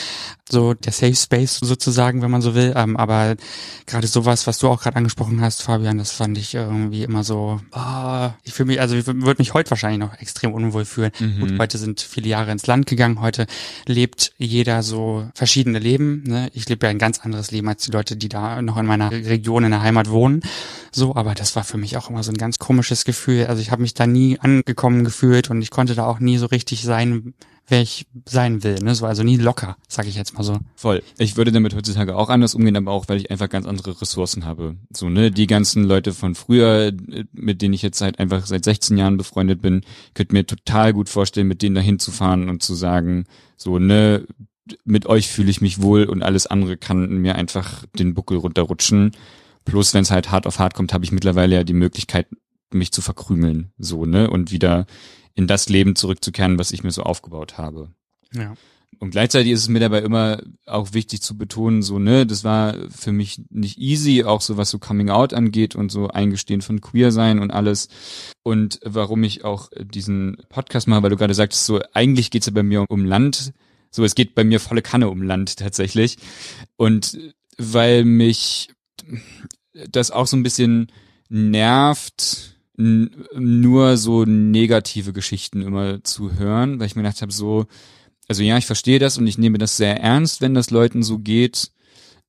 So 0.48 0.72
der 0.72 0.92
Safe 0.92 1.14
Space 1.14 1.58
sozusagen, 1.58 2.05
wenn 2.14 2.30
man 2.30 2.42
so 2.42 2.54
will. 2.54 2.72
Ähm, 2.76 2.96
aber 2.96 3.36
gerade 3.86 4.06
sowas, 4.06 4.46
was 4.46 4.58
du 4.58 4.68
auch 4.68 4.82
gerade 4.82 4.96
angesprochen 4.96 5.40
hast, 5.40 5.62
Fabian, 5.62 5.98
das 5.98 6.12
fand 6.12 6.38
ich 6.38 6.54
irgendwie 6.54 7.02
immer 7.02 7.24
so, 7.24 7.60
oh, 7.72 8.28
ich 8.44 8.52
fühle 8.52 8.68
mich, 8.68 8.80
also 8.80 8.96
ich 8.96 9.06
würde 9.06 9.38
mich 9.38 9.54
heute 9.54 9.70
wahrscheinlich 9.70 10.00
noch 10.00 10.18
extrem 10.20 10.52
unwohl 10.52 10.84
fühlen. 10.84 11.10
Mhm. 11.18 11.40
Gut, 11.40 11.58
heute 11.58 11.78
sind 11.78 12.00
viele 12.00 12.28
Jahre 12.28 12.52
ins 12.52 12.66
Land 12.66 12.86
gegangen, 12.86 13.20
heute 13.20 13.46
lebt 13.86 14.32
jeder 14.38 14.82
so 14.82 15.28
verschiedene 15.34 15.78
Leben. 15.78 16.22
Ne? 16.26 16.50
Ich 16.54 16.68
lebe 16.68 16.86
ja 16.86 16.90
ein 16.90 16.98
ganz 16.98 17.20
anderes 17.20 17.50
Leben 17.50 17.68
als 17.68 17.84
die 17.84 17.90
Leute, 17.90 18.16
die 18.16 18.28
da 18.28 18.62
noch 18.62 18.76
in 18.76 18.86
meiner 18.86 19.10
Region, 19.10 19.64
in 19.64 19.70
der 19.70 19.82
Heimat 19.82 20.10
wohnen. 20.10 20.42
So, 20.92 21.14
aber 21.14 21.34
das 21.34 21.56
war 21.56 21.64
für 21.64 21.78
mich 21.78 21.96
auch 21.96 22.10
immer 22.10 22.22
so 22.22 22.32
ein 22.32 22.38
ganz 22.38 22.58
komisches 22.58 23.04
Gefühl. 23.04 23.46
Also 23.46 23.60
ich 23.60 23.70
habe 23.70 23.82
mich 23.82 23.94
da 23.94 24.06
nie 24.06 24.38
angekommen 24.38 25.04
gefühlt 25.04 25.50
und 25.50 25.60
ich 25.62 25.70
konnte 25.70 25.94
da 25.94 26.06
auch 26.06 26.20
nie 26.20 26.38
so 26.38 26.46
richtig 26.46 26.82
sein, 26.82 27.34
wer 27.68 27.82
ich 27.82 28.06
sein 28.24 28.62
will. 28.62 28.76
Ne? 28.76 28.94
So, 28.94 29.06
also 29.06 29.22
nie 29.22 29.36
locker, 29.36 29.76
sage 29.88 30.08
ich 30.08 30.14
jetzt 30.14 30.34
mal 30.34 30.44
so. 30.44 30.58
Voll. 30.76 31.02
Ich 31.18 31.36
würde 31.36 31.52
damit 31.52 31.74
heutzutage 31.74 32.16
auch 32.16 32.28
anders 32.28 32.54
umgehen, 32.54 32.76
aber 32.76 32.92
auch, 32.92 33.08
weil 33.08 33.18
ich 33.18 33.30
einfach 33.30 33.48
ganz 33.48 33.66
andere 33.66 34.00
Ressourcen 34.00 34.44
habe. 34.44 34.76
So, 34.90 35.08
ne, 35.08 35.30
die 35.30 35.46
ganzen 35.46 35.84
Leute 35.84 36.12
von 36.12 36.34
früher, 36.34 36.92
mit 37.32 37.62
denen 37.62 37.74
ich 37.74 37.82
jetzt 37.82 37.98
seit 37.98 38.18
einfach 38.18 38.46
seit 38.46 38.64
16 38.64 38.96
Jahren 38.96 39.16
befreundet 39.16 39.60
bin, 39.62 39.82
könnte 40.14 40.32
mir 40.32 40.46
total 40.46 40.92
gut 40.92 41.08
vorstellen, 41.08 41.48
mit 41.48 41.62
denen 41.62 41.74
dahin 41.74 41.98
zu 41.98 42.12
fahren 42.12 42.48
und 42.48 42.62
zu 42.62 42.74
sagen, 42.74 43.24
so, 43.56 43.78
ne, 43.78 44.26
mit 44.84 45.06
euch 45.06 45.28
fühle 45.28 45.50
ich 45.50 45.60
mich 45.60 45.82
wohl 45.82 46.04
und 46.04 46.22
alles 46.22 46.46
andere 46.46 46.76
kann 46.76 47.18
mir 47.18 47.36
einfach 47.36 47.84
den 47.98 48.14
Buckel 48.14 48.38
runterrutschen. 48.38 49.12
Plus, 49.64 49.94
wenn 49.94 50.02
es 50.02 50.10
halt 50.10 50.30
hart 50.30 50.46
auf 50.46 50.58
hart 50.58 50.74
kommt, 50.74 50.92
habe 50.92 51.04
ich 51.04 51.12
mittlerweile 51.12 51.56
ja 51.56 51.64
die 51.64 51.72
Möglichkeit, 51.72 52.28
mich 52.72 52.92
zu 52.92 53.00
verkrümeln, 53.00 53.72
so, 53.78 54.06
ne, 54.06 54.28
und 54.30 54.50
wieder 54.50 54.86
in 55.36 55.46
das 55.46 55.68
Leben 55.68 55.94
zurückzukehren, 55.94 56.58
was 56.58 56.72
ich 56.72 56.82
mir 56.82 56.90
so 56.90 57.04
aufgebaut 57.04 57.58
habe. 57.58 57.90
Ja. 58.34 58.54
Und 58.98 59.10
gleichzeitig 59.10 59.52
ist 59.52 59.60
es 59.60 59.68
mir 59.68 59.78
dabei 59.78 60.00
immer 60.00 60.42
auch 60.64 60.94
wichtig 60.94 61.20
zu 61.20 61.36
betonen, 61.36 61.82
so, 61.82 61.98
ne, 61.98 62.26
das 62.26 62.44
war 62.44 62.74
für 62.88 63.12
mich 63.12 63.42
nicht 63.50 63.78
easy, 63.78 64.24
auch 64.24 64.40
so 64.40 64.56
was 64.56 64.70
so 64.70 64.78
Coming 64.78 65.10
Out 65.10 65.34
angeht 65.34 65.76
und 65.76 65.92
so 65.92 66.08
Eingestehen 66.08 66.62
von 66.62 66.80
Queer 66.80 67.12
sein 67.12 67.38
und 67.38 67.50
alles. 67.50 67.88
Und 68.42 68.80
warum 68.82 69.22
ich 69.22 69.44
auch 69.44 69.68
diesen 69.78 70.38
Podcast 70.48 70.88
mache, 70.88 71.02
weil 71.02 71.10
du 71.10 71.16
gerade 71.16 71.34
sagtest, 71.34 71.66
so, 71.66 71.80
eigentlich 71.92 72.30
geht's 72.30 72.46
ja 72.46 72.52
bei 72.52 72.62
mir 72.62 72.86
um 72.88 73.04
Land. 73.04 73.52
So, 73.90 74.02
es 74.02 74.14
geht 74.14 74.34
bei 74.34 74.44
mir 74.44 74.60
volle 74.60 74.82
Kanne 74.82 75.10
um 75.10 75.22
Land 75.22 75.58
tatsächlich. 75.58 76.16
Und 76.76 77.18
weil 77.58 78.04
mich 78.04 78.70
das 79.90 80.10
auch 80.10 80.26
so 80.26 80.38
ein 80.38 80.42
bisschen 80.42 80.90
nervt, 81.28 82.55
nur 82.76 83.96
so 83.96 84.24
negative 84.24 85.12
Geschichten 85.12 85.62
immer 85.62 86.02
zu 86.04 86.34
hören, 86.38 86.78
weil 86.78 86.86
ich 86.86 86.96
mir 86.96 87.02
gedacht 87.02 87.22
habe, 87.22 87.32
so, 87.32 87.66
also 88.28 88.42
ja, 88.42 88.58
ich 88.58 88.66
verstehe 88.66 88.98
das 88.98 89.18
und 89.18 89.26
ich 89.26 89.38
nehme 89.38 89.58
das 89.58 89.76
sehr 89.76 90.00
ernst, 90.00 90.40
wenn 90.40 90.54
das 90.54 90.70
Leuten 90.70 91.02
so 91.02 91.18
geht. 91.18 91.70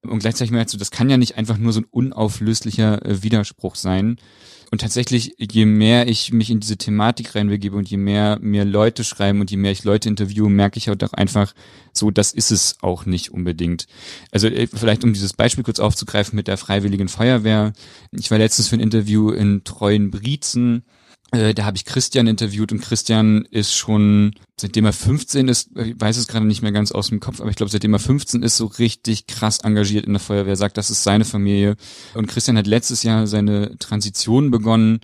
Und 0.04 0.20
gleichzeitig 0.20 0.52
mir 0.52 0.66
so, 0.68 0.78
das 0.78 0.92
kann 0.92 1.10
ja 1.10 1.18
nicht 1.18 1.38
einfach 1.38 1.58
nur 1.58 1.74
so 1.74 1.82
ein 1.82 1.88
unauflöslicher 1.90 3.06
äh, 3.06 3.24
Widerspruch 3.24 3.76
sein. 3.76 4.18
Und 4.70 4.82
tatsächlich, 4.82 5.36
je 5.40 5.66
mehr 5.66 6.08
ich 6.08 6.34
mich 6.34 6.50
in 6.50 6.60
diese 6.60 6.78
Thematik 6.78 7.36
reinbegebe 7.36 7.76
und 7.76 7.90
je 7.90 7.98
mehr 7.98 8.38
mir 8.42 8.66
Leute 8.66 9.06
schreiben 9.06 9.40
und 9.40 9.50
je 9.50 9.56
mehr 9.56 9.72
ich 9.72 9.86
Leute 9.86 10.10
interviewe, 10.10 10.50
merke 10.50 10.78
ich 10.78 10.90
halt 10.90 11.04
auch 11.06 11.14
einfach 11.14 11.54
so, 11.94 12.12
das 12.12 12.34
ist 12.34 12.52
es 12.52 12.76
auch 12.82 13.06
nicht 13.06 13.32
unbedingt. 13.32 13.88
Also 14.32 14.48
äh, 14.48 14.68
vielleicht 14.68 15.04
um 15.04 15.14
dieses 15.14 15.34
Beispiel 15.34 15.64
kurz 15.64 15.80
aufzugreifen 15.80 16.36
mit 16.36 16.48
der 16.48 16.58
Freiwilligen 16.58 17.08
Feuerwehr. 17.08 17.74
Ich 18.12 18.30
war 18.30 18.38
letztens 18.38 18.68
für 18.68 18.76
ein 18.76 18.82
Interview 18.82 19.32
in 19.32 19.64
Treuen 19.64 20.12
Brietzen 20.12 20.84
äh, 21.32 21.54
da 21.54 21.66
habe 21.66 21.78
ich 21.78 21.86
Christian 21.86 22.28
interviewt 22.28 22.72
und 22.72 22.82
Christian 22.82 23.46
ist 23.52 23.74
schon, 23.74 24.36
seitdem 24.60 24.86
er 24.86 24.94
15 24.94 25.48
ist, 25.48 25.78
ich 25.78 26.00
weiß 26.00 26.18
es 26.18 26.28
gerade 26.28 26.46
nicht 26.46 26.62
mehr 26.62 26.72
ganz 26.72 26.92
aus 26.92 27.10
dem 27.10 27.20
Kopf, 27.20 27.42
aber 27.42 27.50
ich 27.50 27.56
glaube, 27.56 27.72
seitdem 27.72 27.94
er 27.94 28.00
15 28.00 28.44
ist, 28.44 28.58
so 28.58 28.66
richtig 28.66 29.28
krass 29.28 29.60
engagiert 29.60 30.06
in 30.06 30.14
der 30.14 30.22
Feuerwehr, 30.22 30.56
sagt, 30.56 30.78
das 30.78 30.90
ist 30.90 31.04
seine 31.04 31.26
Familie. 31.26 31.76
Und 32.14 32.28
Christian 32.28 32.58
hat 32.58 32.68
letztes 32.68 33.04
Jahr 33.04 33.28
seine 33.28 33.78
Transition 33.78 34.52
begonnen 34.52 35.02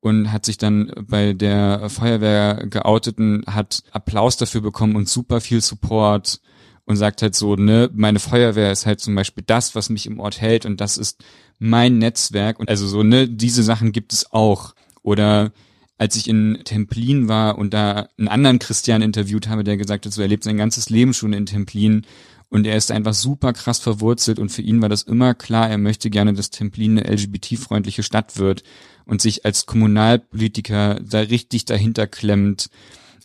und 0.00 0.30
hat 0.30 0.44
sich 0.44 0.58
dann 0.58 0.92
bei 1.08 1.32
der 1.32 1.88
Feuerwehr 1.90 2.66
geoutet 2.68 3.18
und 3.18 3.46
hat 3.46 3.82
Applaus 3.90 4.36
dafür 4.36 4.60
bekommen 4.60 4.96
und 4.96 5.08
super 5.08 5.40
viel 5.40 5.60
Support 5.60 6.40
und 6.84 6.96
sagt 6.96 7.22
halt 7.22 7.34
so, 7.34 7.56
ne, 7.56 7.90
meine 7.94 8.18
Feuerwehr 8.18 8.70
ist 8.70 8.86
halt 8.86 9.00
zum 9.00 9.14
Beispiel 9.14 9.44
das, 9.46 9.74
was 9.74 9.88
mich 9.88 10.06
im 10.06 10.20
Ort 10.20 10.40
hält 10.40 10.66
und 10.66 10.80
das 10.80 10.98
ist 10.98 11.24
mein 11.58 11.98
Netzwerk 11.98 12.60
und 12.60 12.68
also 12.68 12.86
so, 12.86 13.02
ne, 13.02 13.28
diese 13.28 13.62
Sachen 13.62 13.92
gibt 13.92 14.12
es 14.12 14.30
auch. 14.32 14.74
Oder 15.04 15.52
als 15.96 16.16
ich 16.16 16.28
in 16.28 16.58
Templin 16.64 17.28
war 17.28 17.56
und 17.56 17.72
da 17.72 18.08
einen 18.18 18.26
anderen 18.26 18.58
Christian 18.58 19.02
interviewt 19.02 19.48
habe, 19.48 19.62
der 19.62 19.76
gesagt 19.76 20.06
hat, 20.06 20.12
so 20.12 20.22
er 20.22 20.28
lebt 20.28 20.42
sein 20.42 20.56
ganzes 20.56 20.90
Leben 20.90 21.14
schon 21.14 21.32
in 21.32 21.46
Templin 21.46 22.04
und 22.48 22.66
er 22.66 22.76
ist 22.76 22.90
einfach 22.90 23.14
super 23.14 23.52
krass 23.52 23.78
verwurzelt 23.78 24.38
und 24.40 24.50
für 24.50 24.62
ihn 24.62 24.82
war 24.82 24.88
das 24.88 25.02
immer 25.02 25.34
klar, 25.34 25.70
er 25.70 25.78
möchte 25.78 26.10
gerne, 26.10 26.32
dass 26.32 26.50
Templin 26.50 26.98
eine 26.98 27.08
LGBT-freundliche 27.14 28.02
Stadt 28.02 28.38
wird 28.38 28.64
und 29.04 29.20
sich 29.20 29.44
als 29.44 29.66
Kommunalpolitiker 29.66 30.98
da 31.00 31.20
richtig 31.20 31.64
dahinter 31.66 32.06
klemmt 32.06 32.70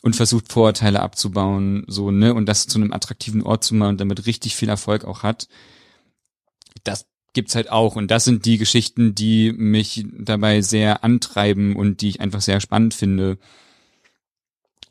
und 0.01 0.15
versucht 0.15 0.51
Vorurteile 0.51 1.01
abzubauen, 1.01 1.85
so, 1.87 2.11
ne, 2.11 2.33
und 2.33 2.45
das 2.45 2.67
zu 2.67 2.77
einem 2.77 2.93
attraktiven 2.93 3.41
Ort 3.41 3.63
zu 3.63 3.73
machen 3.73 3.91
und 3.91 4.01
damit 4.01 4.25
richtig 4.25 4.55
viel 4.55 4.69
Erfolg 4.69 5.05
auch 5.05 5.23
hat. 5.23 5.47
Das 6.83 7.05
gibt's 7.33 7.55
halt 7.55 7.71
auch. 7.71 7.95
Und 7.95 8.11
das 8.11 8.25
sind 8.25 8.45
die 8.45 8.57
Geschichten, 8.57 9.15
die 9.15 9.51
mich 9.51 10.05
dabei 10.17 10.61
sehr 10.61 11.03
antreiben 11.03 11.75
und 11.75 12.01
die 12.01 12.09
ich 12.09 12.21
einfach 12.21 12.41
sehr 12.41 12.59
spannend 12.61 12.93
finde. 12.93 13.37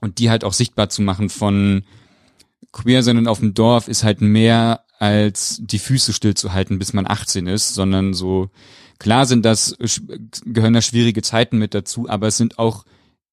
Und 0.00 0.18
die 0.18 0.30
halt 0.30 0.44
auch 0.44 0.52
sichtbar 0.52 0.88
zu 0.88 1.02
machen 1.02 1.28
von 1.28 1.84
queer 2.72 3.02
sein 3.02 3.16
und 3.16 3.28
auf 3.28 3.40
dem 3.40 3.54
Dorf 3.54 3.88
ist 3.88 4.04
halt 4.04 4.20
mehr 4.20 4.84
als 4.98 5.60
die 5.62 5.78
Füße 5.78 6.12
stillzuhalten, 6.12 6.78
bis 6.78 6.92
man 6.92 7.06
18 7.06 7.46
ist, 7.46 7.74
sondern 7.74 8.14
so, 8.14 8.50
klar 8.98 9.26
sind 9.26 9.44
das, 9.44 9.76
gehören 10.44 10.74
da 10.74 10.82
schwierige 10.82 11.22
Zeiten 11.22 11.58
mit 11.58 11.74
dazu, 11.74 12.08
aber 12.08 12.28
es 12.28 12.36
sind 12.36 12.58
auch 12.58 12.84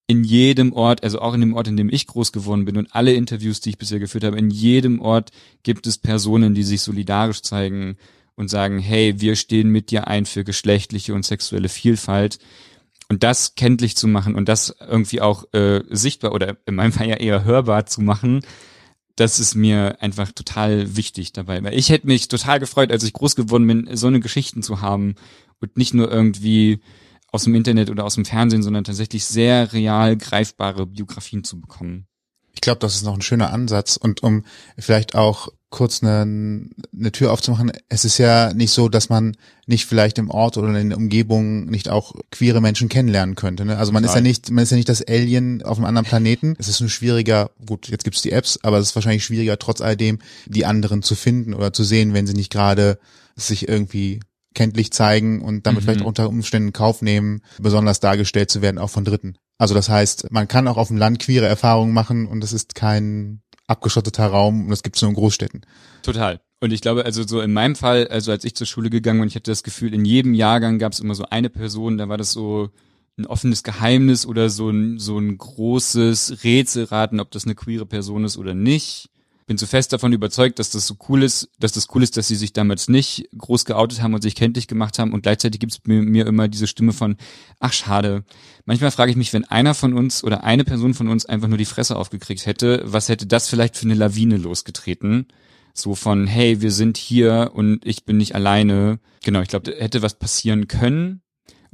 in 0.07 0.23
jedem 0.23 0.71
Ort, 0.73 1.03
also 1.03 1.19
auch 1.19 1.33
in 1.33 1.41
dem 1.41 1.55
Ort, 1.55 1.67
in 1.67 1.77
dem 1.77 1.89
ich 1.89 2.05
groß 2.05 2.31
geworden 2.31 2.65
bin 2.65 2.77
und 2.77 2.93
alle 2.93 3.13
Interviews, 3.13 3.59
die 3.59 3.71
ich 3.71 3.79
bisher 3.79 3.99
geführt 3.99 4.23
habe, 4.23 4.37
in 4.37 4.51
jedem 4.51 4.99
Ort 4.99 5.31
gibt 5.63 5.87
es 5.87 5.97
Personen, 5.97 6.53
die 6.53 6.63
sich 6.63 6.81
solidarisch 6.81 7.41
zeigen, 7.41 7.97
und 8.35 8.49
sagen, 8.49 8.79
hey, 8.79 9.19
wir 9.19 9.35
stehen 9.35 9.69
mit 9.69 9.91
dir 9.91 10.07
ein 10.07 10.25
für 10.25 10.43
geschlechtliche 10.43 11.13
und 11.13 11.25
sexuelle 11.25 11.69
Vielfalt. 11.69 12.39
Und 13.07 13.23
das 13.23 13.55
kenntlich 13.55 13.95
zu 13.95 14.07
machen 14.07 14.35
und 14.35 14.49
das 14.49 14.75
irgendwie 14.79 15.21
auch 15.21 15.45
äh, 15.53 15.81
sichtbar 15.89 16.33
oder 16.33 16.57
in 16.65 16.75
meinem 16.75 16.91
Fall 16.91 17.07
ja 17.07 17.17
eher 17.17 17.43
hörbar 17.43 17.85
zu 17.85 18.01
machen, 18.01 18.41
das 19.15 19.39
ist 19.39 19.55
mir 19.55 19.97
einfach 20.01 20.31
total 20.31 20.97
wichtig 20.97 21.31
dabei. 21.31 21.63
Weil 21.63 21.77
ich 21.77 21.89
hätte 21.89 22.07
mich 22.07 22.27
total 22.27 22.59
gefreut, 22.59 22.91
als 22.91 23.03
ich 23.03 23.13
groß 23.13 23.35
geworden 23.35 23.67
bin, 23.67 23.89
so 23.95 24.07
eine 24.07 24.19
Geschichten 24.19 24.63
zu 24.63 24.81
haben 24.81 25.15
und 25.61 25.77
nicht 25.77 25.93
nur 25.93 26.11
irgendwie 26.11 26.81
aus 27.31 27.43
dem 27.43 27.55
Internet 27.55 27.89
oder 27.89 28.05
aus 28.05 28.15
dem 28.15 28.25
Fernsehen, 28.25 28.63
sondern 28.63 28.83
tatsächlich 28.83 29.25
sehr 29.25 29.71
real 29.73 30.17
greifbare 30.17 30.85
Biografien 30.85 31.43
zu 31.43 31.59
bekommen. 31.59 32.07
Ich 32.53 32.61
glaube, 32.61 32.79
das 32.79 32.95
ist 32.95 33.03
noch 33.03 33.13
ein 33.13 33.21
schöner 33.21 33.51
Ansatz. 33.51 33.97
Und 33.97 34.23
um 34.23 34.43
vielleicht 34.77 35.15
auch 35.15 35.49
kurz 35.69 36.01
eine, 36.01 36.69
eine 36.97 37.11
Tür 37.11 37.33
aufzumachen, 37.33 37.71
es 37.89 38.05
ist 38.05 38.17
ja 38.17 38.53
nicht 38.53 38.71
so, 38.71 38.87
dass 38.87 39.09
man 39.09 39.35
nicht 39.65 39.85
vielleicht 39.85 40.17
im 40.17 40.29
Ort 40.29 40.57
oder 40.57 40.73
in 40.79 40.89
der 40.89 40.97
Umgebung 40.97 41.65
nicht 41.65 41.89
auch 41.89 42.13
queere 42.31 42.61
Menschen 42.61 42.87
kennenlernen 42.87 43.35
könnte. 43.35 43.65
Ne? 43.65 43.77
Also 43.77 43.91
man 43.91 44.03
Nein. 44.03 44.09
ist 44.09 44.15
ja 44.15 44.21
nicht, 44.21 44.51
man 44.51 44.63
ist 44.63 44.71
ja 44.71 44.77
nicht 44.77 44.89
das 44.89 45.05
Alien 45.05 45.63
auf 45.63 45.77
einem 45.77 45.85
anderen 45.85 46.05
Planeten. 46.05 46.55
Es 46.59 46.67
ist 46.67 46.79
nur 46.79 46.89
schwieriger, 46.89 47.51
gut, 47.65 47.89
jetzt 47.89 48.03
gibt's 48.03 48.21
die 48.21 48.31
Apps, 48.31 48.59
aber 48.63 48.77
es 48.77 48.89
ist 48.89 48.95
wahrscheinlich 48.95 49.25
schwieriger, 49.25 49.59
trotz 49.59 49.81
alledem 49.81 50.19
die 50.45 50.65
anderen 50.65 51.01
zu 51.01 51.15
finden 51.15 51.53
oder 51.53 51.73
zu 51.73 51.83
sehen, 51.83 52.13
wenn 52.13 52.27
sie 52.27 52.33
nicht 52.33 52.51
gerade 52.51 52.99
sich 53.35 53.67
irgendwie 53.67 54.21
kenntlich 54.53 54.91
zeigen 54.91 55.41
und 55.41 55.67
damit 55.67 55.81
mhm. 55.81 55.85
vielleicht 55.85 56.05
unter 56.05 56.29
Umständen 56.29 56.73
Kauf 56.73 57.01
nehmen, 57.01 57.41
besonders 57.59 57.99
dargestellt 57.99 58.49
zu 58.49 58.61
werden, 58.61 58.77
auch 58.77 58.89
von 58.89 59.05
Dritten. 59.05 59.37
Also 59.57 59.73
das 59.73 59.87
heißt, 59.87 60.31
man 60.31 60.47
kann 60.47 60.67
auch 60.67 60.77
auf 60.77 60.89
dem 60.89 60.97
Land 60.97 61.19
queere 61.19 61.47
Erfahrungen 61.47 61.93
machen 61.93 62.25
und 62.25 62.43
es 62.43 62.51
ist 62.51 62.75
kein 62.75 63.41
abgeschotteter 63.67 64.27
Raum 64.27 64.65
und 64.65 64.69
das 64.69 64.83
gibt 64.83 64.95
es 64.95 65.01
nur 65.01 65.09
in 65.09 65.15
Großstädten. 65.15 65.61
Total. 66.01 66.41
Und 66.61 66.71
ich 66.71 66.81
glaube, 66.81 67.05
also 67.05 67.27
so 67.27 67.41
in 67.41 67.53
meinem 67.53 67.75
Fall, 67.75 68.07
also 68.07 68.31
als 68.31 68.45
ich 68.45 68.55
zur 68.55 68.67
Schule 68.67 68.89
gegangen 68.89 69.19
bin, 69.19 69.27
ich 69.27 69.35
hatte 69.35 69.51
das 69.51 69.63
Gefühl, 69.63 69.93
in 69.93 70.05
jedem 70.05 70.33
Jahrgang 70.33 70.79
gab 70.79 70.93
es 70.93 70.99
immer 70.99 71.15
so 71.15 71.25
eine 71.25 71.49
Person, 71.49 71.97
da 71.97 72.09
war 72.09 72.17
das 72.17 72.31
so 72.31 72.69
ein 73.17 73.25
offenes 73.25 73.63
Geheimnis 73.63 74.25
oder 74.25 74.49
so 74.49 74.69
ein, 74.69 74.99
so 74.99 75.17
ein 75.17 75.37
großes 75.37 76.43
Rätselraten, 76.43 77.19
ob 77.19 77.31
das 77.31 77.45
eine 77.45 77.55
queere 77.55 77.85
Person 77.85 78.25
ist 78.25 78.37
oder 78.37 78.53
nicht. 78.53 79.09
Bin 79.45 79.57
so 79.57 79.65
fest 79.65 79.93
davon 79.93 80.11
überzeugt, 80.11 80.59
dass 80.59 80.71
das 80.71 80.87
so 80.87 80.95
cool 81.07 81.21
ist, 81.23 81.49
dass 81.59 81.71
das 81.71 81.87
cool 81.93 82.01
ist, 82.01 82.17
dass 82.17 82.27
sie 82.27 82.35
sich 82.35 82.53
damals 82.53 82.87
nicht 82.87 83.29
groß 83.37 83.65
geoutet 83.65 84.01
haben 84.01 84.13
und 84.13 84.21
sich 84.21 84.35
kenntlich 84.35 84.67
gemacht 84.67 84.97
haben 84.97 85.13
und 85.13 85.21
gleichzeitig 85.21 85.59
gibt 85.59 85.73
es 85.73 85.79
mir, 85.85 86.01
mir 86.01 86.25
immer 86.25 86.47
diese 86.47 86.67
Stimme 86.67 86.93
von, 86.93 87.17
ach 87.59 87.73
schade. 87.73 88.23
Manchmal 88.65 88.91
frage 88.91 89.11
ich 89.11 89.17
mich, 89.17 89.33
wenn 89.33 89.45
einer 89.45 89.75
von 89.75 89.93
uns 89.93 90.23
oder 90.23 90.43
eine 90.43 90.63
Person 90.63 90.93
von 90.93 91.07
uns 91.07 91.25
einfach 91.25 91.47
nur 91.47 91.59
die 91.59 91.65
Fresse 91.65 91.95
aufgekriegt 91.95 92.45
hätte, 92.45 92.81
was 92.85 93.09
hätte 93.09 93.27
das 93.27 93.47
vielleicht 93.47 93.77
für 93.77 93.85
eine 93.85 93.93
Lawine 93.93 94.37
losgetreten? 94.37 95.27
So 95.73 95.93
von, 95.93 96.25
hey, 96.25 96.61
wir 96.61 96.71
sind 96.71 96.97
hier 96.97 97.51
und 97.53 97.85
ich 97.85 98.05
bin 98.05 98.17
nicht 98.17 98.33
alleine. 98.33 98.99
Genau, 99.23 99.41
ich 99.41 99.49
glaube, 99.49 99.75
hätte 99.77 100.01
was 100.01 100.17
passieren 100.17 100.67
können. 100.67 101.21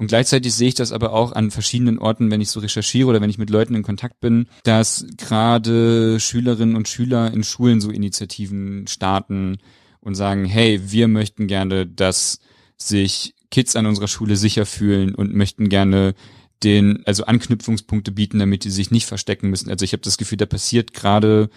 Und 0.01 0.07
gleichzeitig 0.07 0.55
sehe 0.55 0.69
ich 0.69 0.73
das 0.73 0.93
aber 0.93 1.13
auch 1.13 1.31
an 1.31 1.51
verschiedenen 1.51 1.99
Orten, 1.99 2.31
wenn 2.31 2.41
ich 2.41 2.49
so 2.49 2.59
recherchiere 2.59 3.07
oder 3.07 3.21
wenn 3.21 3.29
ich 3.29 3.37
mit 3.37 3.51
Leuten 3.51 3.75
in 3.75 3.83
Kontakt 3.83 4.19
bin, 4.19 4.47
dass 4.63 5.05
gerade 5.15 6.19
Schülerinnen 6.19 6.75
und 6.75 6.87
Schüler 6.87 7.31
in 7.31 7.43
Schulen 7.43 7.81
so 7.81 7.91
Initiativen 7.91 8.87
starten 8.87 9.59
und 9.99 10.15
sagen, 10.15 10.45
hey, 10.45 10.81
wir 10.87 11.07
möchten 11.07 11.45
gerne, 11.45 11.85
dass 11.85 12.39
sich 12.77 13.35
Kids 13.51 13.75
an 13.75 13.85
unserer 13.85 14.07
Schule 14.07 14.37
sicher 14.37 14.65
fühlen 14.65 15.13
und 15.13 15.35
möchten 15.35 15.69
gerne 15.69 16.15
den, 16.63 17.03
also 17.05 17.25
Anknüpfungspunkte 17.25 18.11
bieten, 18.11 18.39
damit 18.39 18.63
die 18.63 18.71
sich 18.71 18.89
nicht 18.89 19.05
verstecken 19.05 19.51
müssen. 19.51 19.69
Also 19.69 19.85
ich 19.85 19.93
habe 19.93 20.01
das 20.01 20.17
Gefühl, 20.17 20.39
da 20.39 20.47
passiert 20.47 20.93
gerade 20.93 21.51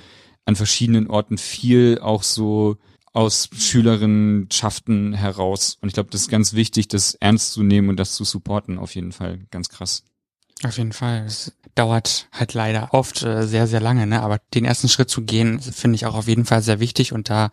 an 0.45 0.55
verschiedenen 0.55 1.07
Orten 1.07 1.39
viel 1.39 1.99
auch 1.99 2.23
so 2.23 2.77
aus 3.15 3.49
Schülerinnenschaften 3.57 5.15
heraus. 5.15 5.79
Und 5.81 5.89
ich 5.89 5.95
glaube, 5.95 6.11
das 6.11 6.23
ist 6.23 6.31
ganz 6.31 6.53
wichtig, 6.53 6.89
das 6.89 7.15
ernst 7.15 7.53
zu 7.53 7.63
nehmen 7.63 7.89
und 7.89 7.97
das 7.97 8.13
zu 8.13 8.25
supporten, 8.25 8.79
auf 8.79 8.95
jeden 8.95 9.13
Fall. 9.13 9.39
Ganz 9.51 9.69
krass. 9.71 10.03
Auf 10.63 10.79
jeden 10.79 10.93
Fall. 10.93 11.25
Es 11.27 11.53
dauert 11.75 12.29
halt 12.33 12.55
leider 12.55 12.93
oft 12.93 13.23
äh, 13.23 13.47
sehr, 13.47 13.67
sehr 13.67 13.81
lange, 13.81 14.07
ne? 14.07 14.23
Aber 14.23 14.39
den 14.55 14.65
ersten 14.65 14.89
Schritt 14.89 15.11
zu 15.11 15.23
gehen, 15.23 15.61
finde 15.61 15.97
ich 15.97 16.07
auch 16.07 16.15
auf 16.15 16.29
jeden 16.29 16.45
Fall 16.45 16.63
sehr 16.63 16.81
wichtig 16.81 17.13
und 17.13 17.29
da 17.29 17.51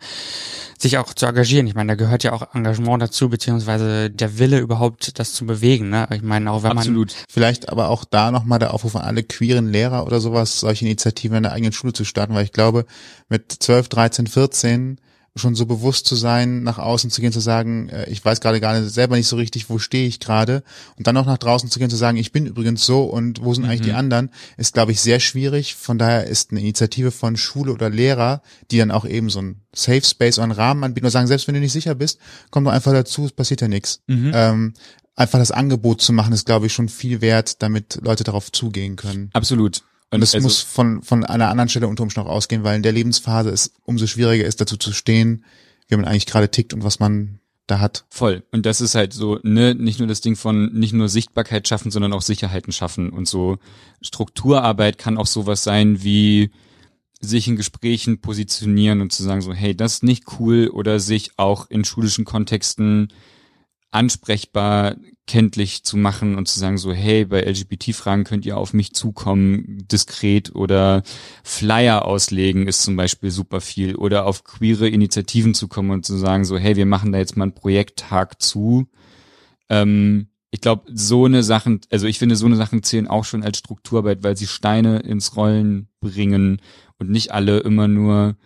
sich 0.78 0.98
auch 0.98 1.12
zu 1.12 1.26
engagieren. 1.26 1.66
Ich 1.66 1.74
meine, 1.74 1.92
da 1.92 1.94
gehört 1.96 2.22
ja 2.24 2.32
auch 2.32 2.54
Engagement 2.54 3.02
dazu, 3.02 3.28
beziehungsweise 3.28 4.10
der 4.10 4.38
Wille 4.38 4.58
überhaupt, 4.58 5.18
das 5.18 5.32
zu 5.32 5.46
bewegen, 5.46 5.90
ne? 5.90 6.08
Ich 6.12 6.22
meine, 6.22 6.50
auch 6.50 6.62
wenn 6.62 6.72
Absolut. 6.72 7.08
man. 7.08 7.24
Vielleicht 7.28 7.68
aber 7.68 7.88
auch 7.88 8.04
da 8.04 8.30
nochmal 8.30 8.58
der 8.58 8.74
Aufruf 8.74 8.96
an 8.96 9.02
alle 9.02 9.22
queeren 9.24 9.70
Lehrer 9.70 10.06
oder 10.06 10.20
sowas, 10.20 10.60
solche 10.60 10.84
Initiativen 10.84 11.36
in 11.36 11.42
der 11.44 11.52
eigenen 11.52 11.72
Schule 11.72 11.92
zu 11.92 12.04
starten, 12.04 12.34
weil 12.34 12.44
ich 12.44 12.52
glaube, 12.52 12.86
mit 13.28 13.52
12, 13.52 13.88
13, 13.88 14.26
14 14.26 15.00
schon 15.34 15.54
so 15.54 15.64
bewusst 15.64 16.06
zu 16.06 16.14
sein, 16.14 16.62
nach 16.62 16.78
außen 16.78 17.10
zu 17.10 17.22
gehen, 17.22 17.32
zu 17.32 17.40
sagen, 17.40 17.88
äh, 17.88 18.08
ich 18.10 18.22
weiß 18.22 18.40
gerade 18.40 18.60
gar 18.60 18.78
nicht, 18.78 18.92
selber 18.92 19.16
nicht 19.16 19.28
so 19.28 19.36
richtig, 19.36 19.70
wo 19.70 19.78
stehe 19.78 20.06
ich 20.06 20.20
gerade 20.20 20.62
und 20.96 21.06
dann 21.06 21.16
auch 21.16 21.24
nach 21.24 21.38
draußen 21.38 21.70
zu 21.70 21.78
gehen, 21.78 21.88
zu 21.88 21.96
sagen, 21.96 22.18
ich 22.18 22.32
bin 22.32 22.46
übrigens 22.46 22.84
so 22.84 23.04
und 23.04 23.42
wo 23.42 23.54
sind 23.54 23.64
mhm. 23.64 23.70
eigentlich 23.70 23.86
die 23.88 23.92
anderen, 23.92 24.30
ist, 24.58 24.74
glaube 24.74 24.92
ich, 24.92 25.00
sehr 25.00 25.20
schwierig. 25.20 25.74
Von 25.74 25.96
daher 25.96 26.26
ist 26.26 26.50
eine 26.50 26.60
Initiative 26.60 27.10
von 27.10 27.36
Schule 27.36 27.72
oder 27.72 27.88
Lehrer, 27.88 28.42
die 28.70 28.78
dann 28.78 28.90
auch 28.90 29.06
eben 29.06 29.30
so 29.30 29.40
ein 29.40 29.62
Safe 29.74 30.02
Space 30.02 30.36
oder 30.36 30.44
einen 30.44 30.52
Rahmen 30.52 30.84
anbieten 30.84 31.06
und 31.06 31.12
sagen, 31.12 31.26
selbst 31.26 31.48
wenn 31.48 31.54
du 31.54 31.60
nicht 31.60 31.72
sicher 31.72 31.94
bist, 31.94 32.18
komm 32.50 32.64
doch 32.64 32.72
einfach 32.72 32.92
dazu, 32.92 33.24
es 33.24 33.32
passiert 33.32 33.62
ja 33.62 33.68
nichts. 33.68 34.00
Mhm. 34.08 34.32
Ähm, 34.34 34.74
einfach 35.16 35.38
das 35.38 35.50
Angebot 35.50 36.02
zu 36.02 36.12
machen, 36.12 36.34
ist, 36.34 36.44
glaube 36.44 36.66
ich, 36.66 36.74
schon 36.74 36.90
viel 36.90 37.22
wert, 37.22 37.62
damit 37.62 38.00
Leute 38.02 38.24
darauf 38.24 38.52
zugehen 38.52 38.96
können. 38.96 39.30
Absolut. 39.32 39.82
Und 40.12 40.22
es 40.22 40.34
also, 40.34 40.44
muss 40.44 40.60
von, 40.60 41.02
von 41.02 41.24
einer 41.24 41.48
anderen 41.48 41.70
Stelle 41.70 41.88
unter 41.88 42.02
Umständen 42.02 42.28
auch 42.28 42.34
ausgehen, 42.34 42.64
weil 42.64 42.76
in 42.76 42.82
der 42.82 42.92
Lebensphase 42.92 43.48
es 43.48 43.72
umso 43.84 44.06
schwieriger 44.06 44.44
ist, 44.44 44.60
dazu 44.60 44.76
zu 44.76 44.92
stehen, 44.92 45.44
wie 45.88 45.96
man 45.96 46.04
eigentlich 46.04 46.26
gerade 46.26 46.50
tickt 46.50 46.74
und 46.74 46.84
was 46.84 47.00
man 47.00 47.40
da 47.66 47.80
hat. 47.80 48.04
Voll. 48.10 48.42
Und 48.52 48.66
das 48.66 48.82
ist 48.82 48.94
halt 48.94 49.14
so, 49.14 49.38
ne, 49.42 49.74
nicht 49.74 50.00
nur 50.00 50.08
das 50.08 50.20
Ding 50.20 50.36
von 50.36 50.70
nicht 50.74 50.92
nur 50.92 51.08
Sichtbarkeit 51.08 51.66
schaffen, 51.66 51.90
sondern 51.90 52.12
auch 52.12 52.20
Sicherheiten 52.20 52.72
schaffen. 52.72 53.08
Und 53.08 53.26
so 53.26 53.58
Strukturarbeit 54.02 54.98
kann 54.98 55.16
auch 55.16 55.26
sowas 55.26 55.64
sein 55.64 56.02
wie 56.02 56.50
sich 57.20 57.48
in 57.48 57.56
Gesprächen 57.56 58.20
positionieren 58.20 59.00
und 59.00 59.12
zu 59.12 59.22
sagen 59.22 59.40
so, 59.40 59.54
hey, 59.54 59.74
das 59.74 59.94
ist 59.94 60.02
nicht 60.02 60.24
cool 60.38 60.68
oder 60.68 61.00
sich 61.00 61.38
auch 61.38 61.70
in 61.70 61.84
schulischen 61.84 62.26
Kontexten 62.26 63.08
ansprechbar 63.90 64.96
kenntlich 65.26 65.84
zu 65.84 65.96
machen 65.96 66.36
und 66.36 66.48
zu 66.48 66.58
sagen 66.58 66.78
so, 66.78 66.92
hey, 66.92 67.24
bei 67.24 67.42
LGBT-Fragen 67.42 68.24
könnt 68.24 68.44
ihr 68.44 68.56
auf 68.56 68.74
mich 68.74 68.92
zukommen, 68.92 69.86
diskret 69.90 70.54
oder 70.54 71.02
Flyer 71.44 72.04
auslegen 72.04 72.66
ist 72.66 72.82
zum 72.82 72.96
Beispiel 72.96 73.30
super 73.30 73.60
viel 73.60 73.94
oder 73.94 74.26
auf 74.26 74.44
queere 74.44 74.88
Initiativen 74.88 75.54
zu 75.54 75.68
kommen 75.68 75.90
und 75.90 76.04
zu 76.04 76.16
sagen 76.16 76.44
so, 76.44 76.58
hey, 76.58 76.76
wir 76.76 76.86
machen 76.86 77.12
da 77.12 77.18
jetzt 77.18 77.36
mal 77.36 77.44
einen 77.44 77.54
Projekttag 77.54 78.42
zu. 78.42 78.88
Ähm, 79.68 80.28
ich 80.50 80.60
glaube, 80.60 80.90
so 80.92 81.24
eine 81.24 81.42
Sachen, 81.42 81.80
also 81.90 82.06
ich 82.06 82.18
finde, 82.18 82.36
so 82.36 82.46
eine 82.46 82.56
Sachen 82.56 82.82
zählen 82.82 83.06
auch 83.06 83.24
schon 83.24 83.42
als 83.42 83.58
Strukturarbeit, 83.58 84.22
weil 84.22 84.36
sie 84.36 84.46
Steine 84.46 84.98
ins 84.98 85.36
Rollen 85.36 85.88
bringen 86.00 86.60
und 86.98 87.10
nicht 87.10 87.32
alle 87.32 87.60
immer 87.60 87.88
nur 87.88 88.36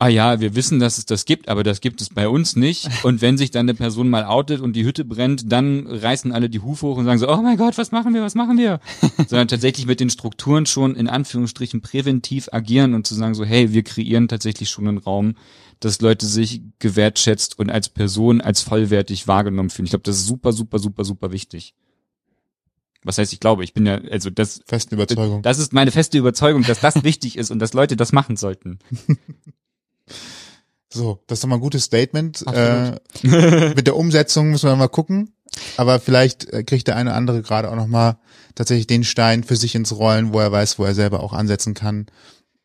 ah 0.00 0.08
ja, 0.08 0.40
wir 0.40 0.54
wissen, 0.54 0.80
dass 0.80 0.96
es 0.98 1.04
das 1.04 1.26
gibt, 1.26 1.48
aber 1.48 1.62
das 1.62 1.80
gibt 1.80 2.00
es 2.00 2.08
bei 2.08 2.26
uns 2.26 2.56
nicht. 2.56 2.88
Und 3.04 3.20
wenn 3.20 3.36
sich 3.38 3.50
dann 3.50 3.66
eine 3.66 3.74
Person 3.74 4.08
mal 4.08 4.24
outet 4.24 4.60
und 4.60 4.74
die 4.74 4.84
Hütte 4.84 5.04
brennt, 5.04 5.52
dann 5.52 5.86
reißen 5.86 6.32
alle 6.32 6.48
die 6.48 6.60
Hufe 6.60 6.86
hoch 6.86 6.96
und 6.96 7.04
sagen 7.04 7.18
so, 7.18 7.28
oh 7.28 7.42
mein 7.42 7.56
Gott, 7.56 7.76
was 7.76 7.92
machen 7.92 8.14
wir, 8.14 8.22
was 8.22 8.34
machen 8.34 8.56
wir? 8.58 8.80
Sondern 9.28 9.48
tatsächlich 9.48 9.86
mit 9.86 10.00
den 10.00 10.10
Strukturen 10.10 10.66
schon 10.66 10.96
in 10.96 11.08
Anführungsstrichen 11.08 11.82
präventiv 11.82 12.48
agieren 12.50 12.94
und 12.94 13.06
zu 13.06 13.14
sagen 13.14 13.34
so, 13.34 13.44
hey, 13.44 13.72
wir 13.72 13.82
kreieren 13.82 14.28
tatsächlich 14.28 14.70
schon 14.70 14.88
einen 14.88 14.98
Raum, 14.98 15.34
dass 15.80 16.00
Leute 16.00 16.26
sich 16.26 16.62
gewertschätzt 16.78 17.58
und 17.58 17.70
als 17.70 17.88
Person 17.88 18.40
als 18.40 18.62
vollwertig 18.62 19.28
wahrgenommen 19.28 19.70
fühlen. 19.70 19.86
Ich 19.86 19.90
glaube, 19.90 20.04
das 20.04 20.16
ist 20.16 20.26
super, 20.26 20.52
super, 20.52 20.78
super, 20.78 21.04
super 21.04 21.32
wichtig. 21.32 21.74
Was 23.02 23.18
heißt, 23.18 23.32
ich 23.32 23.40
glaube, 23.40 23.64
ich 23.64 23.74
bin 23.74 23.86
ja, 23.86 23.98
also 24.10 24.30
das. 24.30 24.62
Festen 24.66 24.94
Überzeugung. 24.94 25.42
Das 25.42 25.58
ist 25.58 25.72
meine 25.72 25.90
feste 25.90 26.18
Überzeugung, 26.18 26.62
dass 26.62 26.80
das 26.80 27.02
wichtig 27.04 27.36
ist 27.36 27.50
und 27.50 27.58
dass 27.58 27.72
Leute 27.72 27.96
das 27.96 28.12
machen 28.12 28.36
sollten. 28.36 28.78
So, 30.92 31.22
das 31.26 31.38
ist 31.38 31.44
doch 31.44 31.48
mal 31.48 31.56
ein 31.56 31.60
gutes 31.60 31.84
Statement. 31.84 32.44
Äh, 32.52 32.96
mit 33.74 33.86
der 33.86 33.96
Umsetzung 33.96 34.50
müssen 34.50 34.68
wir 34.68 34.76
mal 34.76 34.88
gucken. 34.88 35.34
Aber 35.76 36.00
vielleicht 36.00 36.52
äh, 36.52 36.62
kriegt 36.64 36.88
der 36.88 36.96
eine 36.96 37.10
oder 37.10 37.16
andere 37.16 37.42
gerade 37.42 37.70
auch 37.70 37.76
noch 37.76 37.86
mal 37.86 38.18
tatsächlich 38.54 38.86
den 38.86 39.04
Stein 39.04 39.44
für 39.44 39.56
sich 39.56 39.74
ins 39.74 39.96
Rollen, 39.96 40.32
wo 40.32 40.40
er 40.40 40.52
weiß, 40.52 40.78
wo 40.78 40.84
er 40.84 40.94
selber 40.94 41.22
auch 41.22 41.32
ansetzen 41.32 41.74
kann, 41.74 42.06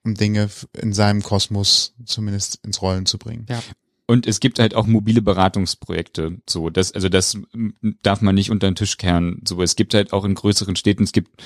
um 0.03 0.15
Dinge 0.15 0.49
in 0.73 0.93
seinem 0.93 1.23
Kosmos 1.23 1.93
zumindest 2.05 2.59
ins 2.65 2.81
Rollen 2.81 3.05
zu 3.05 3.17
bringen. 3.17 3.45
Ja. 3.49 3.59
Und 4.07 4.27
es 4.27 4.39
gibt 4.39 4.59
halt 4.59 4.75
auch 4.75 4.85
mobile 4.85 5.21
Beratungsprojekte. 5.21 6.37
So, 6.47 6.69
das, 6.69 6.91
also 6.91 7.09
das 7.09 7.39
darf 8.03 8.21
man 8.21 8.35
nicht 8.35 8.51
unter 8.51 8.69
den 8.69 8.75
Tisch 8.75 8.97
kehren. 8.97 9.41
So, 9.47 9.63
es 9.63 9.75
gibt 9.75 9.95
halt 9.95 10.13
auch 10.13 10.25
in 10.25 10.35
größeren 10.35 10.75
Städten, 10.75 11.03
es 11.03 11.11
gibt, 11.11 11.43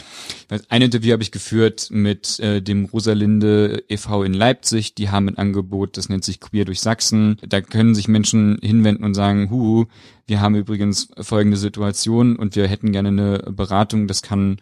ein 0.67 0.81
Interview 0.81 1.13
habe 1.13 1.23
ich 1.23 1.31
geführt 1.31 1.87
mit 1.89 2.37
äh, 2.41 2.61
dem 2.61 2.85
Rosalinde 2.85 3.83
e.V. 3.87 4.23
in 4.23 4.33
Leipzig. 4.33 4.93
Die 4.93 5.09
haben 5.09 5.29
ein 5.29 5.37
Angebot, 5.37 5.95
das 5.95 6.09
nennt 6.09 6.25
sich 6.25 6.41
Queer 6.41 6.65
durch 6.65 6.81
Sachsen. 6.81 7.37
Da 7.47 7.61
können 7.61 7.95
sich 7.95 8.09
Menschen 8.09 8.57
hinwenden 8.61 9.05
und 9.05 9.13
sagen, 9.13 9.49
hu, 9.49 9.85
wir 10.27 10.41
haben 10.41 10.55
übrigens 10.55 11.09
folgende 11.17 11.57
Situation 11.57 12.35
und 12.35 12.57
wir 12.57 12.67
hätten 12.67 12.91
gerne 12.91 13.09
eine 13.09 13.37
Beratung. 13.53 14.07
Das 14.07 14.21
kann 14.21 14.57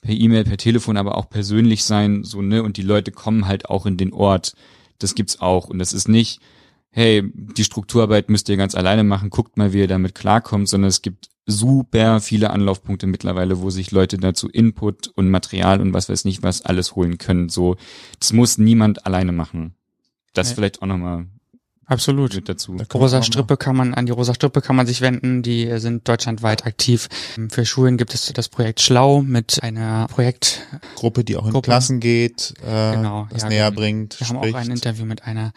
per 0.00 0.14
E-Mail, 0.14 0.44
per 0.44 0.56
Telefon, 0.56 0.96
aber 0.96 1.18
auch 1.18 1.28
persönlich 1.28 1.84
sein, 1.84 2.24
so, 2.24 2.40
ne? 2.40 2.62
Und 2.62 2.76
die 2.76 2.82
Leute 2.82 3.12
kommen 3.12 3.46
halt 3.46 3.68
auch 3.68 3.84
in 3.84 3.98
den 3.98 4.12
Ort. 4.12 4.54
Das 4.98 5.14
gibt's 5.14 5.40
auch. 5.40 5.68
Und 5.68 5.78
das 5.78 5.92
ist 5.92 6.08
nicht, 6.08 6.40
hey, 6.92 7.22
die 7.34 7.64
Strukturarbeit 7.64 8.28
müsst 8.28 8.48
ihr 8.48 8.56
ganz 8.56 8.74
alleine 8.74 9.02
machen, 9.02 9.30
guckt 9.30 9.56
mal, 9.56 9.72
wie 9.72 9.80
ihr 9.80 9.88
damit 9.88 10.14
klarkommt, 10.14 10.68
sondern 10.68 10.88
es 10.88 11.02
gibt 11.02 11.30
super 11.46 12.20
viele 12.20 12.50
Anlaufpunkte 12.50 13.06
mittlerweile, 13.06 13.60
wo 13.60 13.70
sich 13.70 13.90
Leute 13.90 14.18
dazu 14.18 14.48
Input 14.48 15.08
und 15.08 15.30
Material 15.30 15.80
und 15.80 15.92
was 15.92 16.08
weiß 16.08 16.24
nicht 16.24 16.42
was 16.42 16.62
alles 16.62 16.94
holen 16.94 17.18
können. 17.18 17.48
So, 17.48 17.76
das 18.20 18.32
muss 18.32 18.58
niemand 18.58 19.06
alleine 19.06 19.32
machen. 19.32 19.74
Das 20.34 20.50
ja. 20.50 20.54
vielleicht 20.54 20.82
auch 20.82 20.86
nochmal 20.86 21.26
Absolut. 21.86 22.34
Mit 22.34 22.48
dazu. 22.48 22.76
Rosa 22.94 23.22
Strippe 23.22 23.56
kann 23.56 23.76
man, 23.76 23.92
an 23.92 24.06
die 24.06 24.12
Rosa 24.12 24.34
Strippe 24.34 24.62
kann 24.62 24.76
man 24.76 24.86
sich 24.86 25.00
wenden. 25.00 25.42
Die 25.42 25.78
sind 25.78 26.08
deutschlandweit 26.08 26.64
aktiv. 26.64 27.08
Für 27.50 27.66
Schulen 27.66 27.96
gibt 27.96 28.14
es 28.14 28.32
das 28.32 28.48
Projekt 28.48 28.80
Schlau 28.80 29.20
mit 29.20 29.62
einer 29.62 30.06
Projektgruppe, 30.06 31.24
die 31.24 31.36
auch 31.36 31.44
in 31.44 31.52
Gruppe. 31.52 31.66
Klassen 31.66 32.00
geht, 32.00 32.54
äh, 32.64 32.94
genau, 32.94 33.26
das 33.30 33.42
ja, 33.42 33.48
näher 33.48 33.70
wir, 33.70 33.76
bringt. 33.76 34.18
Wir 34.18 34.26
spricht. 34.26 34.42
haben 34.42 34.54
auch 34.54 34.58
ein 34.58 34.70
Interview 34.70 35.04
mit 35.04 35.24
einer 35.24 35.52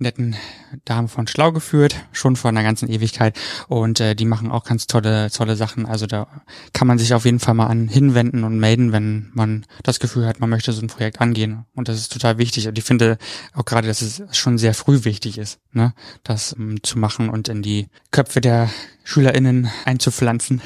netten 0.00 0.36
Dame 0.84 1.08
von 1.08 1.26
Schlau 1.26 1.52
geführt, 1.52 1.96
schon 2.12 2.36
vor 2.36 2.48
einer 2.50 2.62
ganzen 2.62 2.88
Ewigkeit. 2.88 3.38
Und 3.68 4.00
äh, 4.00 4.14
die 4.14 4.24
machen 4.24 4.50
auch 4.50 4.64
ganz 4.64 4.86
tolle, 4.86 5.30
tolle 5.30 5.56
Sachen. 5.56 5.86
Also 5.86 6.06
da 6.06 6.26
kann 6.72 6.86
man 6.86 6.98
sich 6.98 7.14
auf 7.14 7.24
jeden 7.24 7.40
Fall 7.40 7.54
mal 7.54 7.66
an 7.66 7.88
hinwenden 7.88 8.44
und 8.44 8.58
melden, 8.58 8.92
wenn 8.92 9.30
man 9.32 9.66
das 9.82 10.00
Gefühl 10.00 10.26
hat, 10.26 10.40
man 10.40 10.50
möchte 10.50 10.72
so 10.72 10.82
ein 10.82 10.88
Projekt 10.88 11.20
angehen. 11.20 11.64
Und 11.74 11.88
das 11.88 11.98
ist 11.98 12.12
total 12.12 12.38
wichtig. 12.38 12.68
Und 12.68 12.78
ich 12.78 12.84
finde 12.84 13.18
auch 13.54 13.64
gerade, 13.64 13.88
dass 13.88 14.02
es 14.02 14.22
schon 14.36 14.58
sehr 14.58 14.74
früh 14.74 15.04
wichtig 15.04 15.38
ist, 15.38 15.58
ne, 15.72 15.94
das 16.22 16.52
um, 16.52 16.70
ähm, 16.70 16.82
zu 16.82 16.98
machen 16.98 17.28
und 17.28 17.48
in 17.48 17.62
die 17.62 17.88
Köpfe 18.10 18.40
der 18.40 18.70
SchülerInnen 19.04 19.70
einzupflanzen. 19.84 20.60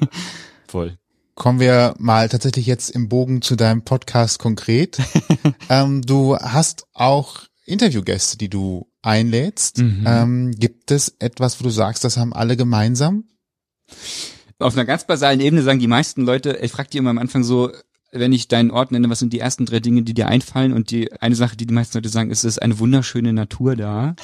Voll. 0.66 0.96
Kommen 1.34 1.60
wir 1.60 1.94
mal 1.98 2.28
tatsächlich 2.28 2.66
jetzt 2.66 2.90
im 2.90 3.08
Bogen 3.08 3.40
zu 3.40 3.56
deinem 3.56 3.82
Podcast 3.82 4.38
konkret. 4.38 4.98
ähm, 5.70 6.02
du 6.02 6.36
hast 6.36 6.86
auch 6.92 7.44
Interviewgäste, 7.64 8.38
die 8.38 8.48
du 8.48 8.88
einlädst. 9.02 9.78
Mhm. 9.78 10.04
Ähm, 10.06 10.50
gibt 10.52 10.90
es 10.90 11.16
etwas, 11.18 11.60
wo 11.60 11.64
du 11.64 11.70
sagst, 11.70 12.04
das 12.04 12.16
haben 12.16 12.32
alle 12.32 12.56
gemeinsam? 12.56 13.24
Auf 14.58 14.74
einer 14.74 14.84
ganz 14.84 15.06
basalen 15.06 15.40
Ebene 15.40 15.62
sagen 15.62 15.80
die 15.80 15.88
meisten 15.88 16.22
Leute, 16.22 16.58
ich 16.62 16.72
frage 16.72 16.90
die 16.90 16.98
immer 16.98 17.10
am 17.10 17.18
Anfang 17.18 17.42
so, 17.42 17.72
wenn 18.12 18.32
ich 18.32 18.48
deinen 18.48 18.70
Ort 18.70 18.92
nenne, 18.92 19.08
was 19.08 19.18
sind 19.18 19.32
die 19.32 19.38
ersten 19.38 19.66
drei 19.66 19.80
Dinge, 19.80 20.02
die 20.02 20.14
dir 20.14 20.28
einfallen? 20.28 20.72
Und 20.72 20.90
die 20.90 21.12
eine 21.20 21.34
Sache, 21.34 21.56
die 21.56 21.66
die 21.66 21.74
meisten 21.74 21.96
Leute 21.96 22.10
sagen, 22.10 22.30
ist, 22.30 22.44
es 22.44 22.56
ist 22.56 22.62
eine 22.62 22.78
wunderschöne 22.78 23.32
Natur 23.32 23.74
da. 23.74 24.14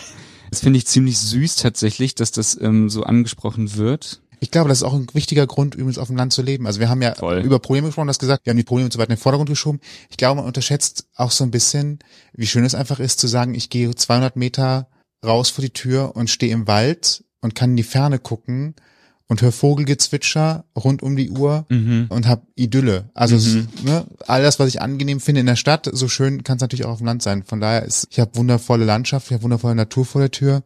Das 0.51 0.61
finde 0.61 0.79
ich 0.79 0.87
ziemlich 0.87 1.19
süß 1.19 1.57
tatsächlich, 1.57 2.15
dass 2.15 2.31
das 2.31 2.59
ähm, 2.61 2.89
so 2.89 3.03
angesprochen 3.03 3.77
wird. 3.77 4.23
Ich 4.41 4.51
glaube, 4.51 4.69
das 4.69 4.79
ist 4.79 4.85
auch 4.85 4.95
ein 4.95 5.07
wichtiger 5.15 5.47
Grund, 5.47 5.75
übrigens 5.75 5.99
auf 5.99 6.09
dem 6.09 6.17
Land 6.17 6.33
zu 6.33 6.43
leben. 6.43 6.67
Also 6.67 6.81
wir 6.81 6.89
haben 6.89 7.03
ja 7.03 7.15
Voll. 7.15 7.41
über 7.41 7.59
Probleme 7.59 7.89
gesprochen, 7.89 8.07
das 8.09 8.19
gesagt, 8.19 8.47
wir 8.47 8.51
haben 8.53 8.57
die 8.57 8.63
Probleme 8.65 8.91
zu 8.91 8.99
weit 8.99 9.09
in 9.09 9.15
den 9.17 9.21
Vordergrund 9.21 9.49
geschoben. 9.51 9.81
Ich 10.11 10.17
glaube, 10.17 10.37
man 10.37 10.47
unterschätzt 10.47 11.07
auch 11.17 11.31
so 11.31 11.45
ein 11.45 11.51
bisschen, 11.51 11.99
wie 12.35 12.47
schön 12.47 12.65
es 12.65 12.75
einfach 12.75 13.01
ist 13.01 13.19
zu 13.21 13.27
sagen, 13.27 13.55
ich 13.55 13.71
gehe 13.71 13.95
200 13.95 14.37
Meter 14.37 14.89
raus 15.25 15.51
vor 15.51 15.63
die 15.63 15.71
Tür 15.73 16.15
und 16.17 16.31
stehe 16.31 16.53
im 16.53 16.67
Wald 16.69 17.25
und 17.41 17.55
kann 17.55 17.71
in 17.71 17.77
die 17.77 17.83
Ferne 17.83 18.19
gucken 18.19 18.75
und 19.27 19.43
höre 19.43 19.53
Vogelgezwitscher 19.53 20.65
rund 20.77 21.03
um 21.03 21.17
die 21.17 21.31
Uhr 21.31 21.67
Mhm. 21.69 22.07
und 22.09 22.27
hab 22.29 22.47
Idylle. 22.55 23.11
Also 23.15 23.37
es- 23.37 23.47
Mhm. 23.55 23.69
ne, 23.85 24.07
all 24.27 24.43
das, 24.43 24.59
was 24.59 24.69
ich 24.69 24.81
angenehm 24.81 25.21
finde 25.21 25.41
in 25.41 25.47
der 25.47 25.57
Stadt, 25.57 25.89
so 25.93 26.09
schön 26.09 26.45
kann 26.45 26.57
es 26.57 26.61
natürlich 26.63 26.85
auch 26.87 26.93
auf 26.93 26.99
dem 26.99 27.07
Land 27.07 27.23
sein. 27.23 27.43
Von 27.43 27.61
daher 27.61 27.83
ist, 27.83 28.07
ich 28.11 28.21
habe 28.21 28.37
wundervolle 28.37 28.85
Landschaft, 28.85 29.27
ich 29.27 29.33
habe 29.33 29.43
wundervolle 29.43 29.75
Natur 29.75 30.05
vor 30.07 30.21
der 30.21 30.31
Tür. 30.31 30.63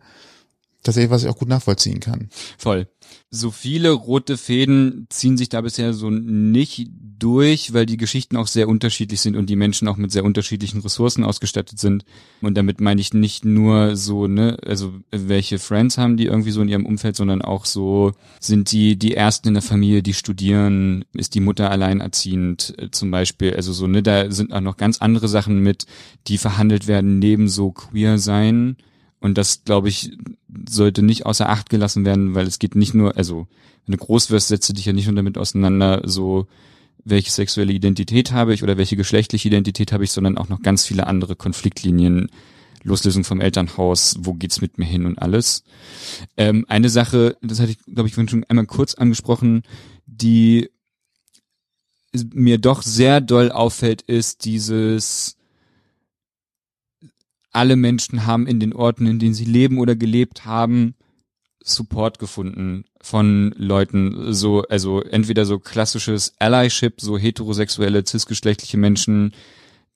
Etwas, 0.82 1.10
was 1.10 1.22
ich 1.22 1.28
auch 1.28 1.38
gut 1.38 1.48
nachvollziehen 1.48 2.00
kann. 2.00 2.28
Voll. 2.58 2.88
So 3.30 3.50
viele 3.50 3.90
rote 3.90 4.36
Fäden 4.36 5.06
ziehen 5.10 5.36
sich 5.36 5.48
da 5.48 5.60
bisher 5.60 5.92
so 5.92 6.10
nicht 6.10 6.90
durch, 7.18 7.72
weil 7.72 7.86
die 7.86 7.96
Geschichten 7.96 8.36
auch 8.36 8.48
sehr 8.48 8.68
unterschiedlich 8.68 9.20
sind 9.20 9.36
und 9.36 9.48
die 9.48 9.54
Menschen 9.54 9.86
auch 9.86 9.96
mit 9.96 10.10
sehr 10.10 10.24
unterschiedlichen 10.24 10.80
Ressourcen 10.80 11.22
ausgestattet 11.22 11.78
sind. 11.78 12.04
Und 12.40 12.56
damit 12.56 12.80
meine 12.80 13.00
ich 13.00 13.14
nicht 13.14 13.44
nur 13.44 13.94
so, 13.94 14.26
ne, 14.26 14.56
also 14.66 14.92
welche 15.12 15.60
Friends 15.60 15.98
haben 15.98 16.16
die 16.16 16.26
irgendwie 16.26 16.50
so 16.50 16.62
in 16.62 16.68
ihrem 16.68 16.84
Umfeld, 16.84 17.14
sondern 17.14 17.42
auch 17.42 17.64
so, 17.64 18.12
sind 18.40 18.72
die 18.72 18.98
die 18.98 19.14
Ersten 19.14 19.48
in 19.48 19.54
der 19.54 19.62
Familie, 19.62 20.02
die 20.02 20.14
studieren, 20.14 21.04
ist 21.12 21.36
die 21.36 21.40
Mutter 21.40 21.70
alleinerziehend 21.70 22.74
äh, 22.78 22.90
zum 22.90 23.12
Beispiel. 23.12 23.54
Also 23.54 23.72
so, 23.72 23.86
ne, 23.86 24.02
da 24.02 24.32
sind 24.32 24.52
auch 24.52 24.60
noch 24.60 24.76
ganz 24.76 24.98
andere 24.98 25.28
Sachen 25.28 25.60
mit, 25.60 25.86
die 26.26 26.38
verhandelt 26.38 26.88
werden 26.88 27.20
neben 27.20 27.48
so 27.48 27.70
queer 27.70 28.18
sein. 28.18 28.76
Und 29.22 29.38
das, 29.38 29.62
glaube 29.64 29.88
ich, 29.88 30.10
sollte 30.68 31.02
nicht 31.02 31.26
außer 31.26 31.48
Acht 31.48 31.70
gelassen 31.70 32.04
werden, 32.04 32.34
weil 32.34 32.46
es 32.46 32.58
geht 32.58 32.74
nicht 32.74 32.92
nur, 32.92 33.16
also 33.16 33.46
wenn 33.86 33.96
du 33.96 34.04
groß 34.04 34.30
wirst, 34.30 34.48
setzt 34.48 34.68
du 34.68 34.72
dich 34.72 34.84
ja 34.84 34.92
nicht 34.92 35.06
nur 35.06 35.14
damit 35.14 35.38
auseinander, 35.38 36.02
so 36.04 36.48
welche 37.04 37.30
sexuelle 37.30 37.72
Identität 37.72 38.32
habe 38.32 38.52
ich 38.52 38.64
oder 38.64 38.76
welche 38.76 38.96
geschlechtliche 38.96 39.48
Identität 39.48 39.92
habe 39.92 40.02
ich, 40.02 40.10
sondern 40.10 40.36
auch 40.38 40.48
noch 40.48 40.60
ganz 40.60 40.84
viele 40.84 41.06
andere 41.06 41.36
Konfliktlinien, 41.36 42.30
Loslösung 42.82 43.22
vom 43.22 43.40
Elternhaus, 43.40 44.16
wo 44.18 44.34
geht's 44.34 44.60
mit 44.60 44.78
mir 44.78 44.86
hin 44.86 45.06
und 45.06 45.22
alles. 45.22 45.62
Ähm, 46.36 46.66
eine 46.68 46.88
Sache, 46.88 47.36
das 47.42 47.60
hatte 47.60 47.72
ich, 47.72 47.78
glaube 47.94 48.08
ich, 48.08 48.14
schon 48.14 48.44
einmal 48.48 48.66
kurz 48.66 48.94
angesprochen, 48.94 49.62
die 50.06 50.68
mir 52.34 52.58
doch 52.58 52.82
sehr 52.82 53.20
doll 53.20 53.52
auffällt, 53.52 54.02
ist 54.02 54.44
dieses 54.44 55.36
alle 57.52 57.76
Menschen 57.76 58.26
haben 58.26 58.46
in 58.46 58.60
den 58.60 58.72
Orten, 58.72 59.06
in 59.06 59.18
denen 59.18 59.34
sie 59.34 59.44
leben 59.44 59.78
oder 59.78 59.94
gelebt 59.94 60.44
haben, 60.44 60.94
Support 61.64 62.18
gefunden 62.18 62.84
von 63.00 63.54
Leuten, 63.56 64.32
so, 64.32 64.62
also 64.62 65.00
entweder 65.02 65.44
so 65.44 65.58
klassisches 65.58 66.34
Allyship, 66.38 67.00
so 67.00 67.16
heterosexuelle, 67.16 68.04
cisgeschlechtliche 68.04 68.78
Menschen, 68.78 69.32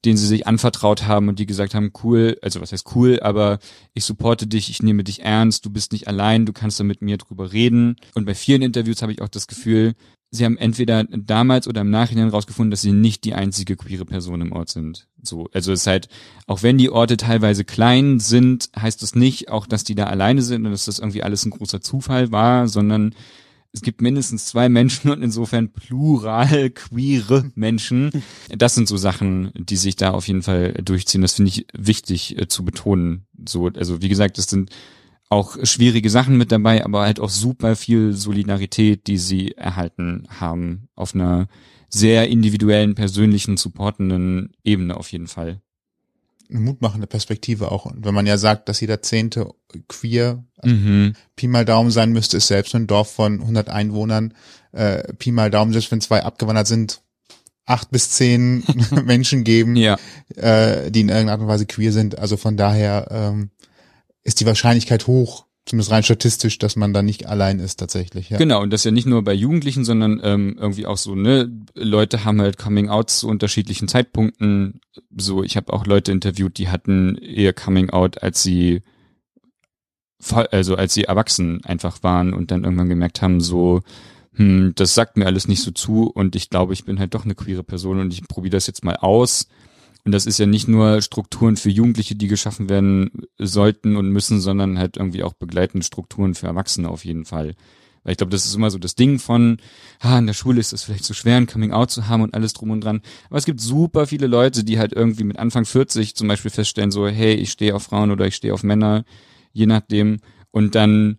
denen 0.04 0.16
sie 0.16 0.26
sich 0.26 0.46
anvertraut 0.46 1.06
haben 1.06 1.28
und 1.28 1.38
die 1.38 1.46
gesagt 1.46 1.74
haben, 1.74 1.92
cool, 2.04 2.38
also 2.42 2.60
was 2.60 2.70
heißt 2.70 2.94
cool, 2.94 3.18
aber 3.20 3.58
ich 3.94 4.04
supporte 4.04 4.46
dich, 4.46 4.70
ich 4.70 4.82
nehme 4.82 5.02
dich 5.02 5.22
ernst, 5.22 5.64
du 5.64 5.70
bist 5.70 5.92
nicht 5.92 6.06
allein, 6.06 6.46
du 6.46 6.52
kannst 6.52 6.78
da 6.78 6.84
mit 6.84 7.02
mir 7.02 7.16
drüber 7.16 7.52
reden. 7.52 7.96
Und 8.14 8.26
bei 8.26 8.34
vielen 8.34 8.62
Interviews 8.62 9.02
habe 9.02 9.12
ich 9.12 9.22
auch 9.22 9.28
das 9.28 9.48
Gefühl, 9.48 9.94
sie 10.36 10.44
haben 10.44 10.56
entweder 10.56 11.04
damals 11.04 11.66
oder 11.66 11.80
im 11.80 11.90
Nachhinein 11.90 12.28
rausgefunden, 12.28 12.70
dass 12.70 12.82
sie 12.82 12.92
nicht 12.92 13.24
die 13.24 13.34
einzige 13.34 13.76
queere 13.76 14.04
Person 14.04 14.40
im 14.40 14.52
Ort 14.52 14.68
sind. 14.68 15.08
So, 15.22 15.48
also 15.52 15.72
es 15.72 15.80
ist 15.80 15.86
halt, 15.86 16.08
auch 16.46 16.62
wenn 16.62 16.78
die 16.78 16.90
Orte 16.90 17.16
teilweise 17.16 17.64
klein 17.64 18.20
sind, 18.20 18.70
heißt 18.78 19.02
das 19.02 19.14
nicht 19.14 19.50
auch, 19.50 19.66
dass 19.66 19.84
die 19.84 19.94
da 19.94 20.04
alleine 20.04 20.42
sind 20.42 20.64
und 20.64 20.72
dass 20.72 20.84
das 20.84 20.98
irgendwie 20.98 21.22
alles 21.22 21.44
ein 21.44 21.50
großer 21.50 21.80
Zufall 21.80 22.30
war, 22.30 22.68
sondern 22.68 23.14
es 23.72 23.82
gibt 23.82 24.00
mindestens 24.00 24.46
zwei 24.46 24.70
Menschen 24.70 25.10
und 25.10 25.22
insofern 25.22 25.68
plural 25.68 26.70
queere 26.70 27.50
Menschen. 27.54 28.10
Das 28.48 28.74
sind 28.74 28.88
so 28.88 28.96
Sachen, 28.96 29.50
die 29.54 29.76
sich 29.76 29.96
da 29.96 30.12
auf 30.12 30.28
jeden 30.28 30.42
Fall 30.42 30.72
durchziehen. 30.82 31.20
Das 31.20 31.34
finde 31.34 31.50
ich 31.50 31.66
wichtig 31.74 32.38
äh, 32.38 32.48
zu 32.48 32.64
betonen. 32.64 33.26
So, 33.46 33.66
also 33.68 34.00
wie 34.00 34.08
gesagt, 34.08 34.38
es 34.38 34.46
sind 34.46 34.70
auch 35.28 35.56
schwierige 35.64 36.10
Sachen 36.10 36.36
mit 36.36 36.52
dabei, 36.52 36.84
aber 36.84 37.02
halt 37.02 37.20
auch 37.20 37.30
super 37.30 37.76
viel 37.76 38.12
Solidarität, 38.12 39.06
die 39.06 39.18
sie 39.18 39.52
erhalten 39.52 40.26
haben 40.28 40.88
auf 40.94 41.14
einer 41.14 41.48
sehr 41.88 42.28
individuellen, 42.28 42.94
persönlichen, 42.94 43.56
supportenden 43.56 44.52
Ebene 44.64 44.96
auf 44.96 45.10
jeden 45.12 45.26
Fall. 45.28 45.60
Eine 46.48 46.60
mutmachende 46.60 47.08
Perspektive 47.08 47.72
auch. 47.72 47.86
Und 47.86 48.04
wenn 48.04 48.14
man 48.14 48.26
ja 48.26 48.38
sagt, 48.38 48.68
dass 48.68 48.80
jeder 48.80 49.02
Zehnte 49.02 49.52
queer, 49.88 50.44
also 50.58 50.74
Mhm. 50.76 51.14
Pi 51.34 51.48
mal 51.48 51.64
Daumen 51.64 51.90
sein 51.90 52.12
müsste, 52.12 52.36
ist 52.36 52.46
selbst 52.46 52.74
ein 52.76 52.86
Dorf 52.86 53.10
von 53.12 53.40
100 53.40 53.68
Einwohnern, 53.68 54.32
äh, 54.70 55.12
Pi 55.14 55.32
mal 55.32 55.50
Daumen, 55.50 55.72
selbst 55.72 55.90
wenn 55.90 56.00
zwei 56.00 56.22
abgewandert 56.22 56.68
sind, 56.68 57.02
acht 57.64 57.90
bis 57.90 58.10
zehn 58.10 58.62
Menschen 59.04 59.42
geben, 59.42 59.74
Ja, 59.74 59.96
äh, 60.36 60.90
die 60.92 61.00
in 61.00 61.08
irgendeiner 61.08 61.32
Art 61.32 61.40
und 61.40 61.48
Weise 61.48 61.66
queer 61.66 61.92
sind. 61.92 62.16
Also 62.18 62.36
von 62.36 62.56
daher 62.56 63.08
ähm, 63.10 63.50
ist 64.26 64.40
die 64.40 64.46
Wahrscheinlichkeit 64.46 65.06
hoch, 65.06 65.46
zumindest 65.66 65.92
rein 65.92 66.02
statistisch, 66.02 66.58
dass 66.58 66.74
man 66.74 66.92
da 66.92 67.02
nicht 67.02 67.26
allein 67.26 67.60
ist 67.60 67.76
tatsächlich. 67.76 68.30
Ja. 68.30 68.38
Genau, 68.38 68.60
und 68.60 68.72
das 68.72 68.82
ja 68.82 68.90
nicht 68.90 69.06
nur 69.06 69.22
bei 69.22 69.32
Jugendlichen, 69.32 69.84
sondern 69.84 70.20
ähm, 70.22 70.56
irgendwie 70.58 70.84
auch 70.86 70.96
so, 70.96 71.14
ne, 71.14 71.50
Leute 71.74 72.24
haben 72.24 72.40
halt 72.40 72.58
Coming 72.58 72.88
Outs 72.88 73.20
zu 73.20 73.28
unterschiedlichen 73.28 73.86
Zeitpunkten. 73.86 74.80
So, 75.16 75.44
ich 75.44 75.56
habe 75.56 75.72
auch 75.72 75.86
Leute 75.86 76.10
interviewt, 76.10 76.58
die 76.58 76.68
hatten 76.68 77.16
ihr 77.16 77.52
Coming 77.52 77.90
Out, 77.90 78.22
als 78.22 78.42
sie 78.42 78.82
also 80.34 80.76
als 80.76 80.94
sie 80.94 81.04
erwachsen 81.04 81.62
einfach 81.64 82.02
waren 82.02 82.32
und 82.32 82.50
dann 82.50 82.64
irgendwann 82.64 82.88
gemerkt 82.88 83.22
haben, 83.22 83.40
so, 83.40 83.82
hm, 84.32 84.72
das 84.74 84.94
sagt 84.94 85.16
mir 85.16 85.26
alles 85.26 85.46
nicht 85.46 85.62
so 85.62 85.70
zu 85.70 86.10
und 86.10 86.34
ich 86.34 86.50
glaube, 86.50 86.72
ich 86.72 86.84
bin 86.84 86.98
halt 86.98 87.14
doch 87.14 87.24
eine 87.24 87.34
queere 87.34 87.62
Person 87.62 88.00
und 88.00 88.12
ich 88.12 88.26
probiere 88.26 88.56
das 88.56 88.66
jetzt 88.66 88.82
mal 88.82 88.96
aus. 88.96 89.46
Und 90.06 90.12
das 90.12 90.24
ist 90.24 90.38
ja 90.38 90.46
nicht 90.46 90.68
nur 90.68 91.02
Strukturen 91.02 91.56
für 91.56 91.68
Jugendliche, 91.68 92.14
die 92.14 92.28
geschaffen 92.28 92.68
werden 92.68 93.10
sollten 93.38 93.96
und 93.96 94.08
müssen, 94.08 94.40
sondern 94.40 94.78
halt 94.78 94.96
irgendwie 94.98 95.24
auch 95.24 95.32
begleitende 95.32 95.84
Strukturen 95.84 96.36
für 96.36 96.46
Erwachsene 96.46 96.88
auf 96.88 97.04
jeden 97.04 97.24
Fall. 97.24 97.56
Weil 98.04 98.12
ich 98.12 98.16
glaube, 98.18 98.30
das 98.30 98.46
ist 98.46 98.54
immer 98.54 98.70
so 98.70 98.78
das 98.78 98.94
Ding 98.94 99.18
von, 99.18 99.56
ah, 99.98 100.16
in 100.16 100.28
der 100.28 100.34
Schule 100.34 100.60
ist 100.60 100.72
es 100.72 100.84
vielleicht 100.84 101.04
so 101.04 101.12
schwer, 101.12 101.38
ein 101.38 101.48
Coming 101.48 101.72
Out 101.72 101.90
zu 101.90 102.06
haben 102.06 102.22
und 102.22 102.34
alles 102.34 102.52
drum 102.52 102.70
und 102.70 102.82
dran. 102.82 103.00
Aber 103.28 103.38
es 103.38 103.46
gibt 103.46 103.60
super 103.60 104.06
viele 104.06 104.28
Leute, 104.28 104.62
die 104.62 104.78
halt 104.78 104.92
irgendwie 104.92 105.24
mit 105.24 105.40
Anfang 105.40 105.64
40 105.64 106.14
zum 106.14 106.28
Beispiel 106.28 106.52
feststellen, 106.52 106.92
so, 106.92 107.08
hey, 107.08 107.34
ich 107.34 107.50
stehe 107.50 107.74
auf 107.74 107.82
Frauen 107.82 108.12
oder 108.12 108.28
ich 108.28 108.36
stehe 108.36 108.54
auf 108.54 108.62
Männer, 108.62 109.04
je 109.52 109.66
nachdem. 109.66 110.18
Und 110.52 110.76
dann 110.76 111.18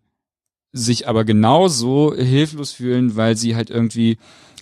sich 0.71 1.09
aber 1.09 1.25
genauso 1.25 2.15
hilflos 2.15 2.71
fühlen, 2.71 3.17
weil 3.17 3.35
sie 3.35 3.53
halt 3.57 3.69
irgendwie 3.69 4.17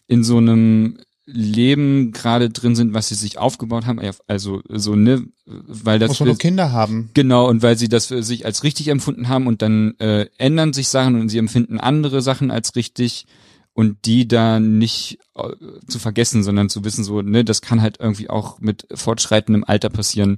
in 0.08 0.24
so 0.24 0.38
einem 0.38 0.98
Leben 1.26 2.12
gerade 2.12 2.50
drin 2.50 2.76
sind, 2.76 2.94
was 2.94 3.08
sie 3.08 3.16
sich 3.16 3.38
aufgebaut 3.38 3.86
haben, 3.86 4.00
also 4.28 4.62
so 4.70 4.96
ne, 4.96 5.26
weil 5.46 5.98
das 5.98 6.20
nur 6.20 6.38
Kinder 6.38 6.72
haben. 6.72 7.10
Genau, 7.14 7.48
und 7.50 7.64
weil 7.64 7.78
sie 7.78 7.90
das 7.90 8.08
für 8.08 8.22
sich 8.22 8.46
als 8.46 8.64
richtig 8.64 8.90
empfunden 8.90 9.28
haben 9.28 9.48
und 9.48 9.62
dann 9.62 9.96
äh, 10.00 10.28
ändern 10.38 10.74
sich 10.74 10.88
Sachen 10.88 11.20
und 11.20 11.30
sie 11.30 11.40
empfinden 11.40 11.80
andere 11.80 12.22
Sachen 12.22 12.52
als 12.52 12.76
richtig 12.76 13.26
und 13.74 14.06
die 14.06 14.28
da 14.28 14.60
nicht 14.60 15.20
äh, 15.36 15.50
zu 15.88 16.00
vergessen, 16.00 16.44
sondern 16.44 16.70
zu 16.70 16.84
wissen, 16.84 17.04
so, 17.04 17.22
ne, 17.22 17.44
das 17.44 17.62
kann 17.62 17.82
halt 17.82 18.00
irgendwie 18.00 18.30
auch 18.30 18.60
mit 18.60 18.88
fortschreitendem 18.94 19.64
Alter 19.64 19.90
passieren. 19.90 20.38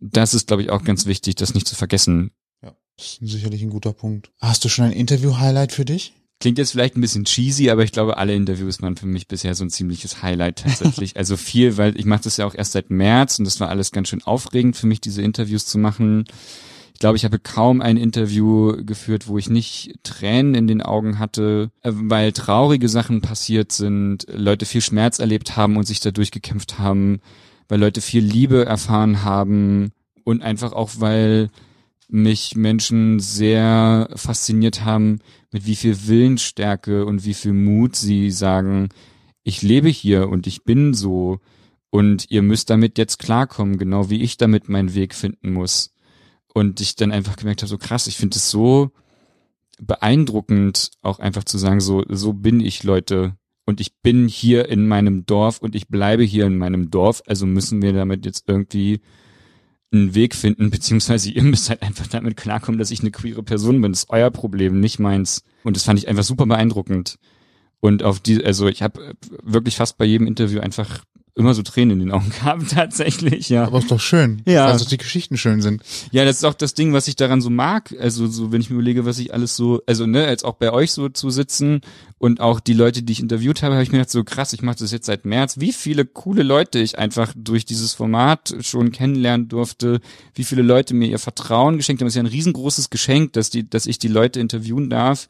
Das 0.00 0.34
ist, 0.34 0.48
glaube 0.48 0.62
ich, 0.62 0.70
auch 0.70 0.82
ganz 0.82 1.06
wichtig, 1.06 1.36
das 1.36 1.54
nicht 1.54 1.68
zu 1.68 1.76
vergessen. 1.76 2.32
Ja, 2.62 2.74
das 2.96 3.18
ist 3.20 3.30
sicherlich 3.30 3.62
ein 3.62 3.70
guter 3.70 3.92
Punkt. 3.92 4.32
Hast 4.40 4.64
du 4.64 4.68
schon 4.68 4.86
ein 4.86 4.92
Interview-Highlight 4.92 5.72
für 5.72 5.84
dich? 5.84 6.14
Klingt 6.42 6.58
jetzt 6.58 6.72
vielleicht 6.72 6.96
ein 6.96 7.00
bisschen 7.00 7.24
cheesy, 7.24 7.70
aber 7.70 7.84
ich 7.84 7.92
glaube, 7.92 8.16
alle 8.16 8.34
Interviews 8.34 8.82
waren 8.82 8.96
für 8.96 9.06
mich 9.06 9.28
bisher 9.28 9.54
so 9.54 9.62
ein 9.62 9.70
ziemliches 9.70 10.24
Highlight 10.24 10.64
tatsächlich. 10.64 11.16
also 11.16 11.36
viel, 11.36 11.76
weil 11.76 11.96
ich 11.96 12.04
mache 12.04 12.22
das 12.24 12.36
ja 12.36 12.46
auch 12.46 12.56
erst 12.56 12.72
seit 12.72 12.90
März 12.90 13.38
und 13.38 13.44
das 13.44 13.60
war 13.60 13.68
alles 13.68 13.92
ganz 13.92 14.08
schön 14.08 14.24
aufregend 14.24 14.76
für 14.76 14.88
mich, 14.88 15.00
diese 15.00 15.22
Interviews 15.22 15.66
zu 15.66 15.78
machen. 15.78 16.24
Ich 16.94 16.98
glaube, 16.98 17.16
ich 17.16 17.24
habe 17.24 17.38
kaum 17.38 17.80
ein 17.80 17.96
Interview 17.96 18.84
geführt, 18.84 19.28
wo 19.28 19.38
ich 19.38 19.50
nicht 19.50 19.94
Tränen 20.02 20.56
in 20.56 20.66
den 20.66 20.82
Augen 20.82 21.20
hatte, 21.20 21.70
äh, 21.82 21.92
weil 21.94 22.32
traurige 22.32 22.88
Sachen 22.88 23.20
passiert 23.20 23.70
sind, 23.70 24.26
Leute 24.28 24.66
viel 24.66 24.80
Schmerz 24.80 25.20
erlebt 25.20 25.56
haben 25.56 25.76
und 25.76 25.86
sich 25.86 26.00
dadurch 26.00 26.32
gekämpft 26.32 26.76
haben, 26.76 27.20
weil 27.68 27.78
Leute 27.78 28.00
viel 28.00 28.24
Liebe 28.24 28.66
erfahren 28.66 29.22
haben 29.22 29.92
und 30.24 30.42
einfach 30.42 30.72
auch, 30.72 30.90
weil 30.98 31.50
mich 32.12 32.56
Menschen 32.56 33.20
sehr 33.20 34.08
fasziniert 34.14 34.84
haben, 34.84 35.20
mit 35.50 35.66
wie 35.66 35.76
viel 35.76 36.06
Willensstärke 36.06 37.06
und 37.06 37.24
wie 37.24 37.34
viel 37.34 37.52
Mut 37.52 37.96
sie 37.96 38.30
sagen, 38.30 38.90
ich 39.44 39.62
lebe 39.62 39.88
hier 39.88 40.28
und 40.28 40.46
ich 40.46 40.64
bin 40.64 40.94
so 40.94 41.40
und 41.90 42.30
ihr 42.30 42.42
müsst 42.42 42.70
damit 42.70 42.98
jetzt 42.98 43.18
klarkommen, 43.18 43.78
genau 43.78 44.10
wie 44.10 44.22
ich 44.22 44.36
damit 44.36 44.68
meinen 44.68 44.94
Weg 44.94 45.14
finden 45.14 45.52
muss. 45.52 45.94
Und 46.54 46.80
ich 46.80 46.96
dann 46.96 47.12
einfach 47.12 47.36
gemerkt 47.36 47.62
habe, 47.62 47.68
so 47.68 47.78
krass, 47.78 48.06
ich 48.06 48.16
finde 48.16 48.36
es 48.36 48.50
so 48.50 48.90
beeindruckend, 49.80 50.90
auch 51.00 51.18
einfach 51.18 51.44
zu 51.44 51.58
sagen, 51.58 51.80
so, 51.80 52.04
so 52.08 52.34
bin 52.34 52.60
ich, 52.60 52.82
Leute. 52.82 53.36
Und 53.64 53.80
ich 53.80 53.94
bin 54.00 54.28
hier 54.28 54.68
in 54.68 54.86
meinem 54.86 55.24
Dorf 55.24 55.58
und 55.58 55.74
ich 55.74 55.88
bleibe 55.88 56.24
hier 56.24 56.46
in 56.46 56.58
meinem 56.58 56.90
Dorf, 56.90 57.22
also 57.26 57.46
müssen 57.46 57.80
wir 57.80 57.92
damit 57.92 58.26
jetzt 58.26 58.44
irgendwie 58.46 59.00
einen 59.92 60.14
Weg 60.14 60.34
finden, 60.34 60.70
beziehungsweise 60.70 61.30
ihr 61.30 61.42
müsst 61.42 61.68
halt 61.68 61.82
einfach 61.82 62.06
damit 62.06 62.36
klarkommen, 62.36 62.78
dass 62.78 62.90
ich 62.90 63.00
eine 63.00 63.10
queere 63.10 63.42
Person 63.42 63.80
bin. 63.80 63.92
Das 63.92 64.04
ist 64.04 64.10
euer 64.10 64.30
Problem, 64.30 64.80
nicht 64.80 64.98
meins. 64.98 65.44
Und 65.64 65.76
das 65.76 65.84
fand 65.84 65.98
ich 65.98 66.08
einfach 66.08 66.24
super 66.24 66.46
beeindruckend. 66.46 67.18
Und 67.80 68.02
auf 68.02 68.20
die, 68.20 68.44
also 68.44 68.68
ich 68.68 68.82
habe 68.82 69.14
wirklich 69.42 69.76
fast 69.76 69.98
bei 69.98 70.04
jedem 70.04 70.26
Interview 70.26 70.60
einfach 70.60 71.04
immer 71.34 71.54
so 71.54 71.62
Tränen 71.62 71.92
in 72.00 72.06
den 72.08 72.12
Augen 72.12 72.28
gehabt, 72.40 72.70
tatsächlich, 72.72 73.48
ja. 73.48 73.64
Aber 73.64 73.78
ist 73.78 73.90
doch 73.90 74.00
schön, 74.00 74.42
Ja. 74.46 74.66
also 74.66 74.84
die 74.84 74.98
Geschichten 74.98 75.36
schön 75.38 75.62
sind. 75.62 75.82
Ja, 76.10 76.24
das 76.26 76.36
ist 76.36 76.44
auch 76.44 76.54
das 76.54 76.74
Ding, 76.74 76.92
was 76.92 77.08
ich 77.08 77.16
daran 77.16 77.40
so 77.40 77.48
mag. 77.48 77.94
Also 77.98 78.26
so, 78.26 78.52
wenn 78.52 78.60
ich 78.60 78.68
mir 78.68 78.74
überlege, 78.74 79.06
was 79.06 79.18
ich 79.18 79.32
alles 79.32 79.56
so, 79.56 79.80
also 79.86 80.06
ne, 80.06 80.26
als 80.26 80.44
auch 80.44 80.54
bei 80.54 80.72
euch 80.72 80.92
so 80.92 81.08
zu 81.08 81.30
sitzen 81.30 81.80
und 82.18 82.40
auch 82.40 82.60
die 82.60 82.74
Leute, 82.74 83.02
die 83.02 83.12
ich 83.14 83.20
interviewt 83.20 83.62
habe, 83.62 83.74
habe 83.74 83.82
ich 83.82 83.90
mir 83.92 83.98
gedacht, 83.98 84.10
so 84.10 84.24
krass, 84.24 84.52
ich 84.52 84.62
mache 84.62 84.76
das 84.80 84.92
jetzt 84.92 85.06
seit 85.06 85.24
März. 85.24 85.58
Wie 85.58 85.72
viele 85.72 86.04
coole 86.04 86.42
Leute 86.42 86.78
ich 86.80 86.98
einfach 86.98 87.32
durch 87.34 87.64
dieses 87.64 87.94
Format 87.94 88.54
schon 88.60 88.92
kennenlernen 88.92 89.48
durfte, 89.48 90.00
wie 90.34 90.44
viele 90.44 90.62
Leute 90.62 90.92
mir 90.92 91.08
ihr 91.08 91.18
Vertrauen 91.18 91.78
geschenkt 91.78 92.02
haben. 92.02 92.06
Das 92.08 92.12
ist 92.12 92.16
ja 92.16 92.22
ein 92.22 92.26
riesengroßes 92.26 92.90
Geschenk, 92.90 93.32
dass 93.32 93.48
die, 93.48 93.68
dass 93.68 93.86
ich 93.86 93.98
die 93.98 94.08
Leute 94.08 94.38
interviewen 94.38 94.90
darf. 94.90 95.28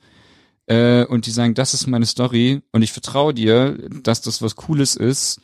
Äh, 0.66 1.04
und 1.06 1.26
die 1.26 1.30
sagen, 1.32 1.54
das 1.54 1.74
ist 1.74 1.86
meine 1.86 2.06
Story 2.06 2.62
und 2.72 2.82
ich 2.82 2.92
vertraue 2.92 3.34
dir, 3.34 3.78
dass 4.02 4.20
das 4.20 4.42
was 4.42 4.56
Cooles 4.56 4.96
ist. 4.96 5.40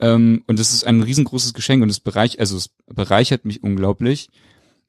Ähm, 0.00 0.42
und 0.46 0.58
das 0.58 0.72
ist 0.72 0.84
ein 0.84 1.02
riesengroßes 1.02 1.54
Geschenk 1.54 1.82
und 1.82 1.90
es 1.90 2.00
bereich, 2.00 2.40
also 2.40 2.56
es 2.56 2.70
bereichert 2.86 3.44
mich 3.44 3.62
unglaublich 3.62 4.30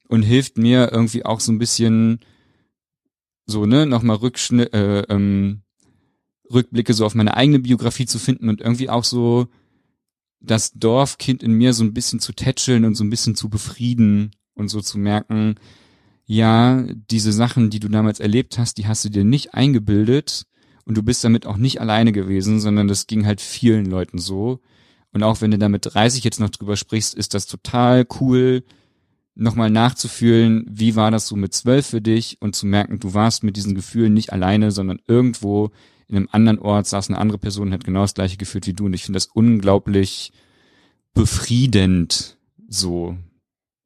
und 0.08 0.22
hilft 0.22 0.58
mir 0.58 0.90
irgendwie 0.92 1.24
auch 1.24 1.40
so 1.40 1.52
ein 1.52 1.58
bisschen 1.58 2.20
so, 3.46 3.66
ne, 3.66 3.86
nochmal 3.86 4.16
Rückschnitt, 4.16 4.72
äh, 4.72 5.02
ähm, 5.02 5.62
Rückblicke 6.50 6.94
so 6.94 7.04
auf 7.04 7.14
meine 7.14 7.36
eigene 7.36 7.58
Biografie 7.58 8.06
zu 8.06 8.18
finden 8.18 8.48
und 8.48 8.60
irgendwie 8.60 8.88
auch 8.88 9.04
so 9.04 9.48
das 10.40 10.72
Dorfkind 10.72 11.42
in 11.42 11.52
mir 11.52 11.72
so 11.72 11.84
ein 11.84 11.94
bisschen 11.94 12.20
zu 12.20 12.32
tätscheln 12.32 12.84
und 12.84 12.94
so 12.94 13.04
ein 13.04 13.10
bisschen 13.10 13.34
zu 13.34 13.48
befrieden 13.48 14.32
und 14.54 14.68
so 14.68 14.80
zu 14.80 14.98
merken, 14.98 15.56
ja, 16.24 16.84
diese 17.10 17.32
Sachen, 17.32 17.70
die 17.70 17.80
du 17.80 17.88
damals 17.88 18.20
erlebt 18.20 18.58
hast, 18.58 18.78
die 18.78 18.86
hast 18.86 19.04
du 19.04 19.08
dir 19.08 19.24
nicht 19.24 19.54
eingebildet 19.54 20.46
und 20.84 20.96
du 20.96 21.02
bist 21.02 21.22
damit 21.24 21.46
auch 21.46 21.56
nicht 21.56 21.80
alleine 21.80 22.12
gewesen, 22.12 22.60
sondern 22.60 22.88
das 22.88 23.06
ging 23.06 23.26
halt 23.26 23.40
vielen 23.40 23.86
Leuten 23.86 24.18
so. 24.18 24.60
Und 25.12 25.22
auch 25.22 25.40
wenn 25.40 25.50
du 25.50 25.58
da 25.58 25.68
mit 25.68 25.86
30 25.86 26.24
jetzt 26.24 26.40
noch 26.40 26.50
drüber 26.50 26.76
sprichst, 26.76 27.14
ist 27.14 27.34
das 27.34 27.46
total 27.46 28.06
cool, 28.20 28.64
nochmal 29.34 29.70
nachzufühlen, 29.70 30.66
wie 30.68 30.96
war 30.96 31.10
das 31.10 31.26
so 31.26 31.36
mit 31.36 31.54
12 31.54 31.86
für 31.86 32.00
dich 32.00 32.36
und 32.40 32.54
zu 32.54 32.66
merken, 32.66 32.98
du 32.98 33.14
warst 33.14 33.44
mit 33.44 33.56
diesen 33.56 33.74
Gefühlen 33.74 34.12
nicht 34.12 34.32
alleine, 34.32 34.70
sondern 34.70 35.00
irgendwo 35.06 35.70
in 36.08 36.16
einem 36.16 36.28
anderen 36.30 36.58
Ort 36.58 36.86
saß 36.86 37.08
eine 37.08 37.18
andere 37.18 37.38
Person 37.38 37.72
hat 37.72 37.84
genau 37.84 38.02
das 38.02 38.14
gleiche 38.14 38.36
gefühlt 38.36 38.66
wie 38.66 38.74
du. 38.74 38.84
Und 38.84 38.92
ich 38.94 39.04
finde 39.04 39.16
das 39.16 39.30
unglaublich 39.32 40.32
befriedend 41.14 42.36
so. 42.68 43.16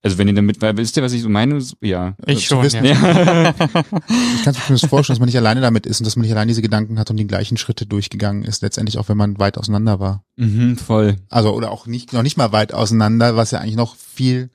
Also 0.06 0.18
wenn 0.18 0.28
ihr 0.28 0.34
damit, 0.34 0.62
weil 0.62 0.76
wisst 0.76 0.96
ihr, 0.96 1.02
was 1.02 1.12
ich 1.12 1.22
so 1.22 1.28
meine? 1.28 1.60
Ja. 1.80 2.14
Ich 2.26 2.46
schon, 2.46 2.62
wissen, 2.62 2.84
ja. 2.84 2.94
Ich 3.56 4.44
kann 4.44 4.54
mir 4.54 4.78
das 4.78 4.86
vorstellen, 4.86 5.16
dass 5.16 5.18
man 5.18 5.26
nicht 5.26 5.36
alleine 5.36 5.60
damit 5.60 5.84
ist 5.84 6.00
und 6.00 6.04
dass 6.04 6.14
man 6.14 6.22
nicht 6.22 6.30
allein 6.30 6.46
diese 6.46 6.62
Gedanken 6.62 7.00
hat 7.00 7.10
und 7.10 7.16
die 7.16 7.26
gleichen 7.26 7.56
Schritte 7.56 7.86
durchgegangen 7.86 8.44
ist, 8.44 8.62
letztendlich 8.62 8.98
auch 8.98 9.08
wenn 9.08 9.16
man 9.16 9.40
weit 9.40 9.58
auseinander 9.58 9.98
war. 9.98 10.22
Mhm, 10.36 10.76
voll. 10.76 11.16
Also 11.28 11.52
oder 11.52 11.72
auch 11.72 11.88
nicht 11.88 12.12
noch 12.12 12.22
nicht 12.22 12.36
mal 12.36 12.52
weit 12.52 12.72
auseinander, 12.72 13.34
was 13.34 13.50
ja 13.50 13.58
eigentlich 13.58 13.74
noch 13.74 13.96
viel 13.96 14.50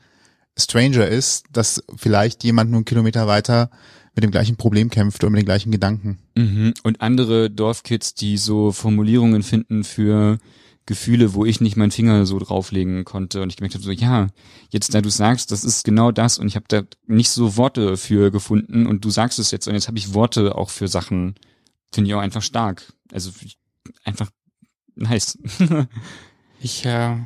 stranger 0.58 1.06
ist, 1.06 1.44
dass 1.52 1.84
vielleicht 1.98 2.46
jemand 2.46 2.72
nur 2.72 2.78
einen 2.78 2.86
Kilometer 2.86 3.28
weiter 3.28 3.72
mit 4.16 4.24
dem 4.24 4.32
gleichen 4.32 4.56
Problem 4.56 4.90
kämpft 4.90 5.22
oder 5.22 5.32
mit 5.32 5.42
den 5.42 5.46
gleichen 5.46 5.74
Gedanken. 5.74 6.20
Mhm. 6.38 6.76
Und 6.84 7.02
andere 7.02 7.50
Dorfkids, 7.50 8.14
die 8.14 8.38
so 8.38 8.72
Formulierungen 8.72 9.44
finden 9.44 9.84
für 9.84 10.38
Gefühle, 10.86 11.34
wo 11.34 11.46
ich 11.46 11.62
nicht 11.62 11.78
meinen 11.78 11.92
Finger 11.92 12.26
so 12.26 12.40
drauflegen 12.40 13.06
konnte. 13.06 13.42
Und 13.42 13.50
ich 13.50 13.58
gemerkt 13.58 13.76
habe 13.76 13.84
so, 13.84 13.92
ja, 13.92 14.28
jetzt 14.70 14.94
da 14.94 15.02
du 15.02 15.10
sagst, 15.10 15.52
das 15.52 15.64
ist 15.64 15.84
genau 15.84 16.12
das 16.12 16.40
und 16.40 16.48
ich 16.48 16.56
habe 16.56 16.66
da 16.68 16.84
nicht 17.08 17.30
so 17.30 17.58
Worte 17.58 17.98
für 17.98 18.32
gefunden 18.32 18.88
und 18.88 19.06
du 19.06 19.10
sagst 19.10 19.40
es 19.40 19.52
jetzt 19.52 19.68
und 19.68 19.74
jetzt 19.74 19.88
habe 19.88 19.98
ich 19.98 20.14
Worte 20.14 20.56
auch 20.56 20.70
für 20.70 20.88
Sachen. 20.88 21.36
Finde 21.94 22.10
ich 22.10 22.16
auch 22.16 22.22
einfach 22.22 22.42
stark. 22.42 22.94
Also 23.12 23.32
einfach 24.04 24.30
nice. 24.96 25.38
Ich 26.64 26.86
äh, 26.86 27.18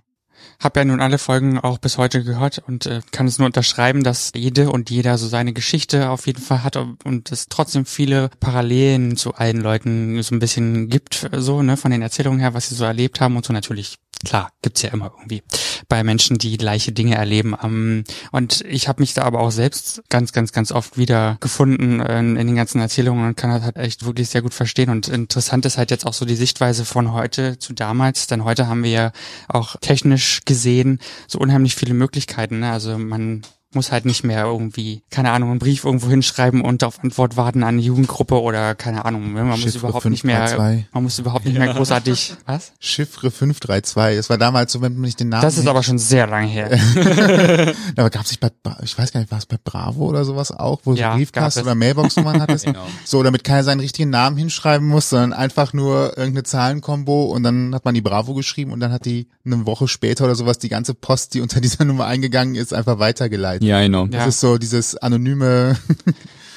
habe 0.59 0.79
ja 0.79 0.85
nun 0.85 1.01
alle 1.01 1.17
Folgen 1.17 1.59
auch 1.59 1.77
bis 1.77 1.97
heute 1.97 2.23
gehört 2.23 2.61
und 2.65 2.85
äh, 2.85 3.01
kann 3.11 3.27
es 3.27 3.37
nur 3.37 3.45
unterschreiben, 3.45 4.03
dass 4.03 4.31
jede 4.35 4.69
und 4.71 4.89
jeder 4.89 5.17
so 5.17 5.27
seine 5.27 5.53
Geschichte 5.53 6.09
auf 6.09 6.27
jeden 6.27 6.41
Fall 6.41 6.63
hat 6.63 6.75
und 6.75 7.31
es 7.31 7.47
trotzdem 7.49 7.85
viele 7.85 8.29
Parallelen 8.39 9.17
zu 9.17 9.35
allen 9.35 9.61
Leuten 9.61 10.21
so 10.23 10.35
ein 10.35 10.39
bisschen 10.39 10.89
gibt, 10.89 11.29
so, 11.31 11.61
ne, 11.61 11.77
von 11.77 11.91
den 11.91 12.01
Erzählungen 12.01 12.39
her, 12.39 12.53
was 12.53 12.69
sie 12.69 12.75
so 12.75 12.85
erlebt 12.85 13.21
haben 13.21 13.35
und 13.35 13.45
so 13.45 13.53
natürlich. 13.53 13.97
Klar, 14.23 14.49
gibt's 14.61 14.81
ja 14.81 14.89
immer 14.91 15.11
irgendwie 15.17 15.43
bei 15.87 16.03
Menschen, 16.03 16.37
die 16.37 16.57
gleiche 16.57 16.91
Dinge 16.91 17.15
erleben. 17.15 17.55
Ähm, 17.61 18.03
und 18.31 18.61
ich 18.61 18.87
habe 18.87 19.01
mich 19.01 19.13
da 19.13 19.23
aber 19.23 19.39
auch 19.41 19.51
selbst 19.51 20.01
ganz, 20.09 20.31
ganz, 20.31 20.51
ganz 20.51 20.71
oft 20.71 20.97
wieder 20.97 21.37
gefunden 21.41 21.99
in, 21.99 22.35
in 22.35 22.47
den 22.47 22.55
ganzen 22.55 22.79
Erzählungen 22.79 23.27
und 23.27 23.37
kann 23.37 23.51
das 23.51 23.63
halt 23.63 23.75
echt 23.75 24.05
wirklich 24.05 24.29
sehr 24.29 24.41
gut 24.41 24.53
verstehen. 24.53 24.89
Und 24.89 25.07
interessant 25.09 25.65
ist 25.65 25.77
halt 25.77 25.91
jetzt 25.91 26.05
auch 26.05 26.13
so 26.13 26.25
die 26.25 26.35
Sichtweise 26.35 26.85
von 26.85 27.11
heute 27.11 27.59
zu 27.59 27.73
damals, 27.73 28.27
denn 28.27 28.43
heute 28.43 28.67
haben 28.67 28.83
wir 28.83 28.91
ja 28.91 29.11
auch 29.47 29.75
technisch 29.81 30.24
gesehen 30.45 30.99
so 31.27 31.39
unheimlich 31.39 31.75
viele 31.75 31.93
Möglichkeiten. 31.93 32.59
Ne? 32.59 32.71
Also 32.71 32.97
man 32.97 33.41
muss 33.75 33.91
halt 33.91 34.05
nicht 34.05 34.23
mehr 34.23 34.45
irgendwie, 34.45 35.03
keine 35.09 35.31
Ahnung, 35.31 35.51
einen 35.51 35.59
Brief 35.59 35.83
irgendwo 35.85 36.09
hinschreiben 36.09 36.61
und 36.61 36.83
auf 36.83 37.03
Antwort 37.03 37.37
warten 37.37 37.63
an 37.63 37.75
eine 37.75 37.81
Jugendgruppe 37.81 38.41
oder 38.41 38.75
keine 38.75 39.05
Ahnung. 39.05 39.33
ne? 39.33 39.43
Man 39.43 39.47
muss 39.49 39.61
Chiffre 39.61 39.87
überhaupt 39.87 40.05
nicht 40.05 40.23
mehr, 40.23 40.47
532. 40.47 40.93
man 40.93 41.03
muss 41.03 41.19
überhaupt 41.19 41.45
nicht 41.45 41.57
mehr 41.57 41.73
großartig, 41.73 42.35
was? 42.45 42.71
Chiffre 42.79 43.31
532. 43.31 44.17
Das 44.17 44.29
war 44.29 44.37
damals 44.37 44.71
so, 44.71 44.81
wenn 44.81 44.93
man 44.93 45.01
nicht 45.01 45.19
den 45.19 45.29
Namen. 45.29 45.41
Das 45.43 45.57
ist 45.57 45.67
aber 45.67 45.83
schon 45.83 45.97
sehr 45.99 46.27
lang 46.27 46.47
her. 46.47 46.71
aber 47.97 48.09
gab 48.09 48.23
es 48.25 48.31
nicht 48.31 48.39
bei, 48.39 48.49
ich 48.83 48.97
weiß 48.97 49.11
gar 49.11 49.19
nicht, 49.19 49.31
war 49.31 49.39
es 49.39 49.45
bei 49.45 49.57
Bravo 49.63 50.05
oder 50.05 50.25
sowas 50.25 50.51
auch, 50.51 50.81
wo 50.83 50.93
du 50.93 50.99
Ja, 50.99 51.11
so 51.11 51.17
Briefkasten 51.17 51.59
es. 51.61 51.65
oder 51.65 51.75
Mailbox-Nummern 51.75 52.41
hattest? 52.41 52.65
Genau. 52.75 52.87
So, 53.03 53.21
damit 53.21 53.43
keiner 53.43 53.63
seinen 53.63 53.79
richtigen 53.79 54.09
Namen 54.09 54.37
hinschreiben 54.37 54.87
muss, 54.87 55.09
sondern 55.09 55.33
einfach 55.33 55.71
nur 55.73 56.17
irgendeine 56.17 56.43
Zahlenkombo 56.43 57.25
und 57.25 57.43
dann 57.43 57.75
hat 57.75 57.85
man 57.85 57.93
die 57.93 58.01
Bravo 58.01 58.33
geschrieben 58.33 58.71
und 58.71 58.79
dann 58.79 58.91
hat 58.91 59.05
die 59.05 59.27
eine 59.45 59.65
Woche 59.67 59.87
später 59.87 60.25
oder 60.25 60.33
sowas 60.35 60.57
die 60.57 60.69
ganze 60.69 60.93
Post, 60.95 61.33
die 61.35 61.41
unter 61.41 61.61
dieser 61.61 61.85
Nummer 61.85 62.05
eingegangen 62.05 62.55
ist, 62.55 62.73
einfach 62.73 62.97
weitergeleitet. 62.97 63.64
Ja, 63.65 63.81
genau. 63.81 64.03
Ja. 64.05 64.19
Das 64.19 64.27
ist 64.27 64.39
so 64.39 64.57
dieses 64.57 64.95
anonyme, 64.97 65.77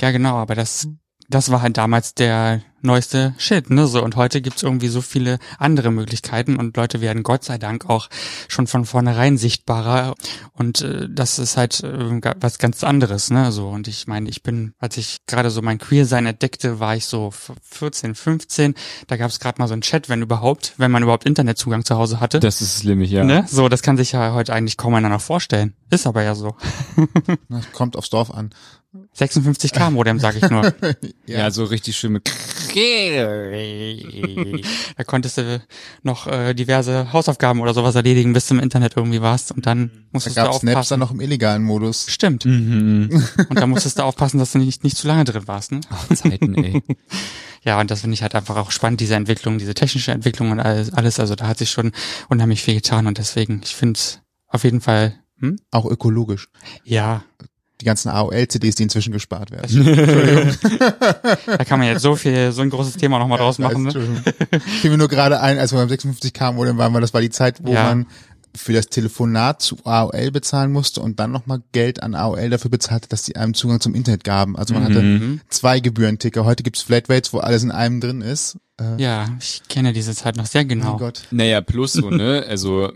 Ja, 0.01 0.11
genau, 0.11 0.37
aber 0.37 0.55
das, 0.55 0.89
das 1.29 1.51
war 1.51 1.63
halt 1.63 1.77
damals 1.77 2.15
der 2.15 2.63
neueste 2.83 3.35
Shit, 3.39 3.71
ne, 3.71 3.87
so. 3.87 4.03
Und 4.03 4.17
heute 4.17 4.41
gibt's 4.41 4.63
irgendwie 4.63 4.89
so 4.89 5.01
viele 5.01 5.39
andere 5.59 5.91
Möglichkeiten 5.91 6.57
und 6.57 6.77
Leute 6.77 7.01
werden 7.01 7.23
Gott 7.23 7.45
sei 7.45 7.59
Dank 7.59 7.89
auch 7.89 8.09
schon 8.49 8.67
von 8.67 8.85
vornherein 8.85 9.39
sichtbarer 9.39 10.15
und 10.53 10.83
äh, 10.83 11.09
das 11.11 11.39
ist 11.39 11.57
halt 11.57 11.83
äh, 11.83 12.21
was 12.41 12.59
ganz 12.59 12.85
anderes, 12.85 13.31
ne, 13.31 13.53
so. 13.53 13.69
Und 13.69 13.89
ich 13.89 14.07
meine, 14.07 14.29
ich 14.29 14.43
bin, 14.43 14.73
als 14.79 14.97
ich 14.97 15.19
gerade 15.27 15.51
so 15.51 15.63
mein 15.63 15.79
Queer-Sein 15.79 16.27
entdeckte, 16.27 16.81
war 16.81 16.97
ich 16.97 17.07
so 17.07 17.33
14, 17.63 18.15
15, 18.15 18.75
da 19.07 19.17
gab's 19.17 19.41
gerade 19.41 19.61
mal 19.61 19.69
so 19.69 19.75
einen 19.75 19.83
Chat, 19.83 20.09
wenn 20.09 20.23
überhaupt, 20.23 20.75
wenn 20.77 20.91
man 20.91 21.03
überhaupt 21.03 21.25
Internetzugang 21.25 21.85
zu 21.85 21.97
Hause 21.97 22.21
hatte. 22.21 22.41
Das 22.41 22.61
ist 22.61 22.79
slimmig, 22.79 23.11
ja. 23.11 23.25
Ne? 23.25 23.45
So, 23.49 23.69
das 23.69 23.83
kann 23.83 23.97
sich 23.97 24.13
ja 24.13 24.33
heute 24.33 24.53
eigentlich 24.53 24.77
kaum 24.77 24.95
einer 24.95 25.09
noch 25.09 25.21
vorstellen. 25.21 25.75
Ist 25.91 26.07
aber 26.07 26.23
ja 26.23 26.35
so. 26.35 26.57
na, 27.49 27.61
kommt 27.73 27.97
aufs 27.97 28.11
Dorf 28.11 28.31
an. 28.31 28.51
56k 29.17 29.91
Modem, 29.91 30.19
sag 30.19 30.37
ich 30.37 30.49
nur. 30.49 30.73
Ja. 31.27 31.51
so 31.51 31.65
richtig 31.65 31.97
schön 31.97 32.13
mit 32.13 32.31
Da 34.97 35.05
konntest 35.05 35.39
du 35.39 35.63
noch 36.03 36.27
äh, 36.27 36.55
diverse 36.55 37.13
Hausaufgaben 37.13 37.61
oder 37.61 37.75
sowas 37.75 37.95
erledigen, 37.95 38.33
bis 38.33 38.47
du 38.49 38.55
im 38.55 38.61
Internet 38.61 38.97
irgendwie 38.97 39.21
warst 39.21 39.53
und 39.53 39.67
dann 39.67 39.91
Da 39.91 39.95
musstest 40.13 40.37
du 40.37 40.41
gab 40.43 40.53
Snaps 40.55 40.61
dann 40.61 40.71
aufpassen. 40.77 41.01
noch 41.01 41.11
im 41.11 41.21
illegalen 41.21 41.63
Modus. 41.63 42.07
Stimmt. 42.09 42.45
mhm. 42.45 43.23
Und 43.49 43.59
da 43.59 43.67
musstest 43.67 43.99
du 43.99 44.03
aufpassen, 44.03 44.39
dass 44.39 44.53
du 44.53 44.59
nicht, 44.59 44.85
nicht 44.85 44.97
zu 44.97 45.07
lange 45.07 45.25
drin 45.25 45.47
warst. 45.47 45.73
Ne? 45.73 45.81
Zeiten, 46.15 46.55
ey. 46.65 46.83
Ja, 47.65 47.81
und 47.81 47.91
das 47.91 48.03
finde 48.03 48.15
ich 48.15 48.23
halt 48.23 48.37
einfach 48.37 48.57
auch 48.57 48.71
spannend, 48.71 49.01
diese 49.01 49.17
Entwicklung, 49.17 49.59
diese 49.59 49.75
technische 49.75 50.13
Entwicklung 50.13 50.53
und 50.53 50.61
alles. 50.61 50.93
alles. 50.95 51.19
Also 51.19 51.35
da 51.35 51.49
hat 51.49 51.59
sich 51.59 51.71
schon 51.71 51.91
unheimlich 52.29 52.63
viel 52.63 52.75
getan 52.77 53.09
und 53.09 53.19
deswegen, 53.19 53.61
ich 53.65 53.75
finde 53.75 53.99
es 53.99 54.21
auf 54.47 54.63
jeden 54.63 54.81
Fall, 54.81 55.19
hm? 55.41 55.59
Auch 55.73 55.85
ökologisch. 55.85 56.49
ja, 56.85 57.25
Die 57.81 57.85
ganzen 57.85 58.09
AOL-CDs, 58.09 58.75
die 58.75 58.83
inzwischen 58.83 59.13
gespart 59.13 59.51
werden. 59.53 59.85
da 61.47 61.65
kann 61.65 61.79
man 61.79 61.89
jetzt 61.89 62.03
so 62.03 62.17
viel, 62.17 62.51
so 62.53 62.63
ein 62.63 62.71
großes 62.71 62.95
Thema 62.95 63.19
nochmal 63.19 63.39
draus 63.39 63.59
machen. 63.59 63.83
Ne? 63.85 63.91
Entschuldigung. 63.95 64.61
Fiel 64.81 64.91
mir 64.91 64.99
nur 64.99 65.09
gerade 65.09 65.41
ein, 65.41 65.59
als 65.59 65.73
wir 65.73 65.79
beim 65.79 65.89
56k 65.89 66.53
Modem 66.53 66.77
waren, 66.79 66.93
weil 66.93 67.01
das 67.01 67.15
war 67.15 67.21
die 67.21 67.31
Zeit, 67.31 67.61
wo 67.63 67.73
Ja. 67.73 67.85
man 67.85 68.07
für 68.57 68.73
das 68.73 68.87
Telefonat 68.89 69.63
zu 69.63 69.77
AOL 69.85 70.31
bezahlen 70.33 70.73
musste 70.73 71.01
und 71.01 71.21
dann 71.21 71.31
nochmal 71.31 71.61
Geld 71.71 72.03
an 72.03 72.15
AOL 72.17 72.51
dafür 72.51 72.71
bezahlte, 72.71 73.09
dass 73.09 73.23
die 73.23 73.37
einem 73.37 73.55
Zugang 73.55 73.81
zum 73.81 73.95
Internet 73.95 74.25
gaben. 74.25 74.57
Also 74.57 74.75
man 74.75 74.85
hatte 74.85 75.01
Mhm. 75.03 75.41
zwei 75.49 75.79
Gebührenticker. 75.79 76.45
Heute 76.45 76.65
gibt's 76.65 76.83
Flatrates, 76.83 77.33
wo 77.33 77.39
alles 77.39 77.63
in 77.63 77.71
einem 77.71 78.01
drin 78.01 78.23
ist. 78.23 78.57
Äh, 78.81 79.01
Ja, 79.01 79.27
ich 79.39 79.63
kenne 79.69 79.93
diese 79.93 80.15
Zeit 80.15 80.37
noch 80.37 80.47
sehr 80.47 80.65
genau. 80.65 80.95
Oh 80.95 80.97
Gott. 80.99 81.23
Naja, 81.31 81.61
plus 81.61 81.93
so, 81.93 82.11
ne? 82.11 82.45
Also 82.49 82.91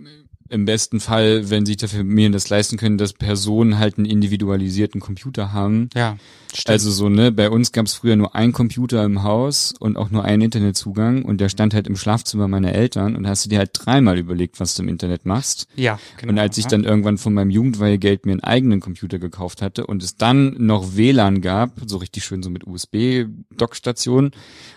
im 0.52 0.66
besten 0.66 1.00
Fall, 1.00 1.48
wenn 1.50 1.64
sich 1.64 1.78
der 1.78 1.88
Familien 1.88 2.32
das 2.32 2.50
leisten 2.50 2.76
können, 2.76 2.98
dass 2.98 3.14
Personen 3.14 3.78
halt 3.78 3.96
einen 3.96 4.04
individualisierten 4.04 5.00
Computer 5.00 5.52
haben. 5.52 5.88
Ja, 5.94 6.18
stimmt. 6.52 6.68
Also 6.68 6.90
so, 6.90 7.08
ne, 7.08 7.32
bei 7.32 7.48
uns 7.48 7.72
gab 7.72 7.86
es 7.86 7.94
früher 7.94 8.16
nur 8.16 8.34
einen 8.34 8.52
Computer 8.52 9.02
im 9.02 9.22
Haus 9.22 9.72
und 9.80 9.96
auch 9.96 10.10
nur 10.10 10.24
einen 10.24 10.42
Internetzugang 10.42 11.22
und 11.22 11.40
der 11.40 11.48
stand 11.48 11.72
halt 11.72 11.86
im 11.86 11.96
Schlafzimmer 11.96 12.48
meiner 12.48 12.74
Eltern 12.74 13.16
und 13.16 13.26
hast 13.26 13.46
du 13.46 13.48
dir 13.48 13.58
halt 13.58 13.70
dreimal 13.72 14.18
überlegt, 14.18 14.60
was 14.60 14.74
du 14.74 14.82
im 14.82 14.88
Internet 14.88 15.24
machst. 15.24 15.66
ja, 15.74 15.98
genau. 16.18 16.32
Und 16.32 16.38
als 16.38 16.58
ich 16.58 16.66
dann 16.66 16.84
irgendwann 16.84 17.16
von 17.16 17.32
meinem 17.32 17.50
Jugendweihegeld 17.50 18.26
mir 18.26 18.32
einen 18.32 18.44
eigenen 18.44 18.80
Computer 18.80 19.18
gekauft 19.18 19.62
hatte 19.62 19.86
und 19.86 20.02
es 20.02 20.16
dann 20.16 20.54
noch 20.58 20.96
WLAN 20.96 21.40
gab, 21.40 21.80
so 21.86 21.96
richtig 21.96 22.24
schön 22.24 22.42
so 22.42 22.50
mit 22.50 22.66
USB-Dockstation 22.66 24.32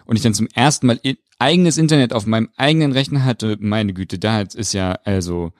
und 0.05 0.15
ich 0.15 0.21
dann 0.21 0.33
zum 0.33 0.47
ersten 0.53 0.87
Mal 0.87 0.99
eigenes 1.37 1.77
Internet 1.77 2.13
auf 2.13 2.25
meinem 2.25 2.49
eigenen 2.55 2.93
Rechner 2.93 3.25
hatte, 3.25 3.57
meine 3.59 3.93
Güte, 3.93 4.19
da 4.19 4.41
ist 4.41 4.73
ja 4.73 4.93
also 5.03 5.51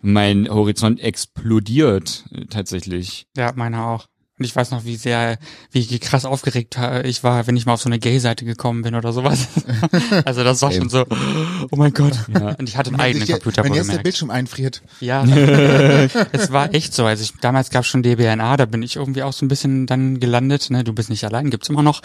mein 0.00 0.48
Horizont 0.48 1.00
explodiert 1.00 2.24
äh, 2.32 2.46
tatsächlich. 2.46 3.26
Ja, 3.36 3.52
meiner 3.54 3.86
auch. 3.86 4.06
Und 4.38 4.44
ich 4.44 4.54
weiß 4.54 4.70
noch, 4.70 4.84
wie 4.84 4.94
sehr, 4.94 5.36
wie 5.72 5.98
krass 5.98 6.24
aufgeregt 6.24 6.78
äh, 6.78 7.06
ich 7.08 7.24
war, 7.24 7.48
wenn 7.48 7.56
ich 7.56 7.66
mal 7.66 7.72
auf 7.72 7.82
so 7.82 7.88
eine 7.88 7.98
Gay-Seite 7.98 8.44
gekommen 8.44 8.82
bin 8.82 8.94
oder 8.94 9.12
sowas. 9.12 9.48
also 10.24 10.44
das 10.44 10.62
war 10.62 10.70
schon 10.70 10.88
so, 10.88 11.04
oh 11.72 11.76
mein 11.76 11.92
Gott. 11.92 12.16
Ja. 12.32 12.50
Und 12.58 12.68
ich 12.68 12.76
hatte 12.76 12.90
einen 12.90 12.98
Wenn 12.98 13.04
eigenen 13.04 13.28
Computer 13.28 13.64
Wenn 13.64 13.74
jetzt 13.74 13.90
der. 13.90 13.98
Bildschirm 13.98 14.30
einfriert. 14.30 14.82
Ja, 15.00 15.24
es 16.32 16.52
war 16.52 16.72
echt 16.72 16.94
so. 16.94 17.04
Also 17.04 17.24
ich, 17.24 17.32
damals 17.40 17.70
gab 17.70 17.82
es 17.82 17.88
schon 17.88 18.04
DBNA, 18.04 18.56
da 18.56 18.66
bin 18.66 18.82
ich 18.82 18.94
irgendwie 18.94 19.24
auch 19.24 19.32
so 19.32 19.44
ein 19.44 19.48
bisschen 19.48 19.86
dann 19.86 20.20
gelandet. 20.20 20.70
Ne? 20.70 20.84
Du 20.84 20.92
bist 20.92 21.10
nicht 21.10 21.24
allein, 21.24 21.50
gibt's 21.50 21.68
immer 21.68 21.82
noch 21.82 22.00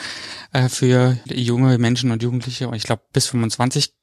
äh, 0.54 0.70
für 0.70 1.18
junge 1.28 1.78
Menschen 1.78 2.10
und 2.10 2.24
Jugendliche. 2.24 2.68
Und 2.68 2.74
ich 2.74 2.84
glaube 2.84 3.04
bis 3.14 3.28
25, 3.28 3.94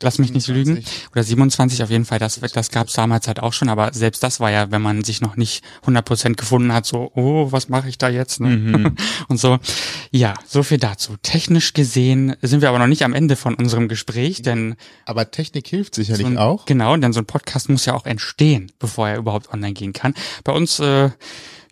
lass 0.00 0.18
mich 0.18 0.32
nicht 0.32 0.48
lügen. 0.48 0.76
25. 0.76 1.08
Oder 1.12 1.22
27 1.22 1.82
auf 1.82 1.90
jeden 1.90 2.04
Fall, 2.04 2.18
das, 2.18 2.40
das 2.40 2.70
gab's 2.70 2.94
damals 2.94 3.26
halt 3.26 3.40
auch 3.40 3.52
schon. 3.52 3.68
Aber 3.68 3.92
selbst 3.92 4.22
das 4.22 4.40
war 4.40 4.50
ja, 4.50 4.70
wenn 4.70 4.82
man 4.82 5.04
sich 5.04 5.20
noch 5.20 5.36
nicht 5.36 5.64
100% 5.86 6.34
gefunden 6.34 6.72
hat, 6.72 6.86
so, 6.86 7.10
oh, 7.14 7.52
was 7.52 7.68
mache 7.68 7.88
ich 7.88 7.98
da 7.98 8.08
jetzt? 8.08 8.40
Ne? 8.40 8.94
und 9.28 9.36
so. 9.38 9.58
Ja, 10.10 10.34
so 10.46 10.62
viel 10.62 10.78
dazu. 10.78 11.16
Technisch 11.22 11.72
gesehen 11.72 12.36
sind 12.42 12.60
wir 12.60 12.68
aber 12.68 12.78
noch 12.78 12.86
nicht 12.86 13.04
am 13.04 13.14
Ende 13.14 13.36
von 13.36 13.54
unserem 13.54 13.88
Gespräch, 13.88 14.42
denn 14.42 14.76
Aber 15.06 15.30
Technik 15.30 15.66
hilft 15.66 15.94
sicherlich 15.94 16.26
so 16.26 16.32
ein, 16.32 16.38
auch. 16.38 16.66
Genau, 16.66 16.96
denn 16.96 17.12
so 17.12 17.20
ein 17.20 17.26
Podcast 17.26 17.68
muss 17.68 17.86
ja 17.86 17.94
auch 17.94 18.06
entstehen, 18.06 18.72
bevor 18.78 19.08
er 19.08 19.18
überhaupt 19.18 19.52
online 19.52 19.74
gehen 19.74 19.92
kann. 19.92 20.14
Bei 20.44 20.52
uns, 20.52 20.78
äh, 20.78 21.10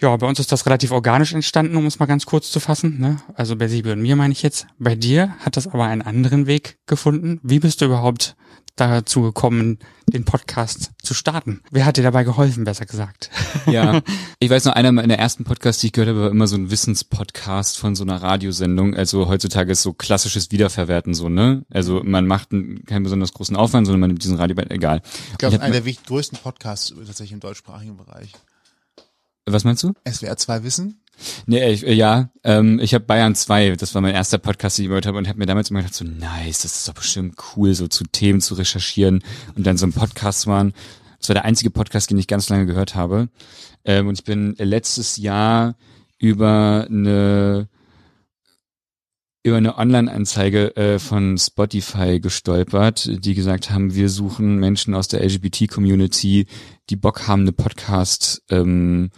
ja, 0.03 0.17
bei 0.17 0.27
uns 0.27 0.41
ist 0.41 0.53
das 0.53 0.67
relativ 0.67 0.91
organisch 0.91 1.33
entstanden, 1.33 1.77
um 1.77 1.87
es 1.87 1.99
mal 1.99 2.07
ganz 2.07 2.27
kurz 2.27 2.51
zu 2.51 2.61
fassen. 2.61 2.99
Ne? 2.99 3.17
Also 3.35 3.57
bei 3.57 3.69
Sibi 3.69 3.93
und 3.93 4.03
mir 4.03 4.17
meine 4.17 4.33
ich 4.33 4.43
jetzt. 4.43 4.67
Bei 4.79 4.97
dir 4.97 5.37
hat 5.39 5.57
das 5.57 5.69
aber 5.69 5.85
einen 5.85 6.03
anderen 6.03 6.47
Weg 6.47 6.79
gefunden. 6.87 7.39
Wie 7.43 7.61
bist 7.61 7.81
du 7.81 7.87
überhaupt 7.87 8.37
dazu 8.75 9.23
gekommen, 9.23 9.79
den 10.07 10.25
Podcast 10.25 10.91
zu 11.03 11.15
starten? 11.15 11.61
Wer 11.71 11.85
hat 11.85 11.99
dir 11.99 12.03
dabei 12.03 12.25
geholfen, 12.25 12.65
besser 12.65 12.85
gesagt? 12.85 13.31
Ja, 13.67 14.01
ich 14.41 14.51
weiß 14.51 14.65
noch, 14.65 14.73
einer 14.73 14.91
meiner 14.91 15.19
ersten 15.19 15.45
Podcasts, 15.45 15.81
die 15.81 15.89
ich 15.89 15.93
gehört 15.93 16.09
habe, 16.09 16.23
war 16.23 16.31
immer 16.31 16.47
so 16.47 16.57
ein 16.57 16.71
Wissenspodcast 16.71 17.79
von 17.79 17.95
so 17.95 18.03
einer 18.03 18.21
Radiosendung. 18.21 18.95
Also 18.95 19.29
heutzutage 19.29 19.71
ist 19.71 19.83
so 19.83 19.93
klassisches 19.93 20.51
Wiederverwerten 20.51 21.15
so, 21.15 21.29
ne? 21.29 21.65
Also 21.71 22.03
man 22.03 22.27
macht 22.27 22.53
einen, 22.53 22.85
keinen 22.87 23.05
besonders 23.05 23.33
großen 23.33 23.55
Aufwand, 23.55 23.87
sondern 23.87 24.01
man 24.01 24.09
nimmt 24.09 24.25
diesen 24.25 24.37
Radio, 24.37 24.57
egal. 24.69 25.03
Ich 25.33 25.39
glaube, 25.39 25.61
einer 25.61 25.81
der 25.81 25.95
größten 26.07 26.39
Podcasts 26.39 26.93
tatsächlich 27.07 27.33
im 27.33 27.41
deutschsprachigen 27.41 27.97
Bereich. 27.97 28.33
Was 29.47 29.65
meinst 29.65 29.83
du? 29.83 29.93
SWR 30.09 30.37
2 30.37 30.63
Wissen. 30.65 31.01
Nee, 31.47 31.71
ich, 31.71 31.87
äh, 31.87 31.93
ja, 31.93 32.31
ähm, 32.45 32.81
ich 32.81 32.95
habe 32.95 33.05
Bayern 33.05 33.35
2, 33.35 33.77
das 33.77 33.95
war 33.95 34.03
mein 34.03 34.15
erster 34.15 34.39
Podcast, 34.39 34.79
den 34.79 34.85
ich 34.85 34.89
gehört 34.89 35.07
habe 35.07 35.19
und 35.19 35.29
habe 35.29 35.39
mir 35.39 35.47
damals 35.47 35.71
immer 35.71 35.81
gedacht, 35.81 35.95
so 35.95 36.05
nice, 36.05 36.63
das 36.63 36.77
ist 36.77 36.89
doch 36.89 36.95
bestimmt 36.95 37.37
cool, 37.57 37.75
so 37.75 37.89
zu 37.89 38.05
Themen 38.05 38.41
zu 38.41 38.55
recherchieren 38.55 39.23
und 39.55 39.67
dann 39.67 39.77
so 39.77 39.87
ein 39.87 39.93
Podcast 39.93 40.47
waren. 40.47 40.73
Das 41.19 41.29
war 41.29 41.35
der 41.35 41.45
einzige 41.45 41.71
Podcast, 41.71 42.11
den 42.11 42.19
ich 42.19 42.27
ganz 42.27 42.49
lange 42.49 42.67
gehört 42.67 42.95
habe. 42.95 43.29
Ähm, 43.85 44.09
und 44.09 44.19
ich 44.19 44.25
bin 44.25 44.55
letztes 44.59 45.17
Jahr 45.17 45.77
über 46.19 46.87
eine 46.89 47.69
über 49.43 49.57
eine 49.57 49.77
Online-Anzeige 49.77 50.77
äh, 50.77 50.99
von 50.99 51.37
Spotify 51.37 52.21
gestolpert, 52.21 53.11
die 53.25 53.35
gesagt 53.35 53.71
haben, 53.71 53.95
wir 53.95 54.09
suchen 54.09 54.57
Menschen 54.57 54.95
aus 54.95 55.09
der 55.09 55.25
LGBT-Community, 55.25 56.47
die 56.91 56.97
Bock 56.97 57.27
haben, 57.27 57.43
eine 57.43 57.53
Podcast, 57.53 58.43
ähm, 58.51 59.11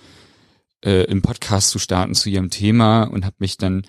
äh, 0.80 1.06
einen 1.06 1.22
Podcast 1.22 1.70
zu 1.70 1.78
starten 1.78 2.14
zu 2.14 2.30
ihrem 2.30 2.50
Thema 2.50 3.04
und 3.04 3.24
habe 3.24 3.36
mich 3.38 3.58
dann 3.58 3.82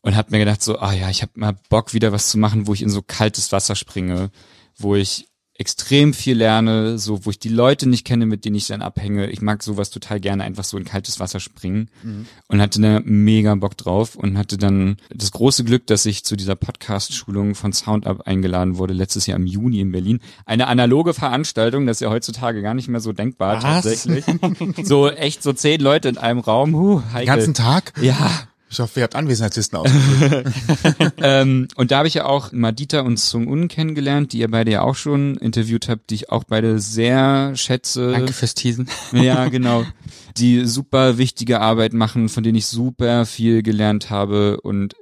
und 0.00 0.16
habe 0.16 0.30
mir 0.30 0.38
gedacht 0.38 0.62
so, 0.62 0.78
ah 0.78 0.92
ja, 0.92 1.10
ich 1.10 1.22
habe 1.22 1.32
mal 1.36 1.56
Bock 1.68 1.94
wieder 1.94 2.12
was 2.12 2.30
zu 2.30 2.38
machen, 2.38 2.66
wo 2.66 2.74
ich 2.74 2.82
in 2.82 2.90
so 2.90 3.02
kaltes 3.02 3.52
Wasser 3.52 3.76
springe, 3.76 4.30
wo 4.76 4.96
ich 4.96 5.28
extrem 5.60 6.14
viel 6.14 6.36
lerne, 6.36 6.98
so 6.98 7.26
wo 7.26 7.30
ich 7.30 7.40
die 7.40 7.48
Leute 7.48 7.88
nicht 7.88 8.06
kenne, 8.06 8.26
mit 8.26 8.44
denen 8.44 8.54
ich 8.54 8.68
dann 8.68 8.80
abhänge. 8.80 9.28
Ich 9.28 9.42
mag 9.42 9.62
sowas 9.64 9.90
total 9.90 10.20
gerne, 10.20 10.44
einfach 10.44 10.62
so 10.62 10.78
in 10.78 10.84
kaltes 10.84 11.18
Wasser 11.18 11.40
springen 11.40 11.88
und 12.46 12.60
hatte 12.60 12.80
da 12.80 13.00
mega 13.04 13.54
Bock 13.56 13.76
drauf 13.76 14.14
und 14.14 14.38
hatte 14.38 14.56
dann 14.56 14.98
das 15.12 15.32
große 15.32 15.64
Glück, 15.64 15.84
dass 15.88 16.06
ich 16.06 16.24
zu 16.24 16.36
dieser 16.36 16.54
Podcast-Schulung 16.54 17.56
von 17.56 17.72
SoundUp 17.72 18.20
eingeladen 18.26 18.78
wurde, 18.78 18.94
letztes 18.94 19.26
Jahr 19.26 19.36
im 19.36 19.46
Juni 19.46 19.80
in 19.80 19.90
Berlin. 19.90 20.20
Eine 20.46 20.68
analoge 20.68 21.12
Veranstaltung, 21.12 21.86
das 21.86 21.96
ist 21.96 22.00
ja 22.02 22.10
heutzutage 22.10 22.62
gar 22.62 22.74
nicht 22.74 22.86
mehr 22.88 23.00
so 23.00 23.12
denkbar 23.12 23.56
Was? 23.56 23.62
tatsächlich. 23.64 24.24
so 24.84 25.10
echt 25.10 25.42
so 25.42 25.52
zehn 25.52 25.80
Leute 25.80 26.08
in 26.08 26.18
einem 26.18 26.38
Raum. 26.38 26.72
Huh, 26.74 27.02
Den 27.16 27.26
ganzen 27.26 27.54
Tag. 27.54 27.92
ja, 28.00 28.30
Ich 28.70 28.78
hoffe, 28.80 29.00
ihr 29.00 29.04
habt 29.04 29.14
Anwesenheitslisten 29.14 29.78
ausgefüllt. 29.78 30.46
ähm, 31.22 31.68
und 31.76 31.90
da 31.90 31.98
habe 31.98 32.08
ich 32.08 32.14
ja 32.14 32.26
auch 32.26 32.52
Madita 32.52 33.00
und 33.00 33.18
Sung 33.18 33.48
Un 33.48 33.68
kennengelernt, 33.68 34.32
die 34.32 34.40
ihr 34.40 34.50
beide 34.50 34.70
ja 34.70 34.82
auch 34.82 34.94
schon 34.94 35.36
interviewt 35.36 35.88
habt, 35.88 36.10
die 36.10 36.16
ich 36.16 36.30
auch 36.30 36.44
beide 36.44 36.78
sehr 36.78 37.56
schätze. 37.56 38.12
Danke 38.12 38.32
fürs 38.34 38.54
Teasen. 38.54 38.88
Ja, 39.12 39.48
genau. 39.48 39.84
Die 40.38 40.64
super 40.66 41.18
wichtige 41.18 41.60
Arbeit 41.60 41.92
machen, 41.92 42.28
von 42.28 42.42
denen 42.42 42.56
ich 42.56 42.66
super 42.66 43.26
viel 43.26 43.62
gelernt 43.62 44.10
habe 44.10 44.60
und 44.60 44.94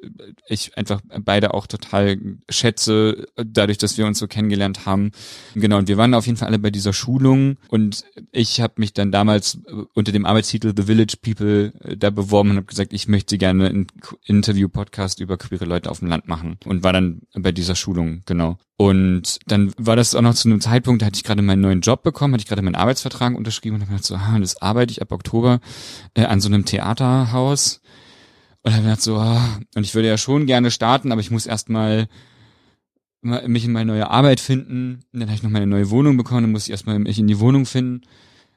ich 0.48 0.76
einfach 0.76 1.00
beide 1.24 1.54
auch 1.54 1.66
total 1.66 2.16
schätze, 2.48 3.26
dadurch, 3.36 3.78
dass 3.78 3.98
wir 3.98 4.06
uns 4.06 4.18
so 4.18 4.26
kennengelernt 4.26 4.86
haben. 4.86 5.10
Genau, 5.54 5.78
und 5.78 5.88
wir 5.88 5.96
waren 5.96 6.14
auf 6.14 6.26
jeden 6.26 6.38
Fall 6.38 6.48
alle 6.48 6.58
bei 6.58 6.70
dieser 6.70 6.92
Schulung 6.92 7.56
und 7.68 8.04
ich 8.32 8.60
habe 8.60 8.74
mich 8.76 8.92
dann 8.92 9.12
damals 9.12 9.58
unter 9.94 10.12
dem 10.12 10.26
Arbeitstitel 10.26 10.72
The 10.76 10.84
Village 10.84 11.16
People 11.20 11.72
äh, 11.82 11.96
da 11.96 12.10
beworben 12.10 12.50
und 12.50 12.56
habe 12.56 12.66
gesagt, 12.66 12.92
ich 12.92 13.08
möchte 13.08 13.38
gerne 13.38 13.68
einen 13.68 13.86
Interview-Podcast 14.24 15.20
über 15.20 15.36
queere 15.36 15.64
Leute 15.64 15.90
auf 15.90 15.98
dem 15.98 16.08
Land 16.08 16.28
machen 16.28 16.58
und 16.64 16.82
war 16.82 16.92
dann 16.92 17.22
bei 17.34 17.52
dieser 17.52 17.74
Schulung, 17.74 18.22
genau. 18.26 18.58
Und 18.78 19.38
dann 19.46 19.72
war 19.78 19.96
das 19.96 20.14
auch 20.14 20.20
noch 20.20 20.34
zu 20.34 20.48
einem 20.48 20.60
Zeitpunkt, 20.60 21.00
da 21.00 21.06
hatte 21.06 21.16
ich 21.16 21.24
gerade 21.24 21.40
meinen 21.40 21.62
neuen 21.62 21.80
Job 21.80 22.02
bekommen, 22.02 22.34
hatte 22.34 22.42
ich 22.42 22.48
gerade 22.48 22.60
meinen 22.60 22.74
Arbeitsvertrag 22.74 23.34
unterschrieben 23.34 23.76
und 23.76 23.82
habe 23.82 23.92
gedacht 23.92 24.04
so, 24.04 24.16
ah, 24.16 24.38
das 24.38 24.60
arbeite 24.60 24.92
ich 24.92 25.00
ab 25.00 25.12
Oktober 25.12 25.60
äh, 26.14 26.24
an 26.24 26.40
so 26.40 26.48
einem 26.48 26.64
Theaterhaus. 26.66 27.80
Und 28.62 28.72
habe 28.72 28.82
gedacht 28.82 29.02
so, 29.02 29.16
ah, 29.16 29.58
und 29.74 29.84
ich 29.84 29.94
würde 29.94 30.08
ja 30.08 30.18
schon 30.18 30.44
gerne 30.46 30.70
starten, 30.70 31.10
aber 31.10 31.20
ich 31.20 31.30
muss 31.30 31.46
erstmal 31.46 32.08
mal 33.22 33.46
mich 33.48 33.64
in 33.64 33.72
meine 33.72 33.92
neue 33.92 34.10
Arbeit 34.10 34.40
finden. 34.40 35.04
Und 35.12 35.20
dann 35.20 35.28
habe 35.28 35.36
ich 35.36 35.42
noch 35.42 35.50
meine 35.50 35.66
neue 35.66 35.90
Wohnung 35.90 36.16
bekommen, 36.16 36.42
dann 36.42 36.52
muss 36.52 36.64
ich 36.64 36.70
erstmal 36.70 36.98
mich 36.98 37.18
in 37.18 37.26
die 37.26 37.40
Wohnung 37.40 37.66
finden. 37.66 38.02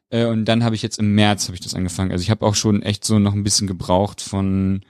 Äh, 0.09 0.25
und 0.25 0.45
dann 0.45 0.63
habe 0.63 0.75
ich 0.75 0.81
jetzt 0.81 0.99
im 0.99 1.15
März 1.15 1.47
habe 1.47 1.55
ich 1.55 1.61
das 1.61 1.75
angefangen. 1.75 2.11
Also 2.11 2.23
ich 2.23 2.29
habe 2.29 2.45
auch 2.45 2.55
schon 2.55 2.81
echt 2.81 3.05
so 3.05 3.19
noch 3.19 3.33
ein 3.33 3.43
bisschen 3.43 3.67
gebraucht 3.67 4.21
von 4.21 4.81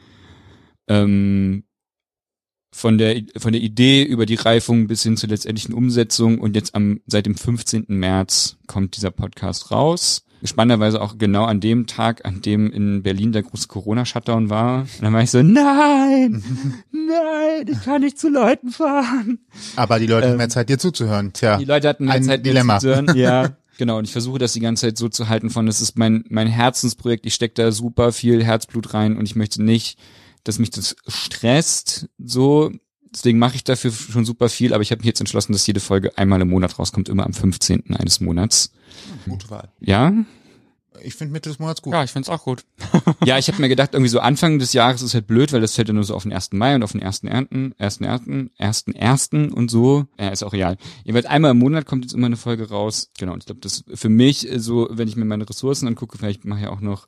ähm, 0.87 1.63
von 2.71 2.97
der 2.97 3.21
von 3.37 3.51
der 3.51 3.61
Idee 3.61 4.03
über 4.03 4.25
die 4.25 4.35
Reifung 4.35 4.87
bis 4.87 5.03
hin 5.03 5.17
zur 5.17 5.29
letztendlichen 5.29 5.73
Umsetzung 5.73 6.39
und 6.39 6.55
jetzt 6.55 6.75
am 6.75 7.01
seit 7.07 7.25
dem 7.25 7.35
15. 7.35 7.85
März 7.87 8.57
kommt 8.67 8.95
dieser 8.95 9.11
Podcast 9.11 9.71
raus. 9.71 10.23
Spannenderweise 10.41 11.01
auch 11.01 11.17
genau 11.17 11.43
an 11.43 11.59
dem 11.59 11.85
Tag, 11.85 12.25
an 12.25 12.41
dem 12.41 12.71
in 12.71 13.03
Berlin 13.03 13.33
der 13.33 13.43
große 13.43 13.67
Corona-Shutdown 13.67 14.49
war. 14.49 14.83
Und 14.83 15.01
dann 15.01 15.11
war 15.11 15.21
ich 15.21 15.31
so, 15.31 15.43
nein, 15.43 16.41
nein, 16.91 17.65
ich 17.67 17.83
kann 17.83 18.01
nicht 18.01 18.17
zu 18.17 18.29
Leuten 18.29 18.69
fahren. 18.71 19.39
Aber 19.75 19.99
die 19.99 20.07
Leute 20.07 20.27
Ähm, 20.29 20.37
mehr 20.37 20.47
Zeit, 20.47 20.69
dir 20.69 20.77
zuzuhören. 20.79 21.33
Tja, 21.33 21.57
Die 21.57 21.65
Leute 21.65 21.89
hatten 21.89 22.05
mehr 22.05 22.13
ein 22.13 22.23
Zeit, 22.23 22.39
mir 22.39 22.51
Dilemma. 22.51 22.79
zuzuhören. 22.79 23.11
Ja, 23.17 23.49
genau. 23.77 23.97
Und 23.97 24.05
ich 24.05 24.13
versuche 24.13 24.39
das 24.39 24.53
die 24.53 24.61
ganze 24.61 24.87
Zeit 24.87 24.97
so 24.97 25.09
zu 25.09 25.27
halten 25.27 25.49
von, 25.49 25.65
das 25.65 25.81
ist 25.81 25.97
mein, 25.97 26.23
mein 26.29 26.47
Herzensprojekt. 26.47 27.25
Ich 27.25 27.33
stecke 27.33 27.55
da 27.55 27.73
super 27.73 28.13
viel 28.13 28.41
Herzblut 28.41 28.93
rein 28.93 29.17
und 29.17 29.25
ich 29.25 29.35
möchte 29.35 29.61
nicht, 29.61 29.99
dass 30.43 30.59
mich 30.59 30.71
das 30.71 30.95
stresst, 31.07 32.09
so. 32.17 32.71
Deswegen 33.11 33.39
mache 33.39 33.55
ich 33.55 33.63
dafür 33.63 33.91
schon 33.91 34.23
super 34.23 34.49
viel, 34.49 34.71
aber 34.71 34.83
ich 34.83 34.91
habe 34.91 34.99
mich 34.99 35.07
jetzt 35.07 35.19
entschlossen, 35.19 35.51
dass 35.51 35.65
jede 35.65 35.79
Folge 35.79 36.15
einmal 36.15 36.41
im 36.41 36.49
Monat 36.49 36.77
rauskommt, 36.77 37.09
immer 37.09 37.25
am 37.25 37.33
15. 37.33 37.95
eines 37.95 38.19
Monats. 38.19 38.71
Gute 39.25 39.49
Wahl. 39.49 39.69
Ja? 39.79 40.13
Ich 41.01 41.15
finde 41.15 41.31
Mitte 41.31 41.49
des 41.49 41.59
Monats 41.59 41.81
gut. 41.81 41.93
Ja, 41.93 42.03
ich 42.03 42.11
find's 42.11 42.29
auch 42.29 42.43
gut. 42.43 42.65
Ja, 43.25 43.37
ich 43.37 43.47
habe 43.47 43.61
mir 43.61 43.67
gedacht, 43.67 43.93
irgendwie 43.93 44.09
so 44.09 44.19
Anfang 44.19 44.59
des 44.59 44.73
Jahres 44.73 45.01
ist 45.01 45.13
halt 45.13 45.27
blöd, 45.27 45.51
weil 45.51 45.61
das 45.61 45.75
fällt 45.75 45.87
ja 45.87 45.93
nur 45.93 46.03
so 46.03 46.15
auf 46.15 46.23
den 46.23 46.31
1. 46.31 46.53
Mai 46.53 46.75
und 46.75 46.83
auf 46.83 46.93
den 46.93 47.03
1. 47.03 47.23
Ernten, 47.23 47.73
1. 47.77 47.97
Ernten, 48.01 48.51
1. 48.57 48.85
Ersten 48.93 49.51
und 49.51 49.69
so. 49.69 50.05
Ja, 50.19 50.29
ist 50.29 50.43
auch 50.43 50.53
real. 50.53 50.77
Jeweils 51.03 51.25
einmal 51.25 51.51
im 51.51 51.59
Monat 51.59 51.85
kommt 51.85 52.05
jetzt 52.05 52.13
immer 52.13 52.27
eine 52.27 52.37
Folge 52.37 52.69
raus. 52.69 53.11
Genau, 53.17 53.33
und 53.33 53.39
ich 53.39 53.45
glaube, 53.45 53.61
das 53.61 53.83
für 53.93 54.09
mich 54.09 54.49
äh, 54.49 54.59
so, 54.59 54.87
wenn 54.91 55.07
ich 55.07 55.15
mir 55.15 55.25
meine 55.25 55.47
Ressourcen 55.49 55.87
angucke, 55.87 56.17
vielleicht 56.17 56.45
mache 56.45 56.59
ich 56.59 56.65
ja 56.65 56.71
auch 56.71 56.81
noch 56.81 57.07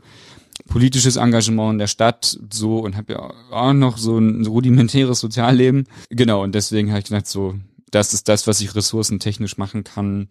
politisches 0.67 1.15
Engagement 1.15 1.73
in 1.73 1.79
der 1.79 1.87
Stadt 1.87 2.37
so 2.51 2.79
und 2.79 2.95
habe 2.95 3.13
ja 3.13 3.33
auch 3.51 3.73
noch 3.73 3.97
so 3.97 4.17
ein 4.17 4.45
rudimentäres 4.45 5.19
Sozialleben. 5.19 5.87
Genau, 6.09 6.43
und 6.43 6.53
deswegen 6.55 6.89
habe 6.89 6.99
ich 6.99 7.05
gedacht, 7.05 7.27
so, 7.27 7.55
das 7.91 8.13
ist 8.13 8.27
das, 8.27 8.47
was 8.47 8.61
ich 8.61 8.75
ressourcentechnisch 8.75 9.57
machen 9.57 9.83
kann, 9.83 10.29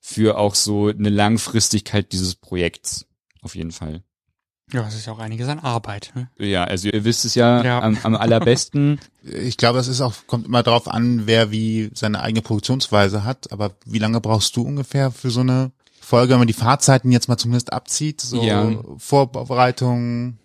für 0.00 0.38
auch 0.38 0.54
so 0.54 0.88
eine 0.88 1.10
Langfristigkeit 1.10 2.12
dieses 2.12 2.34
Projekts. 2.34 3.06
Auf 3.40 3.54
jeden 3.54 3.72
Fall. 3.72 4.02
Ja, 4.72 4.86
es 4.86 4.94
ist 4.94 5.06
ja 5.06 5.12
auch 5.12 5.18
einiges 5.18 5.48
an 5.48 5.58
Arbeit. 5.58 6.12
Ne? 6.14 6.28
Ja, 6.38 6.64
also 6.64 6.88
ihr 6.88 7.04
wisst 7.04 7.24
es 7.24 7.34
ja, 7.34 7.62
Ja. 7.62 7.82
Am, 7.82 7.98
am 8.02 8.16
allerbesten. 8.16 9.00
Ich 9.24 9.56
glaube, 9.56 9.78
das 9.78 9.86
ist 9.86 10.00
auch, 10.00 10.14
kommt 10.26 10.46
immer 10.46 10.64
darauf 10.64 10.88
an, 10.88 11.28
wer 11.28 11.52
wie 11.52 11.92
seine 11.94 12.22
eigene 12.22 12.42
Produktionsweise 12.42 13.22
hat. 13.22 13.52
Aber 13.52 13.70
wie 13.86 14.00
lange 14.00 14.20
brauchst 14.20 14.56
du 14.56 14.62
ungefähr 14.62 15.12
für 15.12 15.30
so 15.30 15.38
eine 15.38 15.70
Folge, 16.12 16.32
wenn 16.32 16.40
man 16.40 16.46
die 16.46 16.52
Fahrzeiten 16.52 17.10
jetzt 17.10 17.28
mal 17.28 17.38
zumindest 17.38 17.72
abzieht? 17.72 18.20
So 18.20 18.44
Ja. 18.44 18.70
Vorbereitung. 18.98 20.36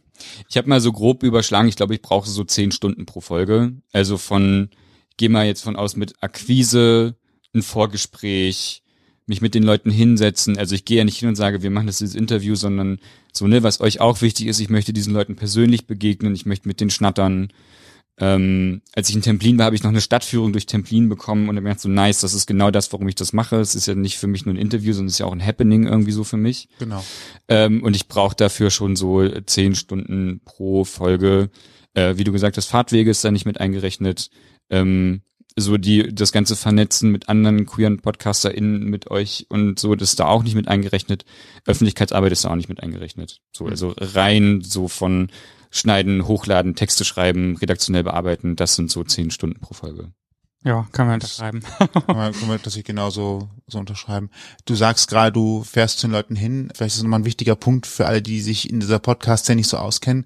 Ich 0.48 0.56
habe 0.56 0.70
mal 0.70 0.80
so 0.80 0.94
grob 0.94 1.24
überschlagen, 1.24 1.68
ich 1.68 1.76
glaube, 1.76 1.94
ich 1.94 2.02
brauche 2.02 2.30
so 2.30 2.46
zehn 2.46 2.72
Stunden 2.72 3.06
pro 3.06 3.20
Folge. 3.20 3.74
Also 3.92 4.18
von, 4.18 4.70
geh 5.18 5.28
mal 5.28 5.46
jetzt 5.46 5.62
von 5.62 5.76
aus 5.76 5.98
mit 5.98 6.14
Akquise, 6.22 7.18
ein 7.54 7.64
Vorgespräch, 7.64 8.82
mich 9.26 9.42
mit 9.42 9.56
den 9.56 9.64
Leuten 9.64 9.92
hinsetzen. 9.92 10.58
Also 10.58 10.74
ich 10.74 10.86
gehe 10.86 11.00
ja 11.00 11.04
nicht 11.04 11.20
hin 11.20 11.28
und 11.28 11.36
sage, 11.36 11.62
wir 11.62 11.70
machen 11.70 11.88
das 11.88 11.98
dieses 11.98 12.16
Interview, 12.16 12.56
sondern 12.56 13.00
so, 13.34 13.46
ne, 13.46 13.62
was 13.62 13.82
euch 13.82 14.00
auch 14.00 14.22
wichtig 14.22 14.48
ist, 14.48 14.62
ich 14.62 14.70
möchte 14.70 14.94
diesen 14.94 15.14
Leuten 15.14 15.36
persönlich 15.36 15.86
begegnen, 15.86 16.34
ich 16.34 16.46
möchte 16.46 16.70
mit 16.70 16.80
denen 16.80 16.92
schnattern. 16.92 17.52
Ähm, 18.20 18.82
als 18.96 19.10
ich 19.10 19.16
in 19.16 19.22
Templin 19.22 19.58
war, 19.58 19.68
habe 19.68 19.76
ich 19.76 19.84
noch 19.84 19.92
eine 19.92 20.02
Stadtführung 20.02 20.52
durch 20.52 20.66
Templin 20.66 21.08
bekommen 21.08 21.50
und 21.50 21.56
habe 21.56 21.64
gedacht, 21.66 21.82
so 21.82 21.90
nice, 21.90 22.22
das 22.22 22.34
ist 22.34 22.48
genau 22.48 22.72
das, 22.72 22.92
warum 22.92 23.08
ich 23.08 23.16
das 23.16 23.32
mache. 23.32 23.58
Es 23.58 23.76
ist 23.76 23.86
ja 23.86 23.94
nicht 23.94 24.18
für 24.18 24.26
mich 24.28 24.46
nur 24.46 24.56
ein 24.56 24.60
Interview, 24.60 24.94
sondern 24.94 25.08
es 25.08 25.14
ist 25.14 25.20
ja 25.20 25.28
auch 25.28 25.34
ein 25.34 25.46
Happening 25.46 25.86
irgendwie 25.86 26.12
so 26.12 26.24
für 26.24 26.38
mich. 26.38 26.68
Genau. 26.80 27.04
Ähm, 27.48 27.84
und 27.84 27.96
ich 27.96 28.08
brauche 28.08 28.36
dafür 28.36 28.72
schon 28.72 28.96
so 28.96 29.28
zehn 29.42 29.76
Stunden 29.76 30.42
pro 30.46 30.84
Folge. 30.84 31.52
Äh, 31.94 32.18
wie 32.18 32.24
du 32.24 32.32
gesagt 32.32 32.58
hast, 32.58 32.66
Fahrtwege 32.66 33.12
ist 33.12 33.24
da 33.24 33.30
nicht 33.30 33.46
mit 33.46 33.60
eingerechnet. 33.60 34.32
Ähm, 34.72 35.22
so 35.60 35.78
die 35.78 36.14
das 36.14 36.32
ganze 36.32 36.56
Vernetzen 36.56 37.12
mit 37.12 37.30
anderen 37.30 37.66
queeren 37.66 38.00
PodcasterInnen 38.00 38.84
mit 38.84 39.10
euch 39.10 39.48
und 39.50 39.80
so, 39.80 39.96
das 39.96 40.10
ist 40.10 40.20
da 40.20 40.28
auch 40.28 40.44
nicht 40.44 40.56
mit 40.56 40.68
eingerechnet. 40.68 41.26
Öffentlichkeitsarbeit 41.66 42.32
ist 42.32 42.46
da 42.46 42.52
auch 42.52 42.56
nicht 42.56 42.70
mit 42.70 42.82
eingerechnet. 42.82 43.42
So, 43.52 43.66
also 43.66 43.96
rein 43.98 44.62
so 44.62 44.88
von 44.88 45.30
Schneiden, 45.72 46.28
Hochladen, 46.28 46.76
Texte 46.76 47.06
schreiben, 47.06 47.58
redaktionell 47.58 48.04
bearbeiten, 48.04 48.56
das 48.56 48.76
sind 48.76 48.92
so 48.92 49.04
zehn 49.04 49.32
Stunden 49.32 49.60
pro 49.60 49.74
Folge. 49.74 50.12
Ja, 50.64 50.88
kann 50.92 51.08
man 51.08 51.16
unterschreiben. 51.16 51.62
Kann 51.62 51.90
man, 52.08 52.34
kann 52.34 52.48
man 52.48 52.60
das 52.62 52.76
ich 52.78 52.84
genauso 52.84 53.50
so 53.68 53.80
unterschreiben. 53.80 54.30
Du 54.66 54.76
sagst 54.76 55.08
gerade, 55.08 55.32
du 55.32 55.64
fährst 55.64 56.00
zu 56.00 56.08
den 56.08 56.14
Leuten 56.14 56.36
hin. 56.36 56.70
Vielleicht 56.76 56.94
ist 56.94 56.98
es 56.98 57.04
nochmal 57.04 57.22
ein 57.22 57.26
wichtiger 57.26 57.56
Punkt 57.56 57.86
für 57.86 58.08
alle, 58.08 58.22
die 58.22 58.42
sich 58.42 58.70
in 58.70 58.80
dieser 58.80 59.00
Podcast-Szene 59.00 59.58
nicht 59.58 59.70
so 59.70 59.78
auskennen. 59.78 60.26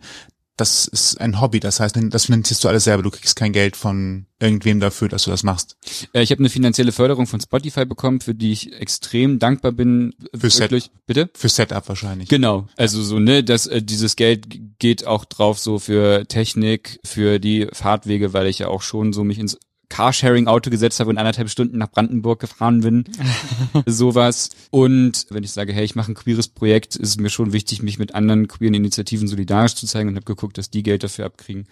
Das 0.57 0.87
ist 0.87 1.19
ein 1.19 1.39
Hobby. 1.41 1.59
Das 1.59 1.79
heißt, 1.79 1.97
das 2.09 2.25
finanzierst 2.25 2.63
du 2.63 2.67
alles 2.67 2.83
selber. 2.83 3.03
Du 3.03 3.09
kriegst 3.09 3.35
kein 3.35 3.53
Geld 3.53 3.75
von 3.75 4.25
irgendwem 4.39 4.79
dafür, 4.79 5.07
dass 5.07 5.23
du 5.23 5.31
das 5.31 5.43
machst. 5.43 5.77
Äh, 6.13 6.21
ich 6.21 6.31
habe 6.31 6.39
eine 6.39 6.49
finanzielle 6.49 6.91
Förderung 6.91 7.27
von 7.27 7.39
Spotify 7.39 7.85
bekommen, 7.85 8.21
für 8.21 8.35
die 8.35 8.51
ich 8.51 8.73
extrem 8.73 9.39
dankbar 9.39 9.71
bin. 9.71 10.13
Für 10.35 10.49
Set. 10.49 10.71
Wirklich. 10.71 10.91
Bitte? 11.05 11.29
Für 11.33 11.49
Setup 11.49 11.87
wahrscheinlich. 11.87 12.29
Genau, 12.29 12.67
also 12.75 13.01
so 13.01 13.19
ne, 13.19 13.43
das 13.43 13.67
äh, 13.67 13.81
dieses 13.81 14.15
Geld 14.15 14.47
geht 14.79 15.05
auch 15.05 15.25
drauf 15.25 15.59
so 15.59 15.79
für 15.79 16.25
Technik, 16.27 16.99
für 17.03 17.39
die 17.39 17.67
Fahrtwege, 17.71 18.33
weil 18.33 18.47
ich 18.47 18.59
ja 18.59 18.67
auch 18.67 18.81
schon 18.81 19.13
so 19.13 19.23
mich 19.23 19.39
ins 19.39 19.57
Carsharing-Auto 19.91 20.69
gesetzt 20.69 20.99
habe 20.99 21.09
und 21.09 21.17
anderthalb 21.17 21.49
Stunden 21.49 21.77
nach 21.77 21.91
Brandenburg 21.91 22.39
gefahren 22.39 22.79
bin, 22.79 23.03
sowas. 23.85 24.49
Und 24.71 25.27
wenn 25.29 25.43
ich 25.43 25.51
sage, 25.51 25.73
hey, 25.73 25.83
ich 25.83 25.95
mache 25.95 26.13
ein 26.13 26.15
queeres 26.15 26.47
Projekt, 26.47 26.95
ist 26.95 27.09
es 27.09 27.17
mir 27.17 27.29
schon 27.29 27.51
wichtig, 27.51 27.83
mich 27.83 27.99
mit 27.99 28.15
anderen 28.15 28.47
queeren 28.47 28.73
Initiativen 28.73 29.27
solidarisch 29.27 29.75
zu 29.75 29.85
zeigen 29.85 30.09
und 30.09 30.15
habe 30.15 30.25
geguckt, 30.25 30.57
dass 30.57 30.69
die 30.69 30.81
Geld 30.81 31.03
dafür 31.03 31.25
abkriegen. 31.25 31.67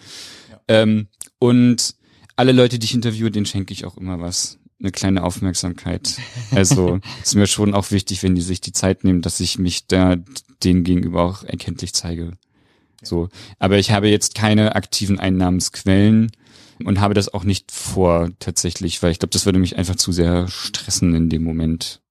Ähm, 0.67 1.07
und 1.39 1.95
alle 2.36 2.51
Leute, 2.51 2.78
die 2.78 2.86
ich 2.86 2.93
interviewe, 2.93 3.32
denen 3.32 3.45
schenke 3.45 3.74
ich 3.74 3.86
auch 3.86 3.95
immer 3.95 4.20
was. 4.20 4.59
Eine 4.82 4.91
kleine 4.91 5.24
Aufmerksamkeit. 5.24 6.17
Also 6.51 6.99
ist 7.24 7.36
mir 7.36 7.47
schon 7.47 7.74
auch 7.74 7.91
wichtig, 7.91 8.22
wenn 8.24 8.36
die 8.36 8.41
sich 8.41 8.59
die 8.59 8.74
Zeit 8.74 9.03
nehmen, 9.03 9.22
dass 9.22 9.39
ich 9.39 9.59
mich 9.59 9.88
da 9.88 10.17
denen 10.63 10.84
gegenüber 10.84 11.24
auch 11.24 11.43
erkenntlich 11.43 11.93
zeige. 11.93 12.34
So. 13.01 13.30
Aber 13.59 13.78
ich 13.78 13.91
habe 13.91 14.09
jetzt 14.09 14.36
keine 14.36 14.76
aktiven 14.76 15.20
Einnahmensquellen 15.20 16.32
und 16.86 16.99
habe 16.99 17.13
das 17.13 17.34
auch 17.34 17.43
nicht 17.43 17.71
vor 17.71 18.30
tatsächlich, 18.39 19.01
weil 19.01 19.11
ich 19.11 19.19
glaube, 19.19 19.32
das 19.32 19.45
würde 19.45 19.59
mich 19.59 19.77
einfach 19.77 19.95
zu 19.95 20.11
sehr 20.11 20.47
stressen 20.47 21.13
in 21.15 21.30
dem 21.30 21.43
Moment. 21.43 22.01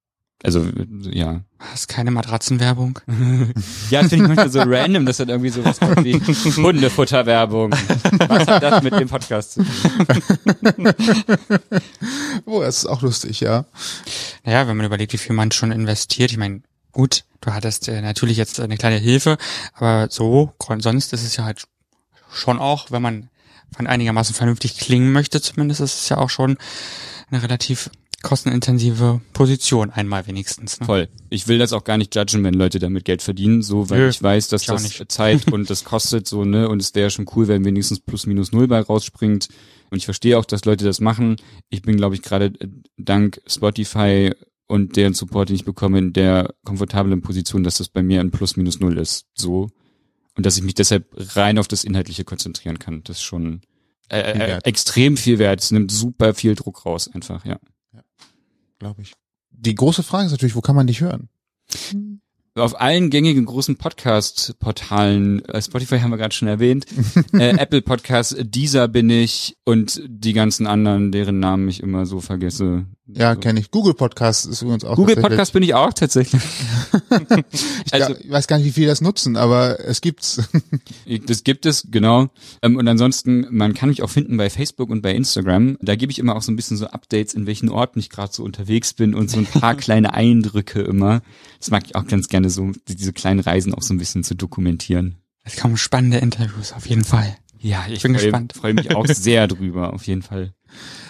Also 0.44 0.64
ja. 1.02 1.40
Das 1.58 1.80
ist 1.80 1.88
keine 1.88 2.10
Matratzenwerbung. 2.12 3.00
Ja, 3.90 4.02
das 4.02 4.10
finde 4.10 4.24
ich 4.24 4.28
manchmal 4.28 4.50
so 4.50 4.60
random, 4.60 5.06
dass 5.06 5.16
dann 5.16 5.30
irgendwie 5.30 5.48
sowas 5.48 5.80
kommt 5.80 6.04
wie 6.04 6.14
Hundefutterwerbung. 6.62 7.72
Was 7.72 8.46
hat 8.46 8.62
das 8.62 8.82
mit 8.82 8.92
dem 8.92 9.08
Podcast 9.08 9.52
zu 9.54 9.64
tun? 9.64 10.92
Oh, 12.44 12.60
das 12.60 12.78
ist 12.78 12.86
auch 12.86 13.02
lustig, 13.02 13.40
ja. 13.40 13.64
Naja, 14.44 14.68
wenn 14.68 14.76
man 14.76 14.86
überlegt, 14.86 15.12
wie 15.12 15.18
viel 15.18 15.34
man 15.34 15.50
schon 15.50 15.72
investiert, 15.72 16.30
ich 16.30 16.36
meine, 16.36 16.62
gut, 16.92 17.24
du 17.40 17.52
hattest 17.52 17.88
äh, 17.88 18.00
natürlich 18.00 18.36
jetzt 18.36 18.60
eine 18.60 18.76
kleine 18.76 18.96
Hilfe, 18.96 19.38
aber 19.74 20.08
so, 20.10 20.52
sonst 20.78 21.12
ist 21.12 21.24
es 21.24 21.36
ja 21.36 21.44
halt 21.44 21.64
schon 22.32 22.58
auch, 22.58 22.90
wenn 22.90 23.02
man 23.02 23.28
von 23.74 23.86
einigermaßen 23.86 24.34
vernünftig 24.34 24.78
klingen 24.78 25.12
möchte, 25.12 25.40
zumindest 25.40 25.80
ist 25.80 26.02
es 26.02 26.08
ja 26.08 26.18
auch 26.18 26.30
schon 26.30 26.56
eine 27.30 27.42
relativ 27.42 27.90
kostenintensive 28.22 29.20
Position, 29.32 29.90
einmal 29.90 30.26
wenigstens. 30.26 30.80
Ne? 30.80 30.86
Voll. 30.86 31.08
Ich 31.30 31.46
will 31.46 31.58
das 31.58 31.72
auch 31.72 31.84
gar 31.84 31.98
nicht 31.98 32.14
judgen, 32.14 32.42
wenn 32.42 32.54
Leute 32.54 32.78
damit 32.78 33.04
Geld 33.04 33.22
verdienen, 33.22 33.62
so, 33.62 33.90
weil 33.90 34.00
Nö, 34.00 34.08
ich 34.08 34.22
weiß, 34.22 34.48
dass 34.48 34.62
ich 34.62 34.68
das 34.68 34.82
nicht. 34.82 35.04
Zeit 35.12 35.52
und 35.52 35.70
das 35.70 35.84
kostet 35.84 36.26
so, 36.26 36.44
ne, 36.44 36.68
und 36.68 36.82
es 36.82 36.94
wäre 36.94 37.10
schon 37.10 37.26
cool, 37.36 37.48
wenn 37.48 37.64
wenigstens 37.64 38.00
plus 38.00 38.26
minus 38.26 38.52
null 38.52 38.66
bei 38.66 38.80
rausspringt. 38.80 39.48
Und 39.90 39.98
ich 39.98 40.04
verstehe 40.04 40.38
auch, 40.38 40.44
dass 40.44 40.64
Leute 40.64 40.84
das 40.84 41.00
machen. 41.00 41.36
Ich 41.70 41.82
bin, 41.82 41.96
glaube 41.96 42.14
ich, 42.14 42.22
gerade 42.22 42.46
äh, 42.46 42.68
dank 42.96 43.40
Spotify 43.46 44.32
und 44.66 44.96
deren 44.96 45.14
Support, 45.14 45.48
den 45.48 45.56
ich 45.56 45.64
bekomme, 45.64 45.98
in 45.98 46.12
der 46.12 46.54
komfortablen 46.64 47.22
Position, 47.22 47.62
dass 47.62 47.78
das 47.78 47.88
bei 47.88 48.02
mir 48.02 48.20
ein 48.20 48.30
plus 48.30 48.56
minus 48.56 48.80
null 48.80 48.98
ist, 48.98 49.26
so. 49.34 49.70
Und 50.39 50.47
dass 50.47 50.57
ich 50.57 50.62
mich 50.62 50.74
deshalb 50.74 51.09
rein 51.34 51.59
auf 51.59 51.66
das 51.66 51.82
Inhaltliche 51.82 52.24
konzentrieren 52.24 52.78
kann. 52.78 53.03
Das 53.03 53.16
ist 53.16 53.24
schon 53.24 53.61
äh, 54.09 54.32
Viel 54.32 54.41
äh, 54.41 54.59
extrem 54.62 55.16
viel 55.16 55.41
wert. 55.41 55.61
Es 55.61 55.72
nimmt 55.72 55.91
super 55.91 56.32
viel 56.32 56.55
Druck 56.55 56.86
raus, 56.86 57.09
einfach, 57.12 57.45
ja. 57.45 57.59
Glaube 58.78 59.03
ich. 59.03 59.14
Die 59.51 59.74
große 59.74 60.05
Frage 60.05 60.26
ist 60.26 60.30
natürlich, 60.30 60.55
wo 60.55 60.61
kann 60.61 60.76
man 60.76 60.86
dich 60.86 61.01
hören? 61.01 61.28
Auf 62.59 62.80
allen 62.80 63.11
gängigen 63.11 63.44
großen 63.44 63.76
Podcast-Portalen, 63.76 65.44
äh, 65.46 65.61
Spotify 65.62 65.98
haben 66.00 66.11
wir 66.11 66.16
gerade 66.18 66.34
schon 66.34 66.48
erwähnt, 66.48 66.86
äh, 67.32 67.50
Apple 67.56 67.82
Podcasts, 67.82 68.36
dieser 68.40 68.88
bin 68.88 69.11
ich 69.11 69.56
und 69.64 70.00
die 70.06 70.32
ganzen 70.32 70.66
anderen, 70.66 71.12
deren 71.12 71.38
Namen 71.40 71.68
ich 71.68 71.82
immer 71.82 72.06
so 72.06 72.20
vergesse. 72.20 72.86
Ja, 73.11 73.34
So. 73.34 73.40
kenne 73.40 73.59
ich. 73.61 73.70
Google 73.70 73.94
Podcast 73.94 74.44
ist 74.46 74.61
übrigens 74.61 74.84
auch 74.84 74.96
Google 74.96 75.16
Podcast 75.16 75.54
bin 75.54 75.62
ich 75.62 75.72
auch 75.74 75.92
tatsächlich. 75.94 76.42
Ich, 77.86 77.94
also- 77.94 78.14
ich 78.20 78.30
weiß 78.30 78.46
gar 78.48 78.59
nicht, 78.59 78.66
wie 78.66 78.72
viele 78.72 78.88
das 78.88 79.00
nutzen, 79.00 79.36
aber 79.36 79.80
es 79.80 80.00
gibt's. 80.00 80.42
Das 81.26 81.42
gibt 81.42 81.64
es, 81.64 81.86
genau. 81.90 82.28
Ähm, 82.62 82.76
Und 82.76 82.86
ansonsten, 82.86 83.46
man 83.50 83.72
kann 83.72 83.88
mich 83.88 84.02
auch 84.02 84.11
finden 84.11 84.36
bei 84.36 84.50
Facebook 84.50 84.90
und 84.90 85.00
bei 85.00 85.14
Instagram. 85.14 85.78
Da 85.80 85.96
gebe 85.96 86.12
ich 86.12 86.18
immer 86.18 86.36
auch 86.36 86.42
so 86.42 86.52
ein 86.52 86.56
bisschen 86.56 86.76
so 86.76 86.86
Updates, 86.88 87.32
in 87.32 87.46
welchen 87.46 87.70
Orten 87.70 87.98
ich 87.98 88.11
gerade 88.11 88.32
so 88.32 88.44
unterwegs 88.44 88.92
bin 88.92 89.14
und 89.14 89.30
so 89.30 89.38
ein 89.38 89.46
paar 89.46 89.74
kleine 89.74 90.12
Eindrücke 90.12 90.82
immer. 90.82 91.22
Das 91.61 91.70
mag 91.70 91.84
ich 91.86 91.94
auch 91.96 92.06
ganz 92.06 92.28
gerne 92.28 92.47
so, 92.51 92.72
diese 92.88 93.12
kleinen 93.12 93.40
Reisen 93.40 93.74
auch 93.74 93.82
so 93.82 93.94
ein 93.94 93.99
bisschen 93.99 94.24
zu 94.24 94.34
dokumentieren. 94.34 95.16
Es 95.44 95.57
kommen 95.57 95.76
spannende 95.76 96.18
Interviews, 96.18 96.72
auf 96.72 96.86
jeden 96.86 97.05
Fall. 97.05 97.36
Ja, 97.59 97.84
ich 97.88 98.03
Bin 98.03 98.14
freue 98.14 98.24
gespannt. 98.24 98.53
freu 98.55 98.74
mich 98.74 98.94
auch 98.94 99.07
sehr 99.09 99.49
drüber, 99.49 99.92
auf 99.94 100.07
jeden 100.07 100.22
Fall. 100.22 100.53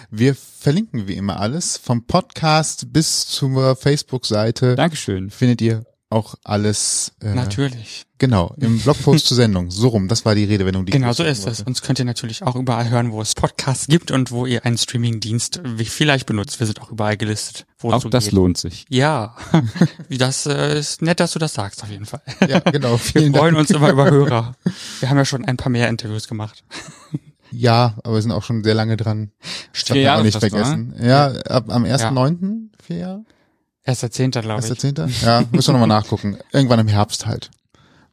Wir 0.09 0.33
verlinken 0.33 1.07
wie 1.07 1.13
immer 1.13 1.39
alles. 1.39 1.77
Vom 1.77 2.05
Podcast 2.05 2.91
bis 2.91 3.27
zur 3.27 3.75
Facebook-Seite 3.75 4.75
Dankeschön. 4.75 5.29
findet 5.29 5.61
ihr 5.61 5.85
auch 6.09 6.35
alles. 6.43 7.11
Äh, 7.21 7.35
Natürlich. 7.35 8.05
Genau, 8.17 8.53
im 8.59 8.79
Blogpost 8.83 9.27
zur 9.27 9.37
Sendung. 9.37 9.69
So 9.71 9.89
rum, 9.89 10.07
das 10.07 10.25
war 10.25 10.35
die 10.35 10.43
Redewendung, 10.43 10.85
die 10.85 10.89
ich 10.89 10.95
Genau 10.95 11.13
so 11.13 11.23
ist 11.23 11.39
es. 11.39 11.45
wollte. 11.45 11.63
Uns 11.65 11.81
könnt 11.81 11.99
ihr 11.99 12.05
natürlich 12.05 12.43
auch 12.43 12.55
überall 12.55 12.89
hören, 12.89 13.11
wo 13.11 13.21
es 13.21 13.35
Podcasts 13.35 13.87
gibt 13.87 14.11
und 14.11 14.31
wo 14.31 14.45
ihr 14.45 14.65
einen 14.65 14.77
Streamingdienst 14.77 15.61
vielleicht 15.85 16.25
benutzt. 16.25 16.59
Wir 16.59 16.67
sind 16.67 16.81
auch 16.81 16.91
überall 16.91 17.15
gelistet. 17.15 17.65
Auch 17.81 18.03
das 18.09 18.25
geht. 18.25 18.33
lohnt 18.33 18.57
sich. 18.57 18.85
Ja, 18.89 19.35
das 20.09 20.45
äh, 20.45 20.79
ist 20.79 21.01
nett, 21.01 21.19
dass 21.19 21.31
du 21.31 21.39
das 21.39 21.53
sagst, 21.53 21.83
auf 21.83 21.89
jeden 21.89 22.05
Fall. 22.05 22.21
Ja, 22.47 22.59
genau. 22.59 22.91
Wir 23.13 23.31
freuen 23.31 23.33
Dank. 23.33 23.57
uns 23.57 23.69
immer 23.69 23.89
über 23.91 24.09
Hörer. 24.09 24.55
Wir 24.99 25.09
haben 25.09 25.17
ja 25.17 25.25
schon 25.25 25.45
ein 25.45 25.57
paar 25.57 25.69
mehr 25.71 25.87
Interviews 25.89 26.27
gemacht. 26.27 26.63
Ja, 27.51 27.95
aber 28.03 28.15
wir 28.15 28.21
sind 28.21 28.31
auch 28.31 28.43
schon 28.43 28.63
sehr 28.63 28.75
lange 28.75 28.95
dran. 28.95 29.31
Das 29.73 29.83
Vier 29.83 30.01
Jahre 30.01 30.19
auch 30.19 30.23
nicht 30.23 30.37
vergessen. 30.37 30.93
Ja, 31.01 31.27
ab, 31.47 31.65
am 31.69 31.83
1.9. 31.83 32.69
vier 32.85 32.97
Jahre? 32.97 33.25
Erster 33.89 34.11
Zehnter, 34.11 34.43
glaube 34.43 34.57
Erster 34.61 34.73
ich. 34.73 34.79
Zehnter? 34.79 35.09
Ja, 35.23 35.43
müssen 35.51 35.69
wir 35.69 35.79
nochmal 35.79 35.87
nachgucken. 35.87 36.37
Irgendwann 36.51 36.79
im 36.79 36.87
Herbst 36.87 37.25
halt. 37.25 37.49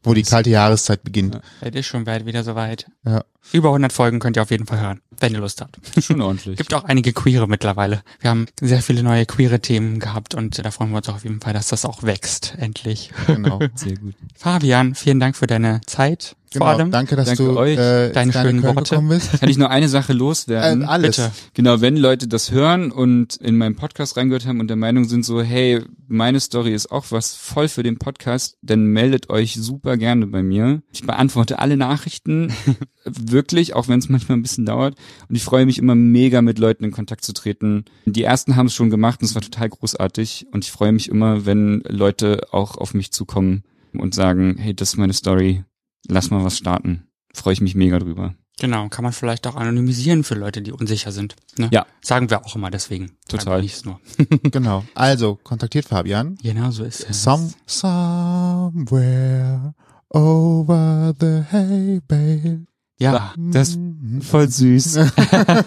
Wo 0.03 0.15
die 0.15 0.23
kalte 0.23 0.49
Jahreszeit 0.49 1.03
beginnt. 1.03 1.39
Es 1.61 1.75
ist 1.75 1.87
schon 1.87 2.05
bald 2.05 2.25
wieder 2.25 2.45
soweit. 2.45 2.87
Ja. 3.05 3.25
Über 3.53 3.69
100 3.69 3.93
Folgen 3.93 4.19
könnt 4.19 4.37
ihr 4.37 4.43
auf 4.43 4.51
jeden 4.51 4.67
Fall 4.67 4.81
hören, 4.81 5.03
wenn 5.19 5.35
ihr 5.35 5.41
Lust 5.41 5.61
habt. 5.61 5.79
Schon 6.03 6.23
ordentlich. 6.23 6.57
Gibt 6.57 6.73
auch 6.73 6.85
einige 6.85 7.13
Queere 7.13 7.47
mittlerweile. 7.47 8.03
Wir 8.21 8.31
haben 8.31 8.47
sehr 8.59 8.81
viele 8.81 9.03
neue 9.03 9.27
queere 9.27 9.61
Themen 9.61 10.01
gehabt 10.01 10.35
und 10.35 10.65
da 10.65 10.71
freuen 10.71 10.93
wir 10.93 10.97
uns 10.99 11.09
auch 11.11 11.17
auf 11.17 11.25
jeden 11.25 11.41
Fall, 11.43 11.53
dass 11.53 11.69
das 11.69 11.85
auch 11.85 12.03
wächst, 12.03 12.55
endlich. 12.57 13.11
Genau. 13.27 13.59
Sehr 13.75 13.99
gut. 13.99 14.15
Fabian, 14.35 14.95
vielen 14.95 15.21
Dank 15.21 15.37
für 15.37 15.47
deine 15.47 15.83
Zeit. 15.87 16.37
Genau, 16.53 16.65
vor 16.67 16.75
allem. 16.75 16.91
danke, 16.91 17.17
dass 17.17 17.27
Danke 17.27 17.45
du 17.45 17.57
euch. 17.59 17.77
äh, 17.77 18.13
Deine 18.13 18.33
schönen 18.33 18.61
Köln 18.63 18.77
Worte. 18.77 18.99
bist. 19.09 19.41
Kann 19.41 19.49
ich 19.49 19.59
nur 19.59 19.69
eine 19.71 19.89
Sache 19.89 20.13
loswerden? 20.13 20.83
Ähm, 20.83 20.89
alles. 20.89 21.17
Bitte. 21.17 21.33
Genau, 21.55 21.81
wenn 21.81 21.97
Leute 21.97 22.29
das 22.29 22.51
hören 22.53 22.93
und 22.93 23.37
in 23.37 23.59
meinen 23.59 23.75
Podcast 23.75 24.17
reingehört 24.17 24.47
haben 24.47 24.61
und 24.61 24.69
der 24.69 24.77
Meinung 24.77 25.05
sind 25.07 25.25
so, 25.25 25.43
hey, 25.43 25.83
meine 26.09 26.39
Story 26.41 26.73
ist 26.73 26.93
auch 26.93 27.07
was 27.11 27.35
voll 27.35 27.67
für 27.69 27.83
den 27.83 27.99
Podcast, 27.99 28.57
dann 28.63 28.87
meldet 28.87 29.29
euch 29.29 29.55
super 29.57 29.97
gerne 29.97 30.27
bei 30.29 30.43
mir. 30.43 30.83
Ich 30.93 31.03
beantworte 31.03 31.59
alle 31.59 31.77
Nachrichten, 31.77 32.53
wirklich, 33.05 33.75
auch 33.75 33.89
wenn 33.89 33.99
es 33.99 34.09
manchmal 34.09 34.39
ein 34.39 34.43
bisschen 34.43 34.67
dauert. 34.67 34.95
Und 35.29 35.35
ich 35.37 35.43
freue 35.43 35.67
mich 35.67 35.79
immer 35.79 35.95
mega, 35.95 36.43
mit 36.43 36.59
Leuten 36.59 36.85
in 36.85 36.93
Kontakt 36.93 37.25
zu 37.25 37.33
treten. 37.33 37.85
Die 38.05 38.23
ersten 38.23 38.57
haben 38.57 38.67
es 38.67 38.75
schon 38.75 38.91
gemacht 38.91 39.21
und 39.21 39.27
es 39.27 39.35
war 39.35 39.43
total 39.43 39.69
großartig. 39.69 40.47
Und 40.53 40.65
ich 40.65 40.71
freue 40.73 40.93
mich 40.93 41.09
immer, 41.09 41.45
wenn 41.45 41.83
Leute 41.89 42.49
auch 42.53 42.77
auf 42.77 42.95
mich 42.95 43.11
zukommen 43.13 43.65
und 43.93 44.15
sagen, 44.15 44.57
hey, 44.59 44.75
das 44.75 44.91
ist 44.91 44.97
meine 44.97 45.13
Story, 45.13 45.65
lass 46.09 46.31
mal 46.31 46.45
was 46.45 46.57
starten. 46.59 47.07
Freue 47.35 47.53
ich 47.53 47.61
mich 47.61 47.75
mega 47.75 47.99
drüber. 47.99 48.35
Genau, 48.59 48.89
kann 48.89 49.03
man 49.03 49.13
vielleicht 49.13 49.47
auch 49.47 49.57
anonymisieren 49.57 50.25
für 50.25 50.35
Leute, 50.35 50.63
die 50.63 50.73
unsicher 50.73 51.13
sind. 51.13 51.37
Ne? 51.59 51.69
Ja. 51.73 51.85
Sagen 52.01 52.31
wir 52.31 52.47
auch 52.47 52.57
immer 52.57 52.71
deswegen. 52.71 53.13
Total. 53.29 53.63
Nur. 53.85 54.01
genau. 54.45 54.85
Also, 54.95 55.39
kontaktiert 55.43 55.85
Fabian. 55.85 56.37
Genau 56.43 56.71
so 56.71 56.85
ist 56.85 57.07
es. 57.09 57.23
Some, 57.23 57.51
somewhere 57.67 59.75
over 60.09 61.13
the 61.21 61.43
hay 61.53 62.01
bale. 62.09 62.65
ja, 62.99 63.35
Das 63.37 63.71
ist 63.71 63.79
voll 64.23 64.49
süß. 64.49 65.01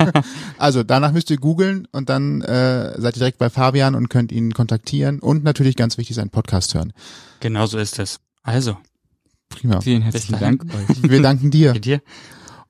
Also 0.58 0.82
danach 0.84 1.12
müsst 1.12 1.30
ihr 1.30 1.38
googeln 1.38 1.88
und 1.92 2.10
dann 2.10 2.42
äh, 2.42 3.00
seid 3.00 3.16
ihr 3.16 3.20
direkt 3.20 3.38
bei 3.38 3.50
Fabian 3.52 3.94
und 3.96 4.10
könnt 4.10 4.32
ihn 4.32 4.52
kontaktieren 4.54 5.20
und 5.20 5.44
natürlich 5.44 5.76
ganz 5.76 5.98
wichtig 6.00 6.16
seinen 6.16 6.32
Podcast 6.32 6.74
hören. 6.74 6.92
genau 7.40 7.68
so 7.68 7.78
ist 7.78 8.00
es. 8.00 8.20
Also, 8.42 8.78
Prima. 9.50 9.82
Vielen 9.82 10.02
herzlichen. 10.04 10.40
Dank 10.40 10.64
euch. 10.66 11.02
Wir 11.10 11.22
danken 11.22 11.52
dir 11.52 11.74
dir. 11.74 12.02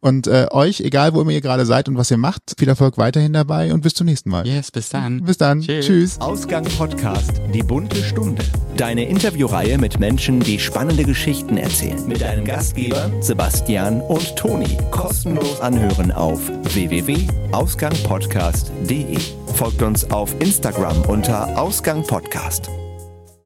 und 0.01 0.27
äh, 0.27 0.47
euch, 0.51 0.79
egal 0.81 1.13
wo 1.13 1.21
immer 1.21 1.31
ihr 1.31 1.41
gerade 1.41 1.65
seid 1.65 1.87
und 1.89 1.97
was 1.97 2.09
ihr 2.09 2.15
macht, 2.17 2.53
viel 2.57 2.69
Erfolg 2.69 2.97
weiterhin 2.97 3.33
dabei 3.33 3.73
und 3.73 3.81
bis 3.81 3.93
zum 3.93 4.05
nächsten 4.05 4.29
Mal. 4.29 4.47
Yes, 4.47 4.71
bis 4.71 4.87
dann. 4.89 5.21
Bis 5.23 5.37
dann. 5.37 5.59
Tschüss. 5.61 5.85
Tschüss. 5.85 6.21
Ausgang 6.21 6.63
Podcast, 6.77 7.41
die 7.53 7.61
bunte 7.63 8.01
Stunde. 8.03 8.43
Deine 8.77 9.09
Interviewreihe 9.09 9.77
mit 9.77 9.99
Menschen, 9.99 10.39
die 10.39 10.57
spannende 10.57 11.03
Geschichten 11.03 11.57
erzählen. 11.57 12.07
Mit 12.07 12.21
deinen 12.21 12.45
Gastgebern 12.45 13.21
Sebastian 13.21 13.99
und 13.99 14.37
Toni. 14.37 14.77
Kostenlos 14.89 15.59
anhören 15.59 16.13
auf 16.13 16.39
www.ausgangpodcast.de. 16.73 19.17
Folgt 19.53 19.81
uns 19.81 20.09
auf 20.11 20.33
Instagram 20.39 21.01
unter 21.07 21.59
Ausgang 21.61 22.07
Podcast. 22.07 22.69